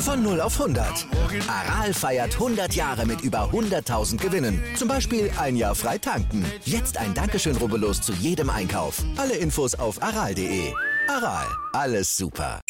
Von 0.00 0.22
0 0.22 0.40
auf 0.40 0.58
100. 0.58 1.06
Aral 1.46 1.92
feiert 1.92 2.32
100 2.32 2.74
Jahre 2.74 3.04
mit 3.04 3.20
über 3.20 3.50
100.000 3.52 4.16
Gewinnen. 4.16 4.62
Zum 4.74 4.88
Beispiel 4.88 5.30
ein 5.38 5.56
Jahr 5.56 5.74
frei 5.74 5.98
tanken. 5.98 6.42
Jetzt 6.64 6.96
ein 6.96 7.12
Dankeschön, 7.12 7.54
rubbellos 7.56 8.00
zu 8.00 8.14
jedem 8.14 8.48
Einkauf. 8.48 9.04
Alle 9.18 9.34
Infos 9.36 9.74
auf 9.74 10.02
aral.de. 10.02 10.72
Aral, 11.06 11.46
alles 11.74 12.16
super. 12.16 12.60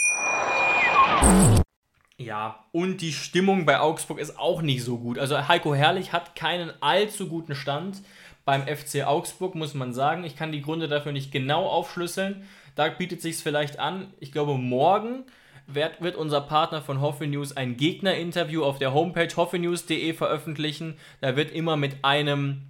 Ja, 2.18 2.64
und 2.72 3.00
die 3.00 3.12
Stimmung 3.12 3.64
bei 3.64 3.78
Augsburg 3.78 4.18
ist 4.18 4.36
auch 4.36 4.60
nicht 4.60 4.82
so 4.82 4.98
gut. 4.98 5.16
Also 5.16 5.46
Heiko 5.46 5.72
Herrlich 5.72 6.12
hat 6.12 6.34
keinen 6.34 6.72
allzu 6.82 7.28
guten 7.28 7.54
Stand 7.54 8.02
beim 8.44 8.62
FC 8.62 9.06
Augsburg, 9.06 9.54
muss 9.54 9.74
man 9.74 9.94
sagen. 9.94 10.24
Ich 10.24 10.34
kann 10.34 10.50
die 10.50 10.62
Gründe 10.62 10.88
dafür 10.88 11.12
nicht 11.12 11.30
genau 11.30 11.66
aufschlüsseln. 11.66 12.48
Da 12.74 12.88
bietet 12.88 13.22
sich 13.22 13.36
vielleicht 13.36 13.78
an. 13.78 14.12
Ich 14.18 14.32
glaube, 14.32 14.54
morgen 14.58 15.24
wird, 15.74 16.00
wird 16.00 16.16
unser 16.16 16.40
Partner 16.40 16.82
von 16.82 17.00
Hoffe 17.00 17.26
News 17.26 17.56
ein 17.56 17.76
Gegnerinterview 17.76 18.62
auf 18.62 18.78
der 18.78 18.94
Homepage 18.94 19.34
hoffenews.de 19.34 20.12
veröffentlichen. 20.12 20.96
Da 21.20 21.36
wird 21.36 21.50
immer 21.50 21.76
mit 21.76 22.04
einem 22.04 22.62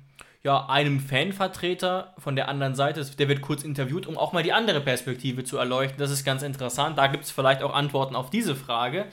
ja, 0.42 0.66
einem 0.66 1.00
Fanvertreter 1.00 2.14
von 2.16 2.34
der 2.34 2.48
anderen 2.48 2.74
Seite, 2.74 3.04
der 3.04 3.28
wird 3.28 3.42
kurz 3.42 3.62
interviewt, 3.62 4.06
um 4.06 4.16
auch 4.16 4.32
mal 4.32 4.42
die 4.42 4.54
andere 4.54 4.80
Perspektive 4.80 5.44
zu 5.44 5.58
erleuchten. 5.58 5.98
Das 5.98 6.10
ist 6.10 6.24
ganz 6.24 6.42
interessant. 6.42 6.96
Da 6.96 7.08
gibt 7.08 7.24
es 7.24 7.30
vielleicht 7.30 7.62
auch 7.62 7.74
Antworten 7.74 8.16
auf 8.16 8.30
diese 8.30 8.56
Frage. 8.56 9.06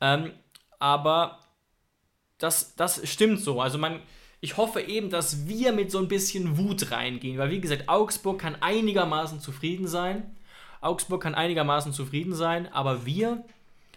Ähm, 0.00 0.32
aber 0.78 1.40
das, 2.38 2.74
das 2.74 3.06
stimmt 3.06 3.40
so. 3.40 3.60
Also 3.60 3.76
man, 3.76 4.00
ich 4.40 4.56
hoffe 4.56 4.80
eben, 4.80 5.10
dass 5.10 5.46
wir 5.46 5.72
mit 5.72 5.90
so 5.90 5.98
ein 5.98 6.08
bisschen 6.08 6.56
Wut 6.56 6.90
reingehen, 6.90 7.38
weil 7.38 7.50
wie 7.50 7.60
gesagt, 7.60 7.88
Augsburg 7.88 8.38
kann 8.38 8.56
einigermaßen 8.60 9.40
zufrieden 9.40 9.86
sein. 9.86 10.36
Augsburg 10.80 11.22
kann 11.22 11.34
einigermaßen 11.34 11.92
zufrieden 11.92 12.34
sein, 12.34 12.72
aber 12.72 13.06
wir 13.06 13.44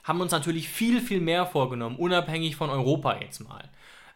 haben 0.03 0.21
uns 0.21 0.31
natürlich 0.31 0.69
viel, 0.69 1.01
viel 1.01 1.21
mehr 1.21 1.45
vorgenommen, 1.45 1.97
unabhängig 1.97 2.55
von 2.55 2.69
Europa 2.69 3.17
jetzt 3.21 3.47
mal. 3.47 3.69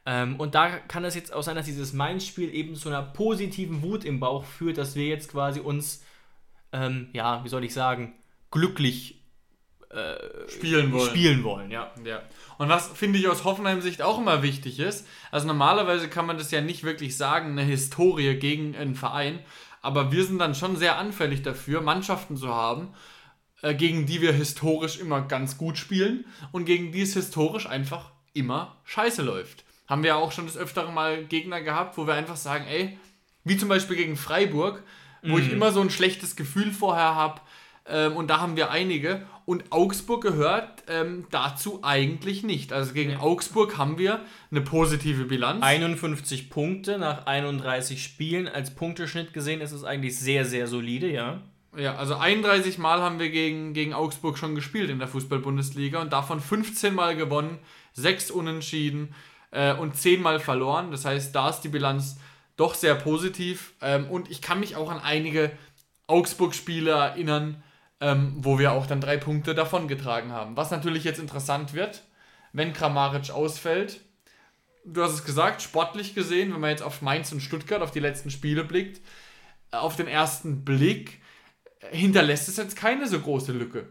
Ähm, 0.05 0.39
und 0.39 0.55
da 0.55 0.69
kann 0.69 1.05
es 1.05 1.15
jetzt 1.15 1.33
auch 1.33 1.43
sein, 1.43 1.55
dass 1.55 1.65
dieses 1.65 1.93
Mainz-Spiel 1.93 2.53
eben 2.53 2.75
zu 2.75 2.89
einer 2.89 3.01
positiven 3.01 3.81
Wut 3.81 4.03
im 4.03 4.19
Bauch 4.19 4.43
führt, 4.43 4.77
dass 4.77 4.95
wir 4.95 5.05
jetzt 5.05 5.31
quasi 5.31 5.59
uns, 5.59 6.03
ähm, 6.71 7.09
ja, 7.13 7.43
wie 7.43 7.49
soll 7.49 7.63
ich 7.63 7.73
sagen, 7.73 8.13
glücklich 8.51 9.23
Spielen 10.47 10.91
wollen. 10.91 11.09
spielen 11.09 11.43
wollen, 11.43 11.71
ja. 11.71 11.91
Ja. 12.03 12.23
Und 12.57 12.67
was 12.67 12.87
finde 12.87 13.19
ich 13.19 13.27
aus 13.27 13.43
Hoffenheim-Sicht 13.43 14.01
auch 14.01 14.17
immer 14.17 14.41
wichtig 14.41 14.79
ist, 14.79 15.07
also 15.29 15.45
normalerweise 15.45 16.07
kann 16.09 16.25
man 16.25 16.37
das 16.37 16.49
ja 16.49 16.61
nicht 16.61 16.83
wirklich 16.83 17.15
sagen, 17.15 17.51
eine 17.51 17.61
Historie 17.61 18.35
gegen 18.35 18.75
einen 18.75 18.95
Verein, 18.95 19.39
aber 19.83 20.11
wir 20.11 20.25
sind 20.25 20.39
dann 20.39 20.55
schon 20.55 20.77
sehr 20.77 20.97
anfällig 20.97 21.43
dafür, 21.43 21.81
Mannschaften 21.81 22.37
zu 22.37 22.47
haben, 22.47 22.93
äh, 23.61 23.75
gegen 23.75 24.05
die 24.07 24.21
wir 24.21 24.31
historisch 24.31 24.97
immer 24.97 25.21
ganz 25.21 25.57
gut 25.57 25.77
spielen 25.77 26.25
und 26.51 26.65
gegen 26.65 26.91
die 26.91 27.01
es 27.01 27.13
historisch 27.13 27.67
einfach 27.67 28.11
immer 28.33 28.77
scheiße 28.85 29.21
läuft. 29.21 29.65
Haben 29.87 30.01
wir 30.01 30.09
ja 30.09 30.15
auch 30.15 30.31
schon 30.31 30.47
des 30.47 30.57
Öfteren 30.57 30.93
mal 30.93 31.25
Gegner 31.25 31.61
gehabt, 31.61 31.97
wo 31.97 32.07
wir 32.07 32.13
einfach 32.13 32.37
sagen, 32.37 32.65
ey, 32.67 32.97
wie 33.43 33.57
zum 33.57 33.67
Beispiel 33.69 33.97
gegen 33.97 34.15
Freiburg, 34.15 34.81
wo 35.21 35.37
ich 35.37 35.51
immer 35.51 35.71
so 35.71 35.81
ein 35.81 35.89
schlechtes 35.89 36.35
Gefühl 36.35 36.71
vorher 36.71 37.15
habe, 37.15 37.41
ähm, 37.85 38.15
und 38.15 38.29
da 38.29 38.39
haben 38.39 38.55
wir 38.55 38.71
einige. 38.71 39.25
Und 39.45 39.71
Augsburg 39.71 40.21
gehört 40.21 40.83
ähm, 40.87 41.27
dazu 41.29 41.79
eigentlich 41.83 42.43
nicht. 42.43 42.71
Also 42.71 42.93
gegen 42.93 43.17
Augsburg 43.17 43.77
haben 43.77 43.97
wir 43.97 44.21
eine 44.51 44.61
positive 44.61 45.25
Bilanz. 45.25 45.61
51 45.61 46.49
Punkte 46.49 46.97
nach 46.97 47.25
31 47.25 48.01
Spielen. 48.01 48.47
Als 48.47 48.73
Punkteschnitt 48.73 49.33
gesehen 49.33 49.59
ist 49.59 49.73
es 49.73 49.83
eigentlich 49.83 50.17
sehr, 50.17 50.45
sehr 50.45 50.67
solide, 50.67 51.11
ja. 51.11 51.41
Ja, 51.75 51.95
also 51.95 52.15
31 52.15 52.77
Mal 52.77 53.01
haben 53.01 53.19
wir 53.19 53.31
gegen, 53.31 53.73
gegen 53.73 53.93
Augsburg 53.93 54.37
schon 54.37 54.53
gespielt 54.53 54.89
in 54.89 54.99
der 54.99 55.07
Fußball-Bundesliga 55.07 55.99
und 55.99 56.13
davon 56.13 56.39
15 56.39 56.93
Mal 56.93 57.15
gewonnen, 57.15 57.57
6 57.93 58.29
Unentschieden 58.31 59.15
äh, 59.51 59.73
und 59.73 59.97
10 59.97 60.21
Mal 60.21 60.39
verloren. 60.39 60.91
Das 60.91 61.03
heißt, 61.03 61.35
da 61.35 61.49
ist 61.49 61.61
die 61.61 61.69
Bilanz 61.69 62.17
doch 62.57 62.75
sehr 62.75 62.95
positiv. 62.95 63.73
Ähm, 63.81 64.07
und 64.09 64.29
ich 64.29 64.41
kann 64.41 64.59
mich 64.59 64.75
auch 64.75 64.91
an 64.91 64.99
einige 64.99 65.51
Augsburg-Spiele 66.07 66.91
erinnern, 66.91 67.63
ähm, 68.03 68.33
wo 68.37 68.59
wir 68.59 68.73
auch 68.73 68.85
dann 68.85 68.99
drei 68.99 69.15
Punkte 69.15 69.55
davongetragen 69.55 70.33
haben. 70.33 70.57
Was 70.57 70.71
natürlich 70.71 71.05
jetzt 71.05 71.19
interessant 71.19 71.73
wird, 71.73 72.03
wenn 72.51 72.73
Kramaric 72.73 73.31
ausfällt. 73.31 74.01
Du 74.85 75.01
hast 75.01 75.13
es 75.13 75.23
gesagt, 75.23 75.61
sportlich 75.61 76.13
gesehen, 76.13 76.53
wenn 76.53 76.59
man 76.59 76.71
jetzt 76.71 76.83
auf 76.83 77.01
Mainz 77.01 77.31
und 77.31 77.39
Stuttgart, 77.39 77.81
auf 77.81 77.91
die 77.91 78.01
letzten 78.01 78.29
Spiele 78.29 78.65
blickt, 78.65 78.99
äh, 79.71 79.77
auf 79.77 79.95
den 79.95 80.07
ersten 80.07 80.65
Blick 80.65 81.21
äh, 81.79 81.95
hinterlässt 81.95 82.49
es 82.49 82.57
jetzt 82.57 82.75
keine 82.75 83.07
so 83.07 83.17
große 83.21 83.53
Lücke. 83.53 83.87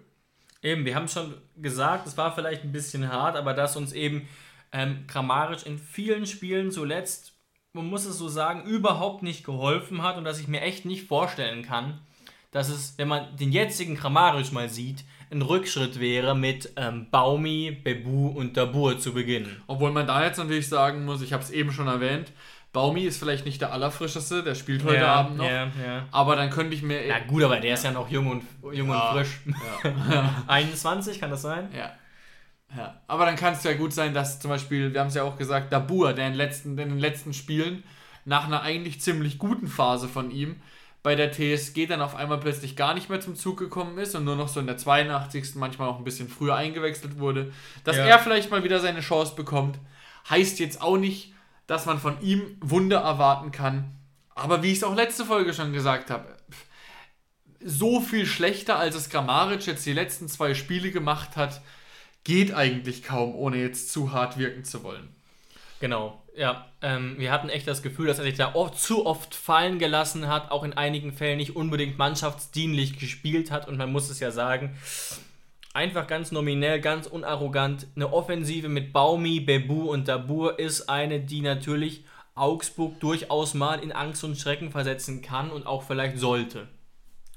Eben, 0.60 0.84
wir 0.84 0.94
haben 0.94 1.08
schon 1.08 1.34
gesagt, 1.56 2.06
es 2.06 2.18
war 2.18 2.34
vielleicht 2.34 2.64
ein 2.64 2.72
bisschen 2.72 3.10
hart, 3.10 3.36
aber 3.36 3.54
dass 3.54 3.76
uns 3.76 3.94
eben 3.94 4.28
ähm, 4.72 5.06
Kramaric 5.06 5.64
in 5.64 5.78
vielen 5.78 6.26
Spielen 6.26 6.70
zuletzt, 6.70 7.32
man 7.72 7.86
muss 7.86 8.04
es 8.04 8.18
so 8.18 8.28
sagen, 8.28 8.66
überhaupt 8.66 9.22
nicht 9.22 9.42
geholfen 9.42 10.02
hat 10.02 10.18
und 10.18 10.24
dass 10.24 10.38
ich 10.38 10.48
mir 10.48 10.60
echt 10.60 10.84
nicht 10.84 11.08
vorstellen 11.08 11.62
kann, 11.62 12.02
dass 12.52 12.68
es, 12.68 12.94
wenn 12.98 13.08
man 13.08 13.36
den 13.36 13.50
jetzigen 13.50 13.96
Kramaric 13.96 14.52
mal 14.52 14.68
sieht, 14.68 15.04
ein 15.30 15.42
Rückschritt 15.42 15.98
wäre, 15.98 16.36
mit 16.36 16.72
ähm, 16.76 17.08
Baumi, 17.10 17.70
Bebu 17.82 18.28
und 18.28 18.56
Dabur 18.56 18.98
zu 18.98 19.14
beginnen. 19.14 19.62
Obwohl 19.66 19.90
man 19.90 20.06
da 20.06 20.24
jetzt 20.24 20.36
natürlich 20.36 20.68
sagen 20.68 21.04
muss, 21.06 21.22
ich 21.22 21.32
habe 21.32 21.42
es 21.42 21.50
eben 21.50 21.72
schon 21.72 21.88
erwähnt, 21.88 22.30
Baumi 22.72 23.02
ist 23.02 23.18
vielleicht 23.18 23.44
nicht 23.44 23.60
der 23.60 23.72
allerfrischeste, 23.72 24.42
der 24.42 24.54
spielt 24.54 24.84
heute 24.84 25.06
Abend 25.06 25.38
noch. 25.38 25.44
Ja, 25.44 25.64
ja. 25.64 26.06
Aber 26.10 26.36
dann 26.36 26.48
könnte 26.48 26.74
ich 26.74 26.82
mir. 26.82 27.06
Ja 27.06 27.18
gut, 27.18 27.42
aber 27.42 27.60
der 27.60 27.74
ist 27.74 27.84
ja 27.84 27.90
noch 27.90 28.10
jung 28.10 28.30
und, 28.30 28.44
jung 28.74 28.88
Ja. 28.88 29.10
und 29.10 29.18
frisch. 29.18 29.40
21, 30.46 31.20
kann 31.20 31.30
das 31.30 31.42
sein? 31.42 31.68
Ja. 31.76 31.92
ja. 32.76 33.00
Aber 33.06 33.26
dann 33.26 33.36
kann 33.36 33.52
es 33.52 33.62
ja 33.64 33.74
gut 33.74 33.92
sein, 33.92 34.14
dass 34.14 34.40
zum 34.40 34.50
Beispiel, 34.50 34.92
wir 34.94 35.00
haben 35.00 35.08
es 35.08 35.14
ja 35.14 35.22
auch 35.22 35.36
gesagt, 35.36 35.70
Dabur, 35.72 36.14
der 36.14 36.28
in, 36.28 36.34
letzten, 36.34 36.70
in 36.78 36.88
den 36.88 36.98
letzten 36.98 37.34
Spielen 37.34 37.82
nach 38.24 38.46
einer 38.46 38.62
eigentlich 38.62 39.00
ziemlich 39.00 39.38
guten 39.38 39.66
Phase 39.66 40.08
von 40.08 40.30
ihm 40.30 40.56
bei 41.02 41.14
der 41.16 41.32
TSG 41.32 41.86
dann 41.86 42.00
auf 42.00 42.14
einmal 42.14 42.38
plötzlich 42.38 42.76
gar 42.76 42.94
nicht 42.94 43.08
mehr 43.10 43.20
zum 43.20 43.34
Zug 43.34 43.58
gekommen 43.58 43.98
ist 43.98 44.14
und 44.14 44.24
nur 44.24 44.36
noch 44.36 44.48
so 44.48 44.60
in 44.60 44.66
der 44.66 44.76
82. 44.78 45.56
manchmal 45.56 45.88
auch 45.88 45.98
ein 45.98 46.04
bisschen 46.04 46.28
früher 46.28 46.54
eingewechselt 46.54 47.18
wurde. 47.18 47.52
Dass 47.84 47.96
Ja. 47.96 48.04
er 48.06 48.18
vielleicht 48.20 48.50
mal 48.50 48.62
wieder 48.62 48.78
seine 48.78 49.00
Chance 49.00 49.34
bekommt, 49.34 49.78
heißt 50.30 50.60
jetzt 50.60 50.80
auch 50.80 50.96
nicht, 50.96 51.34
dass 51.66 51.86
man 51.86 51.98
von 51.98 52.20
ihm 52.20 52.56
Wunder 52.60 53.00
erwarten 53.00 53.50
kann. 53.50 53.96
Aber 54.34 54.62
wie 54.62 54.70
ich 54.70 54.78
es 54.78 54.84
auch 54.84 54.94
letzte 54.94 55.24
Folge 55.24 55.52
schon 55.54 55.72
gesagt 55.72 56.10
habe, 56.10 56.36
so 57.64 58.00
viel 58.00 58.26
schlechter, 58.26 58.78
als 58.78 58.94
es 58.94 59.10
Grammaric 59.10 59.66
jetzt 59.66 59.84
die 59.86 59.92
letzten 59.92 60.28
zwei 60.28 60.54
Spiele 60.54 60.90
gemacht 60.90 61.36
hat, 61.36 61.60
geht 62.24 62.54
eigentlich 62.54 63.02
kaum, 63.02 63.34
ohne 63.34 63.56
jetzt 63.56 63.92
zu 63.92 64.12
hart 64.12 64.38
wirken 64.38 64.64
zu 64.64 64.82
wollen. 64.84 65.08
Genau, 65.80 66.21
ja. 66.36 66.66
Ähm, 66.80 67.14
wir 67.18 67.30
hatten 67.30 67.48
echt 67.48 67.68
das 67.68 67.82
Gefühl, 67.82 68.06
dass 68.06 68.18
er 68.18 68.24
sich 68.24 68.34
da 68.34 68.54
oft, 68.54 68.78
zu 68.78 69.06
oft 69.06 69.34
fallen 69.34 69.78
gelassen 69.78 70.28
hat, 70.28 70.50
auch 70.50 70.64
in 70.64 70.72
einigen 70.72 71.12
Fällen 71.12 71.38
nicht 71.38 71.56
unbedingt 71.56 71.98
mannschaftsdienlich 71.98 72.98
gespielt 72.98 73.50
hat. 73.50 73.68
Und 73.68 73.76
man 73.76 73.92
muss 73.92 74.10
es 74.10 74.20
ja 74.20 74.30
sagen, 74.30 74.76
einfach 75.74 76.06
ganz 76.06 76.32
nominell, 76.32 76.80
ganz 76.80 77.06
unarrogant, 77.06 77.86
eine 77.96 78.12
Offensive 78.12 78.68
mit 78.68 78.92
Baumi, 78.92 79.40
Bebu 79.40 79.90
und 79.90 80.08
Dabur 80.08 80.58
ist 80.58 80.88
eine, 80.88 81.20
die 81.20 81.40
natürlich 81.40 82.04
Augsburg 82.34 82.98
durchaus 83.00 83.54
mal 83.54 83.80
in 83.80 83.92
Angst 83.92 84.24
und 84.24 84.38
Schrecken 84.38 84.70
versetzen 84.70 85.22
kann 85.22 85.50
und 85.50 85.66
auch 85.66 85.82
vielleicht 85.82 86.18
sollte. 86.18 86.68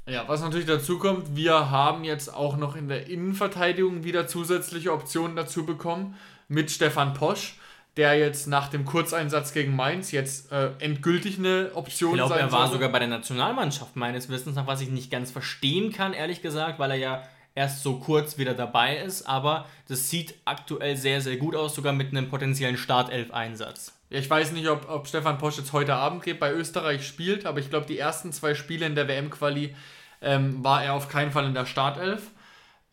Ja, 0.07 0.27
was 0.27 0.41
natürlich 0.41 0.67
dazu 0.67 0.99
kommt, 0.99 1.35
wir 1.35 1.71
haben 1.71 2.03
jetzt 2.03 2.33
auch 2.33 2.57
noch 2.57 2.75
in 2.75 2.87
der 2.87 3.07
Innenverteidigung 3.07 4.03
wieder 4.03 4.27
zusätzliche 4.27 4.93
Optionen 4.93 5.35
dazu 5.35 5.65
bekommen 5.65 6.15
mit 6.47 6.69
Stefan 6.69 7.15
Posch, 7.15 7.57
der 7.97 8.17
jetzt 8.17 8.47
nach 8.47 8.67
dem 8.67 8.85
Kurzeinsatz 8.85 9.53
gegen 9.53 9.75
Mainz 9.75 10.11
jetzt 10.11 10.51
äh, 10.51 10.71
endgültig 10.79 11.37
eine 11.39 11.71
Option 11.73 12.11
Ich 12.11 12.17
glaube, 12.17 12.33
sein 12.33 12.47
er 12.47 12.51
war 12.51 12.69
sogar 12.69 12.89
bei 12.89 12.99
der 12.99 13.07
Nationalmannschaft 13.07 13.95
meines 13.95 14.29
Wissens 14.29 14.55
nach, 14.55 14.67
was 14.67 14.81
ich 14.81 14.89
nicht 14.89 15.09
ganz 15.09 15.31
verstehen 15.31 15.93
kann, 15.93 16.13
ehrlich 16.13 16.41
gesagt, 16.41 16.77
weil 16.77 16.91
er 16.91 16.97
ja 16.97 17.23
erst 17.55 17.83
so 17.83 17.99
kurz 17.99 18.37
wieder 18.37 18.53
dabei 18.53 18.97
ist. 18.97 19.23
Aber 19.23 19.65
das 19.87 20.09
sieht 20.09 20.35
aktuell 20.43 20.97
sehr, 20.97 21.21
sehr 21.21 21.37
gut 21.37 21.55
aus, 21.55 21.73
sogar 21.73 21.93
mit 21.93 22.09
einem 22.09 22.27
potenziellen 22.27 22.77
Startelf-Einsatz. 22.77 23.93
Ja, 24.09 24.19
ich 24.19 24.29
weiß 24.29 24.51
nicht, 24.51 24.67
ob, 24.67 24.89
ob 24.89 25.07
Stefan 25.07 25.37
Posch 25.37 25.57
jetzt 25.57 25.73
heute 25.73 25.95
Abend 25.95 26.23
bei 26.39 26.51
Österreich 26.51 27.07
spielt, 27.07 27.45
aber 27.45 27.59
ich 27.59 27.69
glaube, 27.69 27.87
die 27.87 27.97
ersten 27.97 28.31
zwei 28.33 28.53
Spiele 28.53 28.85
in 28.85 28.95
der 28.95 29.07
WM-Quali 29.07 29.73
ähm, 30.21 30.63
war 30.63 30.83
er 30.83 30.93
auf 30.93 31.07
keinen 31.07 31.31
Fall 31.31 31.45
in 31.45 31.53
der 31.53 31.65
Startelf. 31.65 32.31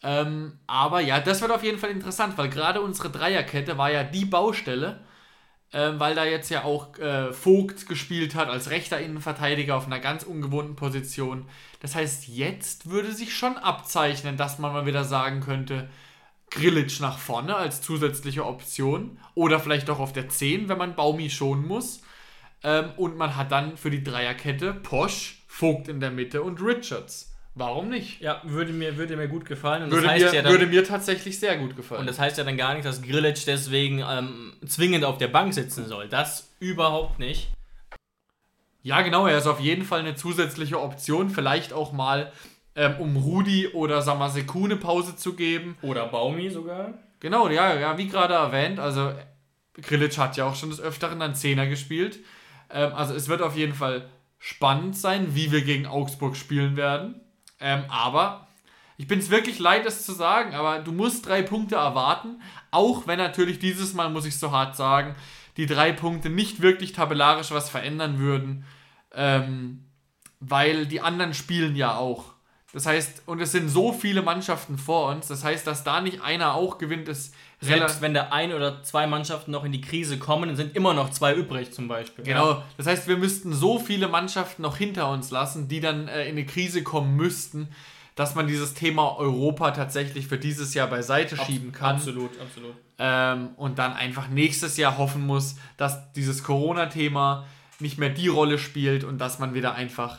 Ähm, 0.02 0.58
aber 0.66 1.00
ja, 1.00 1.20
das 1.20 1.40
wird 1.40 1.52
auf 1.52 1.62
jeden 1.62 1.78
Fall 1.78 1.90
interessant, 1.90 2.36
weil 2.36 2.48
gerade 2.48 2.80
unsere 2.80 3.10
Dreierkette 3.10 3.78
war 3.78 3.90
ja 3.90 4.02
die 4.02 4.24
Baustelle, 4.24 5.00
ähm, 5.72 6.00
weil 6.00 6.14
da 6.14 6.24
jetzt 6.24 6.50
ja 6.50 6.64
auch 6.64 6.98
äh, 6.98 7.32
Vogt 7.32 7.88
gespielt 7.88 8.34
hat 8.34 8.48
als 8.48 8.70
rechter 8.70 9.00
Innenverteidiger 9.00 9.76
auf 9.76 9.86
einer 9.86 10.00
ganz 10.00 10.24
ungewohnten 10.24 10.76
Position. 10.76 11.48
Das 11.80 11.94
heißt, 11.94 12.28
jetzt 12.28 12.90
würde 12.90 13.12
sich 13.12 13.34
schon 13.36 13.56
abzeichnen, 13.56 14.36
dass 14.36 14.58
man 14.58 14.72
mal 14.72 14.86
wieder 14.86 15.04
sagen 15.04 15.40
könnte, 15.40 15.88
Grillitsch 16.50 17.00
nach 17.00 17.18
vorne 17.18 17.56
als 17.56 17.80
zusätzliche 17.80 18.44
Option 18.44 19.18
oder 19.34 19.58
vielleicht 19.58 19.88
auch 19.88 20.00
auf 20.00 20.12
der 20.12 20.28
10, 20.28 20.68
wenn 20.68 20.78
man 20.78 20.96
Baumi 20.96 21.30
schonen 21.30 21.66
muss. 21.66 22.02
Ähm, 22.62 22.90
und 22.96 23.16
man 23.16 23.36
hat 23.36 23.52
dann 23.52 23.76
für 23.76 23.90
die 23.90 24.04
Dreierkette 24.04 24.74
Posch, 24.74 25.44
Vogt 25.48 25.88
in 25.88 26.00
der 26.00 26.10
Mitte 26.10 26.42
und 26.42 26.60
Richards. 26.62 27.31
Warum 27.54 27.90
nicht? 27.90 28.20
Ja, 28.22 28.40
würde 28.44 28.72
mir, 28.72 28.96
würde 28.96 29.16
mir 29.16 29.28
gut 29.28 29.44
gefallen. 29.44 29.82
Und 29.82 29.90
Würde, 29.90 30.04
das 30.04 30.12
heißt 30.12 30.24
mir, 30.24 30.34
ja 30.34 30.42
dann, 30.42 30.52
würde 30.52 30.66
mir 30.66 30.84
tatsächlich 30.84 31.38
sehr 31.38 31.58
gut 31.58 31.76
gefallen. 31.76 32.00
und 32.00 32.06
das 32.06 32.18
heißt 32.18 32.38
ja 32.38 32.44
dann 32.44 32.56
gar 32.56 32.72
nicht, 32.74 32.86
dass 32.86 33.02
Grillitsch 33.02 33.46
deswegen 33.46 34.02
ähm, 34.08 34.54
zwingend 34.66 35.04
auf 35.04 35.18
der 35.18 35.28
Bank 35.28 35.52
sitzen 35.52 35.86
soll. 35.86 36.08
Das 36.08 36.50
überhaupt 36.60 37.18
nicht. 37.18 37.50
ja, 38.82 39.02
genau, 39.02 39.26
er 39.26 39.36
ist 39.36 39.46
auf 39.46 39.60
jeden 39.60 39.84
Fall 39.84 40.00
eine 40.00 40.14
zusätzliche 40.14 40.80
Option. 40.80 41.28
Vielleicht 41.28 41.74
auch 41.74 41.92
mal, 41.92 42.32
ähm, 42.74 42.94
um 42.98 43.16
Rudi 43.16 43.68
oder 43.68 44.00
Samaseku 44.00 44.64
eine 44.64 44.76
Pause 44.76 45.14
zu 45.16 45.34
geben. 45.34 45.76
Oder 45.82 46.06
Baumi 46.06 46.48
sogar. 46.48 46.94
Genau, 47.20 47.48
ja, 47.50 47.78
ja, 47.78 47.98
wie 47.98 48.08
gerade 48.08 48.34
erwähnt, 48.34 48.80
also 48.80 49.12
Grilic 49.74 50.16
hat 50.18 50.36
ja 50.36 50.46
auch 50.46 50.56
schon 50.56 50.70
des 50.70 50.80
Öfteren 50.80 51.20
dann 51.20 51.34
Zehner 51.34 51.66
gespielt. 51.66 52.18
Ähm, 52.70 52.92
also 52.94 53.14
es 53.14 53.28
wird 53.28 53.42
auf 53.42 53.56
jeden 53.56 53.74
Fall 53.74 54.08
spannend 54.38 54.96
sein, 54.96 55.34
wie 55.34 55.52
wir 55.52 55.62
gegen 55.62 55.86
Augsburg 55.86 56.34
spielen 56.34 56.76
werden. 56.76 57.20
Ähm, 57.62 57.84
aber 57.88 58.46
ich 58.96 59.06
bin 59.06 59.18
es 59.18 59.30
wirklich 59.30 59.58
leid, 59.58 59.86
das 59.86 60.04
zu 60.04 60.12
sagen, 60.12 60.54
aber 60.54 60.80
du 60.80 60.92
musst 60.92 61.26
drei 61.26 61.42
Punkte 61.42 61.76
erwarten, 61.76 62.42
auch 62.70 63.06
wenn 63.06 63.18
natürlich 63.18 63.58
dieses 63.58 63.94
Mal, 63.94 64.10
muss 64.10 64.26
ich 64.26 64.38
so 64.38 64.50
hart 64.52 64.76
sagen, 64.76 65.14
die 65.56 65.66
drei 65.66 65.92
Punkte 65.92 66.28
nicht 66.30 66.60
wirklich 66.60 66.92
tabellarisch 66.92 67.50
was 67.50 67.70
verändern 67.70 68.18
würden, 68.18 68.64
ähm, 69.14 69.84
weil 70.40 70.86
die 70.86 71.00
anderen 71.00 71.34
spielen 71.34 71.76
ja 71.76 71.96
auch. 71.96 72.32
Das 72.72 72.86
heißt, 72.86 73.22
und 73.26 73.40
es 73.40 73.52
sind 73.52 73.68
so 73.68 73.92
viele 73.92 74.22
Mannschaften 74.22 74.78
vor 74.78 75.10
uns, 75.10 75.28
das 75.28 75.44
heißt, 75.44 75.66
dass 75.66 75.84
da 75.84 76.00
nicht 76.00 76.22
einer 76.22 76.54
auch 76.54 76.78
gewinnt, 76.78 77.08
ist 77.08 77.34
Selbst 77.62 78.02
wenn 78.02 78.12
da 78.12 78.28
ein 78.30 78.52
oder 78.52 78.82
zwei 78.82 79.06
Mannschaften 79.06 79.52
noch 79.52 79.64
in 79.64 79.70
die 79.70 79.80
Krise 79.80 80.18
kommen, 80.18 80.48
dann 80.48 80.56
sind 80.56 80.74
immer 80.74 80.94
noch 80.94 81.10
zwei 81.10 81.34
übrig 81.34 81.72
zum 81.72 81.86
Beispiel. 81.86 82.24
Genau, 82.24 82.62
das 82.76 82.86
heißt, 82.86 83.06
wir 83.06 83.16
müssten 83.16 83.52
so 83.52 83.78
viele 83.78 84.08
Mannschaften 84.08 84.62
noch 84.62 84.76
hinter 84.76 85.08
uns 85.10 85.30
lassen, 85.30 85.68
die 85.68 85.80
dann 85.80 86.08
äh, 86.08 86.24
in 86.24 86.30
eine 86.32 86.44
Krise 86.44 86.82
kommen 86.82 87.16
müssten, 87.16 87.68
dass 88.16 88.34
man 88.34 88.46
dieses 88.46 88.74
Thema 88.74 89.16
Europa 89.16 89.70
tatsächlich 89.70 90.26
für 90.26 90.38
dieses 90.38 90.74
Jahr 90.74 90.88
beiseite 90.88 91.36
schieben 91.36 91.72
kann. 91.72 91.96
Absolut, 91.96 92.30
absolut. 92.40 92.74
Ähm, 92.98 93.50
und 93.56 93.78
dann 93.78 93.94
einfach 93.94 94.28
nächstes 94.28 94.76
Jahr 94.76 94.98
hoffen 94.98 95.24
muss, 95.24 95.56
dass 95.76 96.12
dieses 96.12 96.44
Corona-Thema 96.44 97.46
nicht 97.78 97.98
mehr 97.98 98.10
die 98.10 98.28
Rolle 98.28 98.58
spielt 98.58 99.04
und 99.04 99.18
dass 99.18 99.38
man 99.38 99.54
wieder 99.54 99.74
einfach 99.74 100.18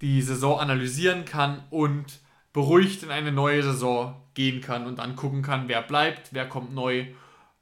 die 0.00 0.22
Saison 0.22 0.58
analysieren 0.58 1.24
kann 1.24 1.62
und 1.70 2.20
beruhigt 2.52 3.02
in 3.02 3.10
eine 3.10 3.32
neue 3.32 3.62
Saison 3.62 4.20
gehen 4.34 4.60
kann 4.60 4.86
und 4.86 4.98
dann 4.98 5.16
gucken 5.16 5.42
kann, 5.42 5.68
wer 5.68 5.82
bleibt, 5.82 6.32
wer 6.32 6.48
kommt 6.48 6.74
neu. 6.74 7.06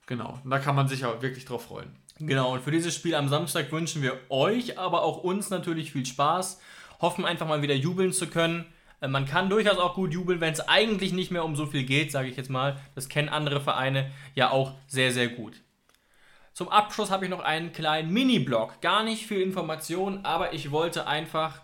Genau, 0.07 0.39
und 0.43 0.51
da 0.51 0.59
kann 0.59 0.75
man 0.75 0.89
sich 0.89 1.05
auch 1.05 1.21
wirklich 1.23 1.45
drauf 1.45 1.67
freuen. 1.67 1.95
Genau, 2.19 2.53
und 2.53 2.63
für 2.63 2.71
dieses 2.71 2.95
Spiel 2.95 3.15
am 3.15 3.29
Samstag 3.29 3.71
wünschen 3.71 4.03
wir 4.03 4.19
euch, 4.29 4.79
aber 4.79 5.03
auch 5.03 5.19
uns 5.19 5.51
natürlich 5.51 5.93
viel 5.93 6.05
Spaß. 6.05 6.61
Hoffen 7.01 7.25
einfach 7.25 7.47
mal 7.47 7.63
wieder 7.63 7.75
jubeln 7.75 8.13
zu 8.13 8.27
können. 8.27 8.67
Äh, 9.01 9.09
Man 9.09 9.27
kann 9.27 9.49
durchaus 9.49 9.79
auch 9.79 9.95
gut 9.95 10.13
jubeln, 10.13 10.41
wenn 10.41 10.53
es 10.53 10.67
eigentlich 10.67 11.13
nicht 11.13 11.31
mehr 11.31 11.45
um 11.45 11.55
so 11.55 11.67
viel 11.67 11.85
geht, 11.85 12.11
sage 12.11 12.29
ich 12.29 12.37
jetzt 12.37 12.51
mal. 12.51 12.81
Das 12.97 13.09
kennen 13.09 13.29
andere 13.29 13.61
Vereine 13.61 14.11
ja 14.35 14.51
auch 14.51 14.75
sehr, 14.89 15.13
sehr 15.13 15.29
gut. 15.29 15.61
Zum 16.55 16.69
Abschluss 16.71 17.13
habe 17.13 17.25
ich 17.25 17.31
noch 17.31 17.39
einen 17.39 17.73
kleinen 17.73 18.13
Mini-Blog. 18.13 18.81
Gar 18.81 19.05
nicht 19.05 19.27
viel 19.27 19.41
Information, 19.41 20.25
aber 20.25 20.55
ich 20.55 20.73
wollte 20.73 21.07
einfach 21.07 21.61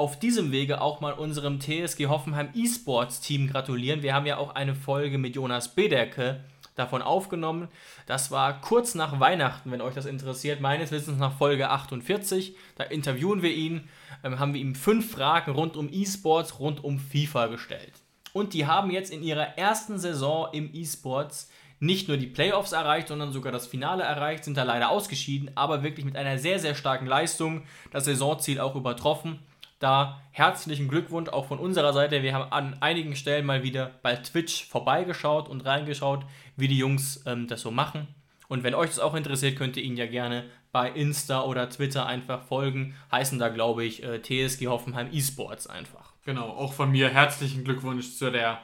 auf 0.00 0.18
diesem 0.18 0.50
Wege 0.50 0.80
auch 0.80 1.02
mal 1.02 1.12
unserem 1.12 1.60
TSG 1.60 2.06
Hoffenheim 2.06 2.48
E-Sports 2.54 3.20
Team 3.20 3.48
gratulieren. 3.48 4.02
Wir 4.02 4.14
haben 4.14 4.24
ja 4.24 4.38
auch 4.38 4.54
eine 4.54 4.74
Folge 4.74 5.18
mit 5.18 5.36
Jonas 5.36 5.74
Bedecke 5.74 6.42
davon 6.74 7.02
aufgenommen. 7.02 7.68
Das 8.06 8.30
war 8.30 8.62
kurz 8.62 8.94
nach 8.94 9.20
Weihnachten, 9.20 9.70
wenn 9.70 9.82
euch 9.82 9.92
das 9.92 10.06
interessiert. 10.06 10.62
Meines 10.62 10.90
Wissens 10.90 11.18
nach 11.18 11.36
Folge 11.36 11.68
48. 11.68 12.56
Da 12.76 12.84
interviewen 12.84 13.42
wir 13.42 13.52
ihn, 13.52 13.90
ähm, 14.24 14.38
haben 14.38 14.54
wir 14.54 14.62
ihm 14.62 14.74
fünf 14.74 15.12
Fragen 15.12 15.52
rund 15.52 15.76
um 15.76 15.90
E-Sports, 15.92 16.58
rund 16.58 16.82
um 16.82 16.98
FIFA 16.98 17.48
gestellt. 17.48 17.92
Und 18.32 18.54
die 18.54 18.64
haben 18.64 18.90
jetzt 18.90 19.12
in 19.12 19.22
ihrer 19.22 19.58
ersten 19.58 19.98
Saison 19.98 20.48
im 20.54 20.70
E-Sports 20.72 21.50
nicht 21.78 22.08
nur 22.08 22.16
die 22.16 22.26
Playoffs 22.26 22.72
erreicht, 22.72 23.08
sondern 23.08 23.32
sogar 23.32 23.52
das 23.52 23.66
Finale 23.66 24.02
erreicht, 24.02 24.44
sind 24.44 24.56
da 24.56 24.62
leider 24.62 24.88
ausgeschieden, 24.88 25.50
aber 25.56 25.82
wirklich 25.82 26.06
mit 26.06 26.16
einer 26.16 26.38
sehr, 26.38 26.58
sehr 26.58 26.74
starken 26.74 27.06
Leistung 27.06 27.64
das 27.90 28.06
Saisonziel 28.06 28.60
auch 28.60 28.76
übertroffen. 28.76 29.40
Da 29.80 30.20
herzlichen 30.30 30.88
Glückwunsch 30.88 31.30
auch 31.30 31.46
von 31.46 31.58
unserer 31.58 31.94
Seite. 31.94 32.22
Wir 32.22 32.34
haben 32.34 32.52
an 32.52 32.76
einigen 32.80 33.16
Stellen 33.16 33.46
mal 33.46 33.62
wieder 33.62 33.92
bei 34.02 34.14
Twitch 34.14 34.66
vorbeigeschaut 34.66 35.48
und 35.48 35.64
reingeschaut, 35.64 36.26
wie 36.56 36.68
die 36.68 36.76
Jungs 36.76 37.22
ähm, 37.24 37.48
das 37.48 37.62
so 37.62 37.70
machen. 37.70 38.06
Und 38.46 38.62
wenn 38.62 38.74
euch 38.74 38.90
das 38.90 38.98
auch 38.98 39.14
interessiert, 39.14 39.56
könnt 39.56 39.78
ihr 39.78 39.82
ihnen 39.82 39.96
ja 39.96 40.06
gerne 40.06 40.44
bei 40.70 40.90
Insta 40.90 41.44
oder 41.44 41.70
Twitter 41.70 42.04
einfach 42.04 42.42
folgen. 42.42 42.94
Heißen 43.10 43.38
da, 43.38 43.48
glaube 43.48 43.84
ich, 43.84 44.02
äh, 44.02 44.20
TSG 44.20 44.66
Hoffenheim 44.66 45.10
eSports 45.10 45.66
einfach. 45.66 46.12
Genau, 46.26 46.50
auch 46.50 46.74
von 46.74 46.90
mir 46.90 47.08
herzlichen 47.08 47.64
Glückwunsch 47.64 48.16
zu 48.16 48.30
der 48.30 48.60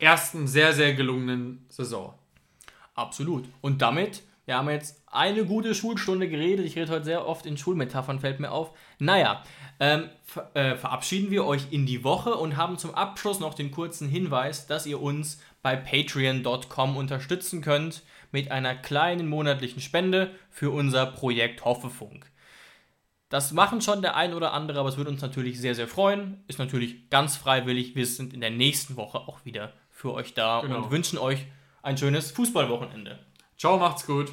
ersten 0.00 0.48
sehr, 0.48 0.72
sehr 0.72 0.94
gelungenen 0.94 1.64
Saison. 1.68 2.14
Absolut. 2.96 3.48
Und 3.60 3.82
damit, 3.82 4.24
wir 4.46 4.56
haben 4.56 4.68
jetzt 4.70 5.00
eine 5.06 5.44
gute 5.44 5.74
Schulstunde 5.74 6.28
geredet. 6.28 6.66
Ich 6.66 6.76
rede 6.76 6.92
heute 6.92 7.04
sehr 7.04 7.26
oft 7.26 7.46
in 7.46 7.56
Schulmetaphern, 7.56 8.20
fällt 8.20 8.40
mir 8.40 8.50
auf. 8.50 8.72
Naja, 8.98 9.44
ähm, 9.80 10.08
ver 10.24 10.50
äh, 10.54 10.76
verabschieden 10.76 11.30
wir 11.30 11.44
euch 11.44 11.66
in 11.70 11.86
die 11.86 12.02
Woche 12.04 12.34
und 12.34 12.56
haben 12.56 12.78
zum 12.78 12.94
Abschluss 12.94 13.40
noch 13.40 13.54
den 13.54 13.70
kurzen 13.70 14.08
Hinweis, 14.08 14.66
dass 14.66 14.86
ihr 14.86 15.00
uns 15.00 15.40
bei 15.62 15.76
patreon.com 15.76 16.96
unterstützen 16.96 17.60
könnt 17.60 18.02
mit 18.32 18.50
einer 18.50 18.74
kleinen 18.74 19.28
monatlichen 19.28 19.80
Spende 19.80 20.30
für 20.50 20.70
unser 20.70 21.06
Projekt 21.06 21.64
Hoffefunk. 21.64 22.30
Das 23.28 23.52
machen 23.52 23.80
schon 23.80 24.02
der 24.02 24.14
ein 24.16 24.34
oder 24.34 24.52
andere, 24.52 24.78
aber 24.78 24.88
es 24.88 24.96
würde 24.96 25.10
uns 25.10 25.20
natürlich 25.20 25.60
sehr, 25.60 25.74
sehr 25.74 25.88
freuen. 25.88 26.44
Ist 26.46 26.58
natürlich 26.60 27.10
ganz 27.10 27.36
freiwillig. 27.36 27.96
Wir 27.96 28.06
sind 28.06 28.32
in 28.32 28.40
der 28.40 28.50
nächsten 28.50 28.96
Woche 28.96 29.18
auch 29.18 29.44
wieder 29.44 29.72
für 29.90 30.12
euch 30.14 30.32
da 30.34 30.60
Genau. 30.60 30.76
und 30.76 30.90
wünschen 30.92 31.18
euch 31.18 31.44
ein 31.82 31.96
schönes 31.98 32.30
Fußballwochenende. 32.30 33.18
Ciao, 33.58 33.78
macht's 33.78 34.06
gut. 34.06 34.32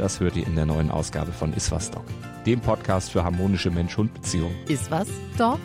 das 0.00 0.18
hört 0.18 0.34
ihr 0.36 0.46
in 0.46 0.56
der 0.56 0.66
neuen 0.66 0.90
Ausgabe 0.90 1.30
von 1.30 1.52
Iswas 1.52 1.90
Dog, 1.90 2.04
dem 2.46 2.60
Podcast 2.60 3.10
für 3.10 3.22
harmonische 3.22 3.70
Mensch-Hund-Beziehungen. 3.70 4.56
Iswas 4.66 5.08
Dog? 5.36 5.60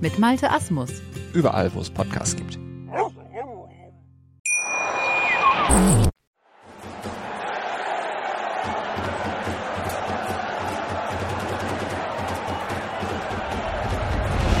Mit 0.00 0.18
Malte 0.18 0.50
Asmus. 0.50 0.90
Überall, 1.32 1.72
wo 1.72 1.80
es 1.80 1.88
Podcasts 1.88 2.36
gibt. 2.36 2.58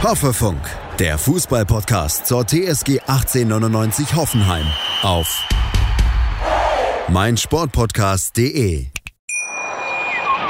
Hoffefunk, 0.02 0.60
der 0.98 1.18
Fußballpodcast 1.18 2.26
zur 2.26 2.46
TSG 2.46 3.00
1899 3.00 4.14
Hoffenheim 4.14 4.66
auf 5.02 5.48
meinsportpodcast.de. 7.08 8.91